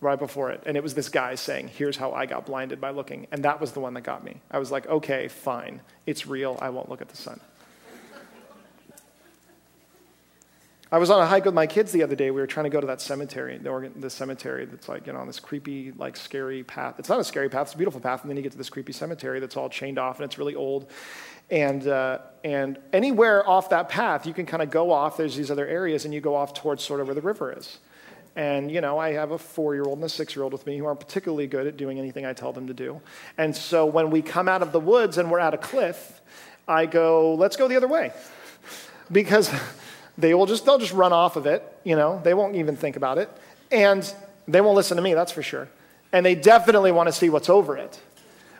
right 0.00 0.18
before 0.18 0.52
it, 0.52 0.62
and 0.66 0.76
it 0.76 0.82
was 0.84 0.94
this 0.94 1.08
guy 1.08 1.34
saying, 1.34 1.68
Here's 1.68 1.96
how 1.96 2.12
I 2.12 2.26
got 2.26 2.46
blinded 2.46 2.80
by 2.80 2.90
looking. 2.90 3.26
And 3.32 3.44
that 3.44 3.60
was 3.60 3.72
the 3.72 3.80
one 3.80 3.92
that 3.94 4.02
got 4.02 4.24
me. 4.24 4.40
I 4.52 4.58
was 4.58 4.70
like, 4.70 4.86
Okay, 4.86 5.26
fine. 5.26 5.82
It's 6.06 6.28
real. 6.28 6.56
I 6.62 6.70
won't 6.70 6.88
look 6.88 7.02
at 7.02 7.08
the 7.08 7.16
sun. 7.16 7.40
I 10.92 10.98
was 10.98 11.10
on 11.10 11.20
a 11.20 11.26
hike 11.26 11.44
with 11.44 11.54
my 11.54 11.66
kids 11.66 11.90
the 11.90 12.04
other 12.04 12.14
day. 12.14 12.30
We 12.30 12.40
were 12.40 12.46
trying 12.46 12.64
to 12.64 12.70
go 12.70 12.80
to 12.80 12.86
that 12.86 13.00
cemetery, 13.00 13.58
the, 13.58 13.90
the 13.96 14.08
cemetery 14.08 14.64
that's 14.64 14.88
like, 14.88 15.08
you 15.08 15.12
know, 15.12 15.18
on 15.18 15.26
this 15.26 15.40
creepy, 15.40 15.90
like 15.90 16.16
scary 16.16 16.62
path. 16.62 17.00
It's 17.00 17.08
not 17.08 17.18
a 17.18 17.24
scary 17.24 17.48
path, 17.48 17.62
it's 17.62 17.74
a 17.74 17.76
beautiful 17.76 18.00
path. 18.00 18.22
And 18.22 18.30
then 18.30 18.36
you 18.36 18.44
get 18.44 18.52
to 18.52 18.58
this 18.58 18.70
creepy 18.70 18.92
cemetery 18.92 19.40
that's 19.40 19.56
all 19.56 19.68
chained 19.68 19.98
off 19.98 20.20
and 20.20 20.24
it's 20.24 20.38
really 20.38 20.54
old. 20.54 20.88
And, 21.50 21.86
uh, 21.86 22.18
and 22.42 22.78
anywhere 22.92 23.46
off 23.48 23.70
that 23.70 23.88
path, 23.88 24.26
you 24.26 24.34
can 24.34 24.46
kind 24.46 24.62
of 24.62 24.70
go 24.70 24.90
off. 24.90 25.16
There's 25.16 25.36
these 25.36 25.50
other 25.50 25.66
areas, 25.66 26.04
and 26.04 26.12
you 26.12 26.20
go 26.20 26.34
off 26.34 26.54
towards 26.54 26.82
sort 26.82 27.00
of 27.00 27.06
where 27.06 27.14
the 27.14 27.20
river 27.20 27.54
is. 27.56 27.78
And, 28.36 28.70
you 28.70 28.80
know, 28.80 28.98
I 28.98 29.12
have 29.12 29.30
a 29.30 29.38
four 29.38 29.74
year 29.74 29.84
old 29.84 29.98
and 29.98 30.04
a 30.04 30.08
six 30.08 30.34
year 30.34 30.42
old 30.42 30.52
with 30.52 30.66
me 30.66 30.76
who 30.76 30.86
aren't 30.86 30.98
particularly 30.98 31.46
good 31.46 31.66
at 31.66 31.76
doing 31.76 31.98
anything 31.98 32.26
I 32.26 32.32
tell 32.32 32.52
them 32.52 32.66
to 32.66 32.74
do. 32.74 33.00
And 33.38 33.54
so 33.54 33.86
when 33.86 34.10
we 34.10 34.22
come 34.22 34.48
out 34.48 34.60
of 34.60 34.72
the 34.72 34.80
woods 34.80 35.18
and 35.18 35.30
we're 35.30 35.38
at 35.38 35.54
a 35.54 35.58
cliff, 35.58 36.20
I 36.66 36.86
go, 36.86 37.34
let's 37.34 37.56
go 37.56 37.68
the 37.68 37.76
other 37.76 37.86
way. 37.86 38.12
because 39.12 39.50
they 40.18 40.34
will 40.34 40.46
just, 40.46 40.64
they'll 40.64 40.78
just 40.78 40.92
run 40.92 41.12
off 41.12 41.36
of 41.36 41.46
it, 41.46 41.62
you 41.84 41.96
know, 41.96 42.20
they 42.24 42.34
won't 42.34 42.56
even 42.56 42.76
think 42.76 42.96
about 42.96 43.18
it. 43.18 43.30
And 43.70 44.12
they 44.46 44.60
won't 44.60 44.76
listen 44.76 44.96
to 44.96 45.02
me, 45.02 45.14
that's 45.14 45.32
for 45.32 45.42
sure. 45.42 45.68
And 46.12 46.24
they 46.24 46.34
definitely 46.34 46.92
want 46.92 47.08
to 47.08 47.12
see 47.12 47.28
what's 47.28 47.48
over 47.48 47.76
it. 47.76 48.00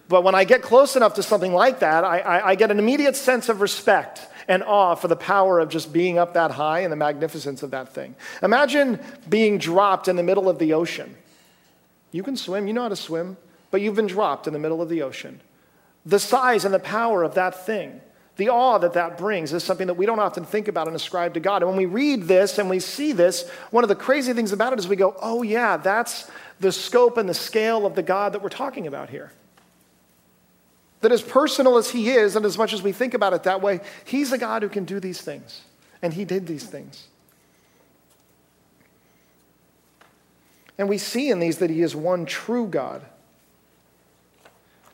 But 0.09 0.22
when 0.22 0.34
I 0.34 0.44
get 0.44 0.62
close 0.62 0.96
enough 0.96 1.14
to 1.14 1.22
something 1.22 1.52
like 1.52 1.80
that, 1.80 2.05
I, 2.05 2.18
I, 2.18 2.48
I 2.50 2.55
get 2.55 2.70
an 2.70 2.78
immediate 2.78 3.16
sense 3.16 3.48
of 3.48 3.61
respect 3.61 4.20
and 4.48 4.62
awe 4.62 4.94
for 4.94 5.09
the 5.09 5.16
power 5.16 5.59
of 5.61 5.70
just 5.70 5.92
being 5.92 6.18
up 6.18 6.34
that 6.34 6.50
high 6.50 6.80
and 6.80 6.92
the 6.92 6.96
magnificence 6.96 7.62
of 7.62 7.70
that 7.70 7.94
thing. 7.94 8.14
Imagine 8.42 9.00
being 9.28 9.59
dropped 9.59 10.09
in 10.09 10.16
the 10.16 10.22
middle 10.22 10.48
of 10.48 10.59
the 10.59 10.74
ocean. 10.74 11.14
You 12.12 12.22
can 12.22 12.36
swim, 12.36 12.66
you 12.66 12.74
know 12.74 12.82
how 12.82 12.88
to 12.90 12.96
swim, 12.96 13.36
but 13.70 13.80
you've 13.80 13.96
been 13.96 14.07
dropped 14.07 14.46
in 14.46 14.52
the 14.52 14.59
middle 14.59 14.82
of 14.82 14.88
the 14.88 15.02
ocean. 15.02 15.40
The 16.07 16.18
size 16.18 16.64
and 16.66 16.74
the 16.74 16.78
power 16.78 17.22
of 17.22 17.34
that 17.34 17.64
thing, 17.64 18.00
the 18.36 18.50
awe 18.50 18.76
that 18.78 18.92
that 18.92 19.16
brings, 19.16 19.55
is 19.55 19.64
something 19.64 19.86
that 19.86 19.94
we 19.94 20.05
don't 20.05 20.20
often 20.20 20.44
think 20.44 20.68
about 20.68 20.86
and 20.86 20.94
ascribe 20.94 21.34
to 21.34 21.40
God. 21.40 21.62
And 21.62 21.70
when 21.70 21.78
we 21.78 21.86
read 21.86 22.24
this 22.24 22.59
and 22.59 22.68
we 22.68 22.78
see 22.78 23.12
this, 23.12 23.48
one 23.70 23.82
of 23.82 23.88
the 23.88 23.96
crazy 23.96 24.34
things 24.34 24.52
about 24.52 24.74
it 24.74 24.78
is 24.78 24.86
we 24.86 24.96
go, 24.96 25.16
oh, 25.22 25.42
yeah, 25.42 25.78
that's 25.78 26.30
the 26.61 26.70
scope 26.70 27.16
and 27.16 27.28
the 27.28 27.34
scale 27.34 27.86
of 27.86 27.94
the 27.94 28.02
God 28.02 28.34
that 28.34 28.42
we're 28.42 28.48
talking 28.50 28.86
about 28.86 29.09
here. 29.09 29.32
That 31.05 31.12
as 31.12 31.20
personal 31.20 31.76
as 31.76 31.90
he 31.90 32.09
is, 32.09 32.34
and 32.34 32.46
as 32.46 32.57
much 32.57 32.72
as 32.72 32.80
we 32.80 32.90
think 32.90 33.12
about 33.12 33.34
it 33.34 33.42
that 33.42 33.61
way, 33.61 33.80
he's 34.07 34.32
a 34.32 34.38
God 34.38 34.62
who 34.62 34.70
can 34.70 34.86
do 34.86 35.00
these 35.00 35.20
things. 35.20 35.61
And 36.00 36.14
he 36.14 36.24
did 36.24 36.46
these 36.46 36.64
things. 36.64 37.09
And 40.78 40.88
we 40.88 40.96
see 40.96 41.28
in 41.28 41.40
these 41.40 41.59
that 41.59 41.68
he 41.68 41.82
is 41.82 41.94
one 41.94 42.24
true 42.24 42.66
God. 42.66 43.02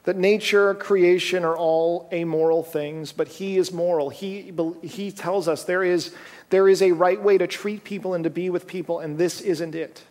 That 0.03 0.17
nature, 0.17 0.75
creation 0.75 1.45
are 1.45 1.57
all 1.57 2.09
amoral 2.13 2.65
things, 2.65 3.13
but 3.13 3.29
he 3.29 3.57
is 3.57 3.71
moral. 3.71 4.11
He, 4.11 4.53
he 4.83 5.13
tells 5.13 5.47
us 5.47 5.63
there 5.63 5.85
is, 5.85 6.13
there 6.49 6.69
is 6.69 6.83
a 6.83 6.91
right 6.91 7.23
way 7.23 7.39
to 7.39 7.47
treat 7.47 7.85
people 7.85 8.15
and 8.15 8.25
to 8.25 8.31
be 8.31 8.51
with 8.51 8.67
people, 8.67 8.99
and 8.99 9.17
this 9.17 9.41
isn't 9.41 9.77
it. 9.77 10.03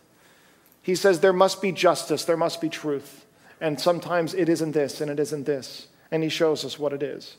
He 0.80 0.94
says 0.94 1.20
there 1.20 1.34
must 1.34 1.60
be 1.60 1.72
justice, 1.72 2.24
there 2.24 2.38
must 2.38 2.58
be 2.58 2.70
truth. 2.70 3.26
And 3.60 3.78
sometimes 3.78 4.32
it 4.32 4.48
isn't 4.48 4.72
this 4.72 5.02
and 5.02 5.10
it 5.10 5.20
isn't 5.20 5.44
this 5.44 5.88
and 6.10 6.22
he 6.22 6.28
shows 6.28 6.64
us 6.64 6.78
what 6.78 6.92
it 6.92 7.02
is. 7.02 7.36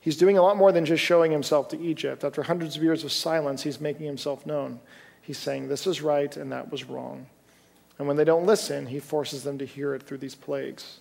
He's 0.00 0.16
doing 0.16 0.36
a 0.36 0.42
lot 0.42 0.56
more 0.56 0.72
than 0.72 0.84
just 0.84 1.02
showing 1.02 1.30
himself 1.30 1.68
to 1.68 1.80
Egypt. 1.80 2.24
After 2.24 2.42
hundreds 2.42 2.76
of 2.76 2.82
years 2.82 3.04
of 3.04 3.12
silence, 3.12 3.62
he's 3.62 3.80
making 3.80 4.06
himself 4.06 4.44
known. 4.44 4.80
He's 5.20 5.38
saying, 5.38 5.68
This 5.68 5.86
is 5.86 6.02
right 6.02 6.36
and 6.36 6.50
that 6.50 6.72
was 6.72 6.84
wrong. 6.84 7.26
And 7.98 8.08
when 8.08 8.16
they 8.16 8.24
don't 8.24 8.44
listen, 8.44 8.86
he 8.86 8.98
forces 8.98 9.44
them 9.44 9.58
to 9.58 9.64
hear 9.64 9.94
it 9.94 10.02
through 10.02 10.18
these 10.18 10.34
plagues. 10.34 10.98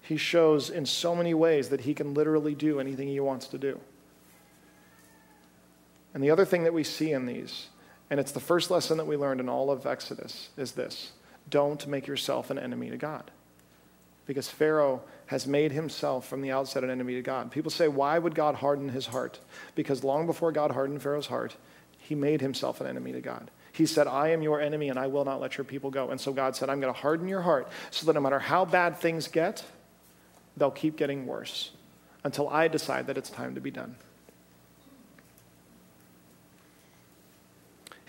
He 0.00 0.16
shows 0.16 0.70
in 0.70 0.86
so 0.86 1.14
many 1.14 1.34
ways 1.34 1.68
that 1.68 1.82
he 1.82 1.92
can 1.92 2.14
literally 2.14 2.54
do 2.54 2.80
anything 2.80 3.08
he 3.08 3.20
wants 3.20 3.46
to 3.48 3.58
do. 3.58 3.78
And 6.14 6.24
the 6.24 6.30
other 6.30 6.46
thing 6.46 6.64
that 6.64 6.72
we 6.72 6.84
see 6.84 7.12
in 7.12 7.26
these, 7.26 7.68
and 8.08 8.18
it's 8.18 8.32
the 8.32 8.40
first 8.40 8.70
lesson 8.70 8.96
that 8.96 9.06
we 9.06 9.16
learned 9.16 9.40
in 9.40 9.48
all 9.50 9.70
of 9.70 9.86
Exodus, 9.86 10.48
is 10.56 10.72
this 10.72 11.12
don't 11.48 11.86
make 11.86 12.06
yourself 12.06 12.50
an 12.50 12.58
enemy 12.58 12.90
to 12.90 12.96
God. 12.96 13.30
Because 14.26 14.48
Pharaoh 14.48 15.02
has 15.26 15.46
made 15.46 15.72
himself 15.72 16.26
from 16.26 16.42
the 16.42 16.52
outset 16.52 16.84
an 16.84 16.90
enemy 16.90 17.14
to 17.14 17.22
God. 17.22 17.50
People 17.50 17.70
say, 17.70 17.88
why 17.88 18.18
would 18.18 18.34
God 18.34 18.56
harden 18.56 18.88
his 18.88 19.06
heart? 19.06 19.40
Because 19.74 20.04
long 20.04 20.26
before 20.26 20.52
God 20.52 20.70
hardened 20.70 21.02
Pharaoh's 21.02 21.26
heart, 21.26 21.56
he 21.98 22.14
made 22.14 22.40
himself 22.40 22.80
an 22.80 22.86
enemy 22.86 23.12
to 23.12 23.20
God. 23.20 23.50
He 23.72 23.86
said, 23.86 24.06
I 24.06 24.28
am 24.28 24.42
your 24.42 24.60
enemy 24.60 24.88
and 24.88 24.98
I 24.98 25.06
will 25.06 25.24
not 25.24 25.40
let 25.40 25.56
your 25.56 25.64
people 25.64 25.90
go. 25.90 26.10
And 26.10 26.20
so 26.20 26.32
God 26.32 26.56
said, 26.56 26.68
I'm 26.68 26.80
going 26.80 26.92
to 26.92 27.00
harden 27.00 27.28
your 27.28 27.42
heart 27.42 27.68
so 27.90 28.06
that 28.06 28.12
no 28.12 28.20
matter 28.20 28.38
how 28.38 28.64
bad 28.64 28.98
things 28.98 29.28
get, 29.28 29.64
they'll 30.56 30.70
keep 30.70 30.96
getting 30.96 31.26
worse 31.26 31.70
until 32.24 32.48
I 32.48 32.68
decide 32.68 33.06
that 33.06 33.16
it's 33.16 33.30
time 33.30 33.54
to 33.54 33.60
be 33.60 33.70
done. 33.70 33.96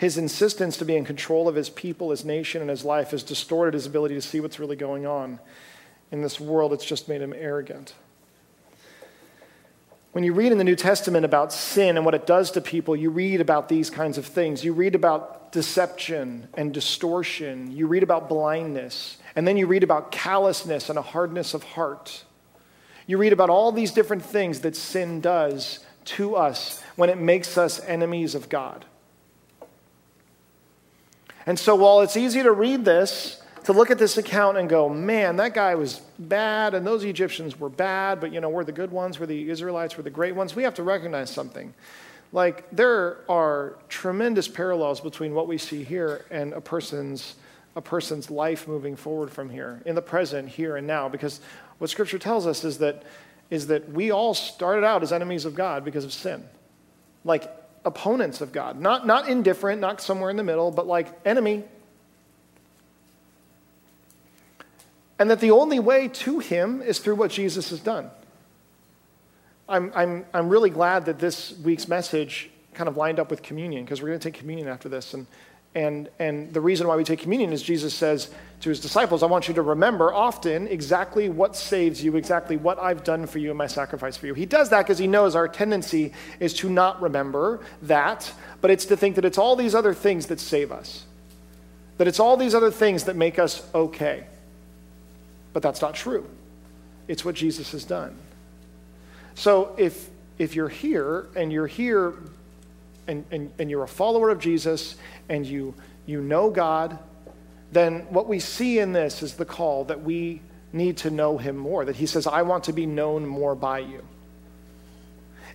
His 0.02 0.18
insistence 0.18 0.78
to 0.78 0.86
be 0.86 0.96
in 0.96 1.06
control 1.06 1.48
of 1.48 1.54
his 1.54 1.70
people, 1.70 2.10
his 2.10 2.26
nation, 2.26 2.60
and 2.60 2.72
his 2.72 2.84
life 2.84 3.12
has 3.12 3.22
distorted 3.22 3.76
his 3.76 3.86
ability 3.86 4.16
to 4.16 4.22
see 4.24 4.40
what's 4.40 4.58
really 4.58 4.76
going 4.76 5.06
on 5.06 5.40
in 6.12 6.24
this 6.24 6.40
world. 6.40 6.74
It's 6.74 6.84
just 6.84 7.08
made 7.08 7.22
him 7.22 7.36
arrogant. 7.38 7.94
When 10.14 10.24
you 10.24 10.34
read 10.34 10.52
in 10.52 10.58
the 10.58 10.64
New 10.64 10.76
Testament 10.76 11.24
about 11.24 11.54
sin 11.54 11.98
and 11.98 12.04
what 12.04 12.16
it 12.16 12.26
does 12.26 12.50
to 12.54 12.62
people, 12.62 12.96
you 12.96 13.12
read 13.12 13.42
about 13.42 13.70
these 13.70 13.92
kinds 13.92 14.18
of 14.18 14.26
things. 14.26 14.66
You 14.66 14.74
read 14.74 14.96
about 14.96 15.52
deception 15.52 16.48
and 16.56 16.74
distortion. 16.74 17.72
You 17.72 17.86
read 17.86 18.02
about 18.02 18.28
blindness. 18.28 19.18
And 19.36 19.48
then 19.48 19.56
you 19.56 19.68
read 19.68 19.84
about 19.84 20.12
callousness 20.12 20.90
and 20.90 20.98
a 20.98 21.04
hardness 21.04 21.54
of 21.54 21.62
heart. 21.62 22.24
You 23.06 23.20
read 23.20 23.34
about 23.34 23.52
all 23.52 23.72
these 23.72 23.92
different 23.92 24.26
things 24.26 24.62
that 24.62 24.76
sin 24.76 25.22
does 25.22 25.86
to 26.06 26.36
us 26.38 26.82
when 26.96 27.12
it 27.12 27.20
makes 27.20 27.56
us 27.56 27.80
enemies 27.82 28.34
of 28.34 28.50
God. 28.50 28.86
And 31.46 31.58
so 31.58 31.76
while 31.76 32.02
it's 32.02 32.18
easy 32.18 32.44
to 32.44 32.52
read 32.52 32.86
this, 32.86 33.42
to 33.66 33.74
look 33.74 33.92
at 33.92 34.00
this 34.00 34.18
account 34.18 34.58
and 34.58 34.68
go, 34.68 34.90
man, 34.90 35.36
that 35.38 35.54
guy 35.54 35.76
was 35.76 36.02
bad, 36.18 36.74
and 36.74 36.86
those 36.86 37.04
Egyptians 37.04 37.60
were 37.60 37.70
bad, 37.70 38.20
but 38.20 38.34
you 38.34 38.42
know, 38.42 38.50
we're 38.50 38.64
the 38.64 38.72
good 38.72 38.92
ones, 38.92 39.20
we're 39.20 39.28
the 39.28 39.50
Israelites, 39.50 39.98
we're 39.98 40.04
the 40.04 40.10
great 40.10 40.36
ones, 40.36 40.56
we 40.56 40.64
have 40.64 40.74
to 40.76 40.84
recognize 40.84 41.30
something. 41.30 41.74
Like, 42.34 42.70
there 42.72 43.20
are 43.30 43.78
tremendous 43.90 44.48
parallels 44.48 45.02
between 45.02 45.34
what 45.34 45.48
we 45.48 45.58
see 45.58 45.84
here 45.84 46.26
and 46.32 46.54
a 46.54 46.62
person's, 46.62 47.36
a 47.76 47.82
person's 47.82 48.32
life 48.32 48.68
moving 48.68 48.96
forward 48.96 49.30
from 49.30 49.50
here, 49.50 49.82
in 49.86 49.96
the 49.96 50.02
present, 50.02 50.48
here 50.48 50.78
and 50.78 50.88
now, 50.88 51.10
because 51.10 51.42
what 51.78 51.90
Scripture 51.90 52.18
tells 52.18 52.48
us 52.48 52.64
is 52.64 52.78
that, 52.80 53.04
is 53.50 53.68
that 53.68 53.92
we 53.92 54.12
all 54.12 54.34
started 54.34 54.84
out 54.84 55.04
as 55.04 55.12
enemies 55.12 55.46
of 55.46 55.56
God 55.56 55.84
because 55.84 56.06
of 56.06 56.14
sin. 56.14 56.44
Like, 57.26 57.52
opponents 57.86 58.42
of 58.42 58.52
God. 58.52 58.80
Not, 58.80 59.06
not 59.08 59.28
indifferent, 59.28 59.82
not 59.82 60.02
somewhere 60.02 60.30
in 60.30 60.38
the 60.38 60.44
middle, 60.44 60.72
but 60.72 60.88
like 60.88 61.08
enemy. 61.26 61.64
And 65.20 65.30
that 65.30 65.40
the 65.40 65.52
only 65.52 65.80
way 65.80 66.08
to 66.08 66.40
him 66.40 66.82
is 66.82 67.00
through 67.00 67.16
what 67.16 67.32
Jesus 67.32 67.70
has 67.70 67.80
done. 67.80 68.10
I'm, 69.70 69.92
I'm, 69.96 70.26
I'm 70.34 70.50
really 70.50 70.70
glad 70.70 71.06
that 71.06 71.20
this 71.20 71.58
week's 71.60 71.88
message 71.88 72.50
kind 72.74 72.88
of 72.88 72.98
lined 72.98 73.20
up 73.20 73.30
with 73.30 73.42
communion 73.42 73.84
because 73.84 74.02
we're 74.02 74.10
going 74.10 74.20
to 74.20 74.32
take 74.32 74.40
communion 74.40 74.68
after 74.68 74.90
this. 74.90 75.14
And, 75.14 75.28
and, 75.74 76.10
and 76.20 76.54
the 76.54 76.62
reason 76.62 76.88
why 76.88 76.96
we 76.96 77.04
take 77.04 77.20
communion 77.20 77.54
is 77.54 77.62
Jesus 77.62 77.94
says 77.94 78.30
to 78.62 78.70
his 78.70 78.80
disciples, 78.80 79.24
I 79.24 79.28
want 79.28 79.48
you 79.48 79.54
to 79.56 79.62
remember 79.62 80.14
often 80.14 80.68
exactly 80.68 81.30
what 81.30 81.56
saves 81.56 82.04
you, 82.04 82.16
exactly 82.16 82.58
what 82.58 82.78
I've 82.78 83.04
done 83.04 83.26
for 83.26 83.40
you 83.40 83.50
and 83.50 83.58
my 83.58 83.68
sacrifice 83.68 84.18
for 84.18 84.28
you. 84.28 84.34
He 84.34 84.46
does 84.46 84.70
that 84.70 84.82
because 84.82 84.98
he 84.98 85.08
knows 85.08 85.36
our 85.36 85.48
tendency 85.48 86.14
is 86.40 86.54
to 86.56 86.70
not 86.70 87.02
remember 87.02 87.62
that, 87.84 88.32
but 88.60 88.70
it's 88.70 88.86
to 88.86 88.98
think 88.98 89.16
that 89.16 89.26
it's 89.26 89.38
all 89.38 89.56
these 89.56 89.74
other 89.74 89.94
things 89.94 90.28
that 90.28 90.40
save 90.40 90.72
us, 90.72 91.06
that 91.98 92.08
it's 92.08 92.20
all 92.20 92.36
these 92.36 92.54
other 92.54 92.72
things 92.72 93.06
that 93.06 93.16
make 93.16 93.40
us 93.40 93.66
okay. 93.74 94.26
But 95.54 95.64
that's 95.64 95.82
not 95.82 95.96
true. 95.96 96.30
It's 97.08 97.24
what 97.24 97.36
Jesus 97.36 97.72
has 97.72 97.86
done. 97.86 98.16
So 99.36 99.74
if, 99.78 100.10
if 100.38 100.56
you're 100.56 100.70
here 100.70 101.28
and 101.36 101.52
you're 101.52 101.68
here 101.68 102.14
and, 103.08 103.26
and, 103.32 103.52
and 103.60 103.70
you're 103.70 103.84
a 103.84 103.88
follower 103.88 104.30
of 104.30 104.40
Jesus 104.40 104.96
and 105.30 105.46
you, 105.46 105.74
you 106.06 106.22
know 106.22 106.50
God, 106.50 106.98
then 107.72 108.02
what 108.10 108.28
we 108.28 108.40
see 108.40 108.80
in 108.80 108.94
this 108.94 109.24
is 109.24 109.36
the 109.36 109.46
call 109.46 109.86
that 109.86 110.02
we 110.02 110.42
need 110.74 110.98
to 110.98 111.10
know 111.10 111.38
him 111.38 111.58
more. 111.58 111.86
That 111.86 111.96
he 111.96 112.06
says, 112.06 112.28
I 112.28 112.42
want 112.42 112.66
to 112.66 112.74
be 112.74 112.86
known 112.86 113.26
more 113.26 113.56
by 113.56 113.80
you. 113.80 114.06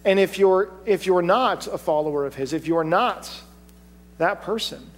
And 0.05 0.19
if 0.19 0.39
you're, 0.39 0.71
if 0.87 1.05
you're 1.05 1.23
not 1.23 1.67
a 1.67 1.79
follower 1.79 2.27
of 2.27 2.35
his, 2.35 2.53
if 2.53 2.67
you're 2.67 2.85
not 2.85 3.31
that 4.19 4.43
person, 4.43 4.91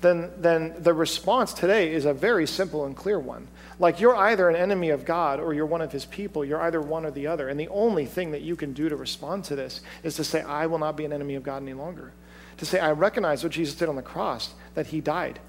then, 0.00 0.30
then 0.38 0.74
the 0.78 0.94
response 0.94 1.52
today 1.52 1.92
is 1.92 2.04
a 2.04 2.14
very 2.14 2.46
simple 2.46 2.84
and 2.84 2.96
clear 2.96 3.18
one. 3.18 3.48
Like 3.82 3.98
you're 3.98 4.14
either 4.14 4.48
an 4.48 4.54
enemy 4.54 4.90
of 4.90 5.04
God 5.04 5.40
or 5.40 5.52
you're 5.52 5.66
one 5.66 5.80
of 5.80 5.90
his 5.90 6.04
people. 6.04 6.44
You're 6.44 6.60
either 6.60 6.80
one 6.80 7.04
or 7.04 7.10
the 7.10 7.26
other. 7.26 7.48
And 7.48 7.58
the 7.58 7.66
only 7.66 8.06
thing 8.06 8.30
that 8.30 8.42
you 8.42 8.54
can 8.54 8.72
do 8.72 8.88
to 8.88 8.94
respond 8.94 9.42
to 9.46 9.56
this 9.56 9.80
is 10.04 10.14
to 10.14 10.24
say, 10.24 10.40
I 10.40 10.66
will 10.66 10.78
not 10.78 10.96
be 10.96 11.04
an 11.04 11.12
enemy 11.12 11.34
of 11.34 11.42
God 11.42 11.62
any 11.62 11.74
longer. 11.74 12.12
To 12.58 12.64
say, 12.64 12.78
I 12.78 12.92
recognize 12.92 13.42
what 13.42 13.52
Jesus 13.52 13.74
did 13.74 13.88
on 13.88 13.96
the 13.96 14.02
cross, 14.02 14.54
that 14.74 14.86
he 14.86 15.00
died, 15.00 15.40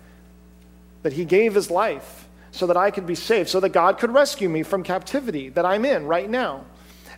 that 1.04 1.14
he 1.14 1.26
gave 1.26 1.54
his 1.54 1.70
life 1.70 2.28
so 2.50 2.66
that 2.66 2.76
I 2.76 2.90
could 2.90 3.06
be 3.06 3.14
saved, 3.14 3.50
so 3.50 3.60
that 3.60 3.70
God 3.70 4.00
could 4.00 4.12
rescue 4.12 4.50
me 4.50 4.64
from 4.64 4.82
captivity 4.82 5.50
that 5.50 5.64
I'm 5.64 5.86
in 5.86 6.08
right 6.08 6.28
now. 6.28 6.66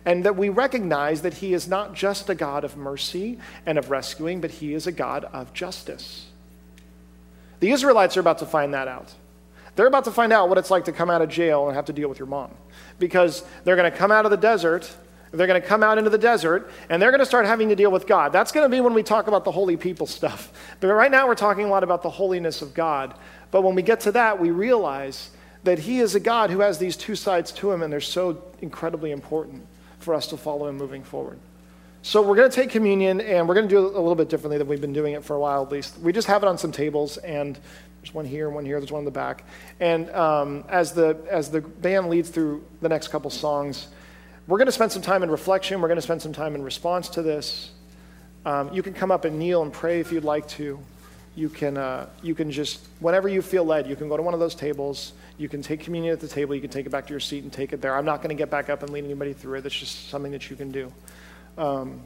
And 0.04 0.22
that 0.26 0.36
we 0.36 0.50
recognize 0.50 1.22
that 1.22 1.34
he 1.34 1.54
is 1.54 1.66
not 1.66 1.94
just 1.94 2.28
a 2.28 2.34
God 2.34 2.62
of 2.62 2.76
mercy 2.76 3.38
and 3.64 3.78
of 3.78 3.88
rescuing, 3.90 4.42
but 4.42 4.50
he 4.50 4.74
is 4.74 4.86
a 4.86 4.92
God 4.92 5.24
of 5.24 5.54
justice. 5.54 6.26
The 7.60 7.70
Israelites 7.70 8.18
are 8.18 8.20
about 8.20 8.40
to 8.40 8.46
find 8.46 8.74
that 8.74 8.86
out. 8.86 9.14
They're 9.76 9.86
about 9.86 10.04
to 10.04 10.10
find 10.10 10.32
out 10.32 10.48
what 10.48 10.58
it's 10.58 10.70
like 10.70 10.86
to 10.86 10.92
come 10.92 11.10
out 11.10 11.22
of 11.22 11.28
jail 11.28 11.68
and 11.68 11.76
have 11.76 11.84
to 11.86 11.92
deal 11.92 12.08
with 12.08 12.18
your 12.18 12.26
mom. 12.26 12.50
Because 12.98 13.44
they're 13.64 13.76
going 13.76 13.90
to 13.90 13.96
come 13.96 14.10
out 14.10 14.24
of 14.24 14.30
the 14.30 14.36
desert, 14.36 14.90
they're 15.32 15.46
going 15.46 15.60
to 15.60 15.66
come 15.66 15.82
out 15.82 15.98
into 15.98 16.10
the 16.10 16.18
desert, 16.18 16.70
and 16.88 17.00
they're 17.00 17.10
going 17.10 17.20
to 17.20 17.26
start 17.26 17.46
having 17.46 17.68
to 17.68 17.76
deal 17.76 17.90
with 17.90 18.06
God. 18.06 18.32
That's 18.32 18.52
going 18.52 18.64
to 18.64 18.74
be 18.74 18.80
when 18.80 18.94
we 18.94 19.02
talk 19.02 19.26
about 19.28 19.44
the 19.44 19.50
holy 19.52 19.76
people 19.76 20.06
stuff. 20.06 20.52
But 20.80 20.88
right 20.88 21.10
now, 21.10 21.26
we're 21.26 21.34
talking 21.34 21.66
a 21.66 21.68
lot 21.68 21.84
about 21.84 22.02
the 22.02 22.10
holiness 22.10 22.62
of 22.62 22.74
God. 22.74 23.14
But 23.50 23.62
when 23.62 23.74
we 23.74 23.82
get 23.82 24.00
to 24.00 24.12
that, 24.12 24.40
we 24.40 24.50
realize 24.50 25.30
that 25.64 25.80
He 25.80 26.00
is 26.00 26.14
a 26.14 26.20
God 26.20 26.50
who 26.50 26.60
has 26.60 26.78
these 26.78 26.96
two 26.96 27.14
sides 27.14 27.52
to 27.52 27.70
Him, 27.70 27.82
and 27.82 27.92
they're 27.92 28.00
so 28.00 28.42
incredibly 28.62 29.12
important 29.12 29.66
for 29.98 30.14
us 30.14 30.26
to 30.28 30.36
follow 30.36 30.68
Him 30.68 30.76
moving 30.76 31.02
forward. 31.02 31.38
So 32.02 32.22
we're 32.22 32.36
going 32.36 32.48
to 32.48 32.54
take 32.54 32.70
communion, 32.70 33.20
and 33.20 33.48
we're 33.48 33.54
going 33.54 33.68
to 33.68 33.74
do 33.74 33.84
it 33.84 33.94
a 33.94 33.98
little 33.98 34.14
bit 34.14 34.28
differently 34.28 34.58
than 34.58 34.68
we've 34.68 34.80
been 34.80 34.92
doing 34.92 35.14
it 35.14 35.24
for 35.24 35.34
a 35.34 35.40
while, 35.40 35.64
at 35.64 35.72
least. 35.72 35.98
We 35.98 36.12
just 36.12 36.28
have 36.28 36.44
it 36.44 36.46
on 36.46 36.56
some 36.56 36.70
tables, 36.70 37.16
and 37.18 37.58
There's 38.06 38.14
one 38.14 38.24
here, 38.24 38.46
and 38.46 38.54
one 38.54 38.64
here, 38.64 38.78
there's 38.78 38.92
one 38.92 39.00
in 39.00 39.04
the 39.04 39.10
back. 39.10 39.42
And 39.80 40.08
um, 40.10 40.62
as, 40.68 40.92
the, 40.92 41.18
as 41.28 41.50
the 41.50 41.60
band 41.60 42.08
leads 42.08 42.28
through 42.28 42.64
the 42.80 42.88
next 42.88 43.08
couple 43.08 43.30
songs, 43.30 43.88
we're 44.46 44.58
going 44.58 44.66
to 44.66 44.72
spend 44.72 44.92
some 44.92 45.02
time 45.02 45.24
in 45.24 45.30
reflection. 45.30 45.80
We're 45.80 45.88
going 45.88 45.96
to 45.96 46.02
spend 46.02 46.22
some 46.22 46.32
time 46.32 46.54
in 46.54 46.62
response 46.62 47.08
to 47.10 47.22
this. 47.22 47.72
Um, 48.44 48.72
you 48.72 48.80
can 48.80 48.94
come 48.94 49.10
up 49.10 49.24
and 49.24 49.40
kneel 49.40 49.62
and 49.62 49.72
pray 49.72 49.98
if 49.98 50.12
you'd 50.12 50.22
like 50.22 50.46
to. 50.50 50.78
You 51.34 51.48
can, 51.48 51.76
uh, 51.76 52.08
you 52.22 52.36
can 52.36 52.52
just, 52.52 52.86
whenever 53.00 53.28
you 53.28 53.42
feel 53.42 53.64
led, 53.64 53.88
you 53.88 53.96
can 53.96 54.08
go 54.08 54.16
to 54.16 54.22
one 54.22 54.34
of 54.34 54.40
those 54.40 54.54
tables. 54.54 55.12
You 55.36 55.48
can 55.48 55.60
take 55.60 55.80
communion 55.80 56.12
at 56.12 56.20
the 56.20 56.28
table. 56.28 56.54
You 56.54 56.60
can 56.60 56.70
take 56.70 56.86
it 56.86 56.90
back 56.90 57.08
to 57.08 57.12
your 57.12 57.18
seat 57.18 57.42
and 57.42 57.52
take 57.52 57.72
it 57.72 57.80
there. 57.80 57.96
I'm 57.96 58.04
not 58.04 58.18
going 58.18 58.28
to 58.28 58.40
get 58.40 58.50
back 58.50 58.70
up 58.70 58.84
and 58.84 58.92
lead 58.92 59.04
anybody 59.04 59.32
through 59.32 59.58
it. 59.58 59.62
That's 59.62 59.74
just 59.74 60.10
something 60.10 60.30
that 60.30 60.48
you 60.48 60.54
can 60.54 60.70
do. 60.70 60.92
Um, 61.58 62.02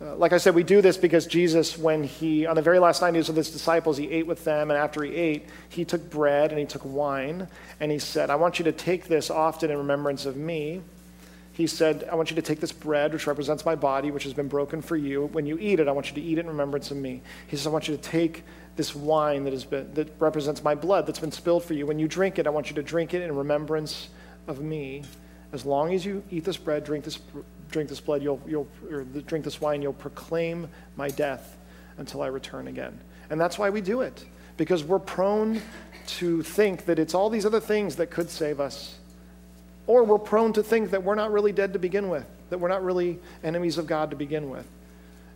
uh, 0.00 0.14
like 0.16 0.32
I 0.32 0.38
said, 0.38 0.54
we 0.54 0.62
do 0.62 0.82
this 0.82 0.96
because 0.98 1.26
Jesus, 1.26 1.78
when 1.78 2.04
he, 2.04 2.44
on 2.44 2.54
the 2.54 2.62
very 2.62 2.78
last 2.78 3.00
night 3.00 3.12
he 3.12 3.18
was 3.18 3.28
with 3.28 3.36
his 3.36 3.50
disciples, 3.50 3.96
he 3.96 4.10
ate 4.10 4.26
with 4.26 4.44
them, 4.44 4.70
and 4.70 4.78
after 4.78 5.02
he 5.02 5.14
ate, 5.14 5.48
he 5.70 5.86
took 5.86 6.10
bread 6.10 6.50
and 6.50 6.58
he 6.58 6.66
took 6.66 6.84
wine, 6.84 7.48
and 7.80 7.90
he 7.90 7.98
said, 7.98 8.28
I 8.28 8.36
want 8.36 8.58
you 8.58 8.64
to 8.66 8.72
take 8.72 9.06
this 9.06 9.30
often 9.30 9.70
in 9.70 9.78
remembrance 9.78 10.26
of 10.26 10.36
me. 10.36 10.82
He 11.52 11.66
said, 11.66 12.06
I 12.12 12.14
want 12.16 12.28
you 12.28 12.36
to 12.36 12.42
take 12.42 12.60
this 12.60 12.72
bread, 12.72 13.14
which 13.14 13.26
represents 13.26 13.64
my 13.64 13.74
body, 13.74 14.10
which 14.10 14.24
has 14.24 14.34
been 14.34 14.48
broken 14.48 14.82
for 14.82 14.94
you. 14.94 15.24
When 15.32 15.46
you 15.46 15.56
eat 15.58 15.80
it, 15.80 15.88
I 15.88 15.92
want 15.92 16.08
you 16.08 16.14
to 16.16 16.20
eat 16.20 16.36
it 16.36 16.42
in 16.42 16.48
remembrance 16.48 16.90
of 16.90 16.98
me. 16.98 17.22
He 17.46 17.56
says, 17.56 17.66
I 17.66 17.70
want 17.70 17.88
you 17.88 17.96
to 17.96 18.02
take 18.02 18.44
this 18.76 18.94
wine 18.94 19.44
that, 19.44 19.54
has 19.54 19.64
been, 19.64 19.94
that 19.94 20.12
represents 20.18 20.62
my 20.62 20.74
blood 20.74 21.06
that's 21.06 21.18
been 21.18 21.32
spilled 21.32 21.64
for 21.64 21.72
you. 21.72 21.86
When 21.86 21.98
you 21.98 22.08
drink 22.08 22.38
it, 22.38 22.46
I 22.46 22.50
want 22.50 22.68
you 22.68 22.74
to 22.74 22.82
drink 22.82 23.14
it 23.14 23.22
in 23.22 23.34
remembrance 23.34 24.10
of 24.46 24.60
me. 24.60 25.04
As 25.54 25.64
long 25.64 25.94
as 25.94 26.04
you 26.04 26.22
eat 26.30 26.44
this 26.44 26.58
bread, 26.58 26.84
drink 26.84 27.06
this 27.06 27.18
drink 27.70 27.88
this 27.88 28.00
blood, 28.00 28.22
you'll, 28.22 28.40
you'll 28.46 28.68
or 28.90 29.02
drink 29.04 29.44
this 29.44 29.60
wine, 29.60 29.82
you'll 29.82 29.92
proclaim 29.92 30.68
my 30.96 31.08
death 31.08 31.56
until 31.98 32.22
I 32.22 32.28
return 32.28 32.68
again. 32.68 32.98
And 33.30 33.40
that's 33.40 33.58
why 33.58 33.70
we 33.70 33.80
do 33.80 34.02
it, 34.02 34.24
because 34.56 34.84
we're 34.84 34.98
prone 34.98 35.60
to 36.06 36.42
think 36.42 36.84
that 36.84 36.98
it's 36.98 37.14
all 37.14 37.30
these 37.30 37.44
other 37.44 37.60
things 37.60 37.96
that 37.96 38.10
could 38.10 38.30
save 38.30 38.60
us. 38.60 38.96
Or 39.86 40.04
we're 40.04 40.18
prone 40.18 40.52
to 40.54 40.62
think 40.62 40.90
that 40.90 41.02
we're 41.02 41.14
not 41.14 41.32
really 41.32 41.52
dead 41.52 41.72
to 41.72 41.78
begin 41.78 42.08
with, 42.08 42.26
that 42.50 42.58
we're 42.58 42.68
not 42.68 42.84
really 42.84 43.18
enemies 43.42 43.78
of 43.78 43.86
God 43.86 44.10
to 44.10 44.16
begin 44.16 44.50
with. 44.50 44.66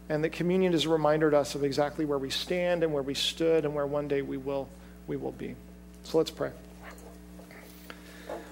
And 0.08 0.24
that 0.24 0.30
communion 0.30 0.74
is 0.74 0.86
a 0.86 0.88
reminder 0.88 1.30
to 1.30 1.38
us 1.38 1.54
of 1.54 1.62
exactly 1.62 2.04
where 2.04 2.18
we 2.18 2.30
stand 2.30 2.82
and 2.82 2.92
where 2.92 3.02
we 3.02 3.14
stood 3.14 3.64
and 3.64 3.74
where 3.74 3.86
one 3.86 4.08
day 4.08 4.22
we 4.22 4.36
will, 4.36 4.68
we 5.06 5.16
will 5.16 5.32
be. 5.32 5.54
So 6.02 6.18
let's 6.18 6.30
pray. 6.30 6.50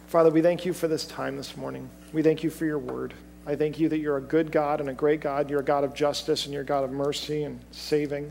Father, 0.07 0.31
we 0.31 0.41
thank 0.41 0.65
you 0.65 0.73
for 0.73 0.89
this 0.89 1.05
time 1.05 1.37
this 1.37 1.57
morning. 1.57 1.91
We 2.13 2.23
thank 2.23 2.43
you 2.43 2.51
for 2.51 2.65
your 2.65 2.79
word. 2.79 3.13
I 3.49 3.57
thank 3.57 3.79
you 3.81 3.89
that 3.89 3.97
you're 3.97 4.19
a 4.19 4.21
good 4.21 4.53
God 4.53 4.79
and 4.79 4.91
a 4.91 4.93
great 4.93 5.23
God. 5.23 5.49
You're 5.49 5.61
a 5.61 5.65
God 5.65 5.83
of 5.83 5.95
justice 5.95 6.45
and 6.45 6.53
you're 6.53 6.65
a 6.65 6.67
God 6.67 6.85
of 6.85 6.91
mercy 6.91 7.45
and 7.45 7.59
saving. 7.71 8.31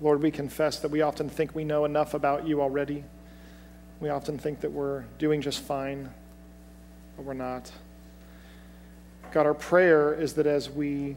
Lord, 0.00 0.20
we 0.20 0.32
confess 0.32 0.80
that 0.80 0.90
we 0.90 1.00
often 1.00 1.28
think 1.28 1.54
we 1.54 1.62
know 1.62 1.84
enough 1.84 2.14
about 2.14 2.44
you 2.44 2.60
already. 2.60 3.04
We 4.00 4.08
often 4.08 4.36
think 4.36 4.62
that 4.62 4.72
we're 4.72 5.04
doing 5.18 5.40
just 5.40 5.60
fine, 5.60 6.10
but 7.16 7.24
we're 7.24 7.34
not. 7.34 7.70
God, 9.30 9.46
our 9.46 9.54
prayer 9.54 10.14
is 10.14 10.32
that 10.32 10.48
as 10.48 10.68
we 10.68 11.14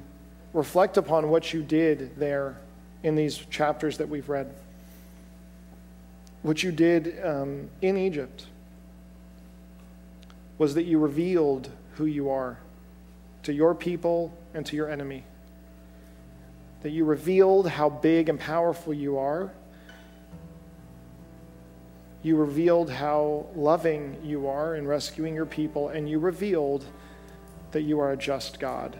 reflect 0.53 0.97
upon 0.97 1.31
what 1.31 1.51
you 1.51 1.63
did 1.63 2.15
there 2.15 2.57
in 3.01 3.15
these 3.15 3.37
chapters 3.49 3.97
that 3.97 4.07
we've 4.07 4.29
read, 4.29 4.53
what 6.43 6.61
you 6.61 6.71
did 6.71 7.25
um, 7.25 7.69
in 7.81 7.97
Egypt, 7.97 8.45
was 10.57 10.73
that 10.75 10.83
you 10.83 10.99
revealed 10.99 11.69
who 11.95 12.05
you 12.05 12.29
are 12.29 12.57
to 13.43 13.53
your 13.53 13.75
people 13.75 14.35
and 14.53 14.65
to 14.65 14.75
your 14.75 14.89
enemy. 14.89 15.23
That 16.81 16.91
you 16.91 17.05
revealed 17.05 17.67
how 17.67 17.89
big 17.89 18.29
and 18.29 18.39
powerful 18.39 18.93
you 18.93 19.17
are. 19.17 19.51
You 22.23 22.35
revealed 22.37 22.89
how 22.89 23.45
loving 23.55 24.17
you 24.23 24.47
are 24.47 24.75
in 24.75 24.87
rescuing 24.87 25.35
your 25.35 25.45
people, 25.45 25.89
and 25.89 26.09
you 26.09 26.17
revealed 26.17 26.85
that 27.71 27.81
you 27.81 27.99
are 27.99 28.13
a 28.13 28.17
just 28.17 28.59
God 28.59 28.97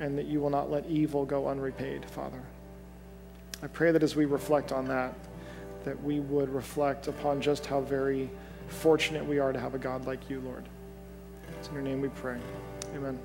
and 0.00 0.16
that 0.18 0.26
you 0.26 0.40
will 0.40 0.50
not 0.50 0.70
let 0.70 0.86
evil 0.86 1.24
go 1.24 1.48
unrepaid, 1.48 2.04
Father. 2.10 2.40
I 3.62 3.66
pray 3.66 3.92
that 3.92 4.02
as 4.02 4.16
we 4.16 4.24
reflect 4.24 4.72
on 4.72 4.86
that, 4.86 5.14
that 5.84 6.02
we 6.02 6.20
would 6.20 6.48
reflect 6.48 7.08
upon 7.08 7.40
just 7.40 7.66
how 7.66 7.80
very 7.80 8.30
fortunate 8.68 9.24
we 9.24 9.38
are 9.38 9.52
to 9.52 9.60
have 9.60 9.74
a 9.74 9.78
God 9.78 10.06
like 10.06 10.30
you, 10.30 10.40
Lord. 10.40 10.64
It's 11.64 11.70
in 11.70 11.76
your 11.76 11.82
name 11.82 12.02
we 12.02 12.10
pray. 12.10 12.36
Amen. 12.94 13.18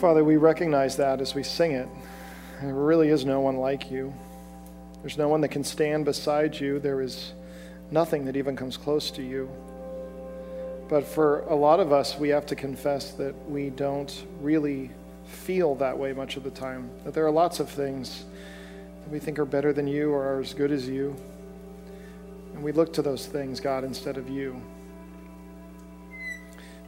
Father, 0.00 0.24
we 0.24 0.38
recognize 0.38 0.96
that 0.96 1.20
as 1.20 1.34
we 1.34 1.42
sing 1.42 1.72
it. 1.72 1.86
There 2.62 2.72
really 2.72 3.10
is 3.10 3.26
no 3.26 3.40
one 3.40 3.58
like 3.58 3.90
you. 3.90 4.14
There's 5.02 5.18
no 5.18 5.28
one 5.28 5.42
that 5.42 5.48
can 5.48 5.62
stand 5.62 6.06
beside 6.06 6.58
you. 6.58 6.78
There 6.78 7.02
is 7.02 7.34
nothing 7.90 8.24
that 8.24 8.34
even 8.34 8.56
comes 8.56 8.78
close 8.78 9.10
to 9.10 9.22
you. 9.22 9.50
But 10.88 11.06
for 11.06 11.40
a 11.50 11.54
lot 11.54 11.80
of 11.80 11.92
us, 11.92 12.18
we 12.18 12.30
have 12.30 12.46
to 12.46 12.56
confess 12.56 13.10
that 13.12 13.34
we 13.50 13.68
don't 13.68 14.24
really 14.40 14.92
feel 15.26 15.74
that 15.74 15.98
way 15.98 16.14
much 16.14 16.38
of 16.38 16.44
the 16.44 16.50
time. 16.50 16.88
That 17.04 17.12
there 17.12 17.26
are 17.26 17.30
lots 17.30 17.60
of 17.60 17.68
things 17.68 18.24
that 19.02 19.10
we 19.10 19.18
think 19.18 19.38
are 19.38 19.44
better 19.44 19.74
than 19.74 19.86
you 19.86 20.12
or 20.12 20.26
are 20.26 20.40
as 20.40 20.54
good 20.54 20.72
as 20.72 20.88
you. 20.88 21.14
And 22.54 22.62
we 22.62 22.72
look 22.72 22.94
to 22.94 23.02
those 23.02 23.26
things, 23.26 23.60
God, 23.60 23.84
instead 23.84 24.16
of 24.16 24.30
you. 24.30 24.62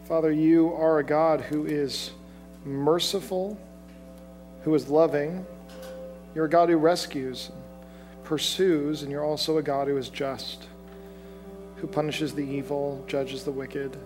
Father, 0.09 0.32
you 0.32 0.72
are 0.72 1.00
a 1.00 1.04
God 1.04 1.42
who 1.42 1.66
is 1.66 2.12
merciful, 2.64 3.59
who 4.62 4.74
is 4.74 4.88
loving. 4.88 5.44
You're 6.34 6.46
a 6.46 6.48
God 6.48 6.70
who 6.70 6.78
rescues, 6.78 7.50
pursues, 8.24 9.02
and 9.02 9.12
you're 9.12 9.22
also 9.22 9.59
a 9.59 9.62
God 9.62 9.86
who 9.86 9.98
is 9.98 10.09
just, 10.09 10.64
who 11.76 11.86
punishes 11.86 12.32
the 12.32 12.40
evil, 12.40 13.04
judges 13.06 13.44
the 13.44 13.52
wicked. 13.52 13.98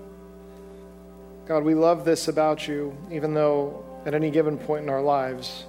God, 1.47 1.63
we 1.63 1.77
love 1.77 2.05
this 2.05 2.27
about 2.27 2.67
you, 2.67 2.97
even 3.13 3.33
though 3.33 3.85
at 4.05 4.13
any 4.13 4.33
given 4.33 4.59
point 4.59 4.83
in 4.83 4.91
our 4.91 5.03
lives, 5.03 5.67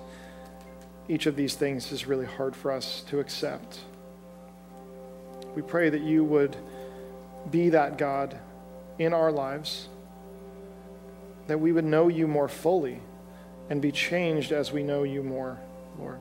each 1.07 1.27
of 1.27 1.35
these 1.35 1.53
things 1.53 1.91
is 1.91 2.07
really 2.07 2.25
hard 2.25 2.55
for 2.55 2.71
us 2.71 3.03
to 3.09 3.19
accept. 3.19 3.81
We 5.55 5.61
pray 5.61 5.91
that 5.91 6.01
you 6.01 6.23
would 6.23 6.57
be 7.51 7.69
that 7.69 7.99
God 7.99 8.35
in 8.97 9.13
our 9.13 9.31
lives 9.31 9.89
that 11.47 11.59
we 11.59 11.71
would 11.71 11.85
know 11.85 12.07
you 12.07 12.27
more 12.27 12.47
fully 12.47 12.99
and 13.69 13.81
be 13.81 13.91
changed 13.91 14.51
as 14.51 14.71
we 14.71 14.83
know 14.83 15.03
you 15.03 15.23
more, 15.23 15.59
Lord. 15.97 16.19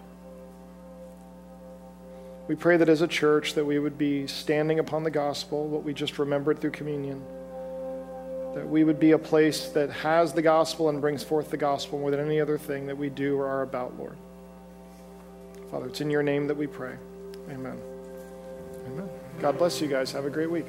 We 2.49 2.57
pray 2.57 2.77
that 2.77 2.89
as 2.89 3.03
a 3.03 3.09
church 3.09 3.55
that 3.55 3.65
we 3.65 3.79
would 3.79 3.97
be 3.97 4.27
standing 4.27 4.79
upon 4.79 5.05
the 5.05 5.11
gospel, 5.11 5.69
what 5.69 5.85
we 5.85 5.95
just 5.95 6.19
remembered 6.19 6.61
through 6.61 6.73
communion, 6.73 7.23
that 8.55 8.69
we 8.69 8.85
would 8.85 9.01
be 9.01 9.13
a 9.13 9.19
place 9.19 9.69
that 9.69 9.91
has 9.91 10.33
the 10.33 10.43
gospel 10.43 10.89
and 10.89 11.01
brings 11.01 11.23
forth 11.23 11.51
the 11.51 11.57
gospel 11.57 11.99
more 11.99 12.11
than 12.11 12.21
any 12.21 12.41
other 12.41 12.59
thing 12.59 12.87
that 12.87 12.99
we 12.99 13.09
do 13.09 13.39
or 13.39 13.47
are 13.47 13.63
about, 13.63 13.97
Lord. 13.99 14.17
Father, 15.71 15.87
it's 15.87 16.01
in 16.01 16.11
your 16.11 16.23
name 16.23 16.49
that 16.49 16.57
we 16.57 16.67
pray. 16.67 16.97
Amen. 17.49 17.79
Amen. 18.87 19.09
God 19.41 19.57
bless 19.57 19.81
you 19.81 19.89
guys. 19.89 20.13
Have 20.13 20.27
a 20.27 20.31
great 20.31 20.51
week. 20.51 20.67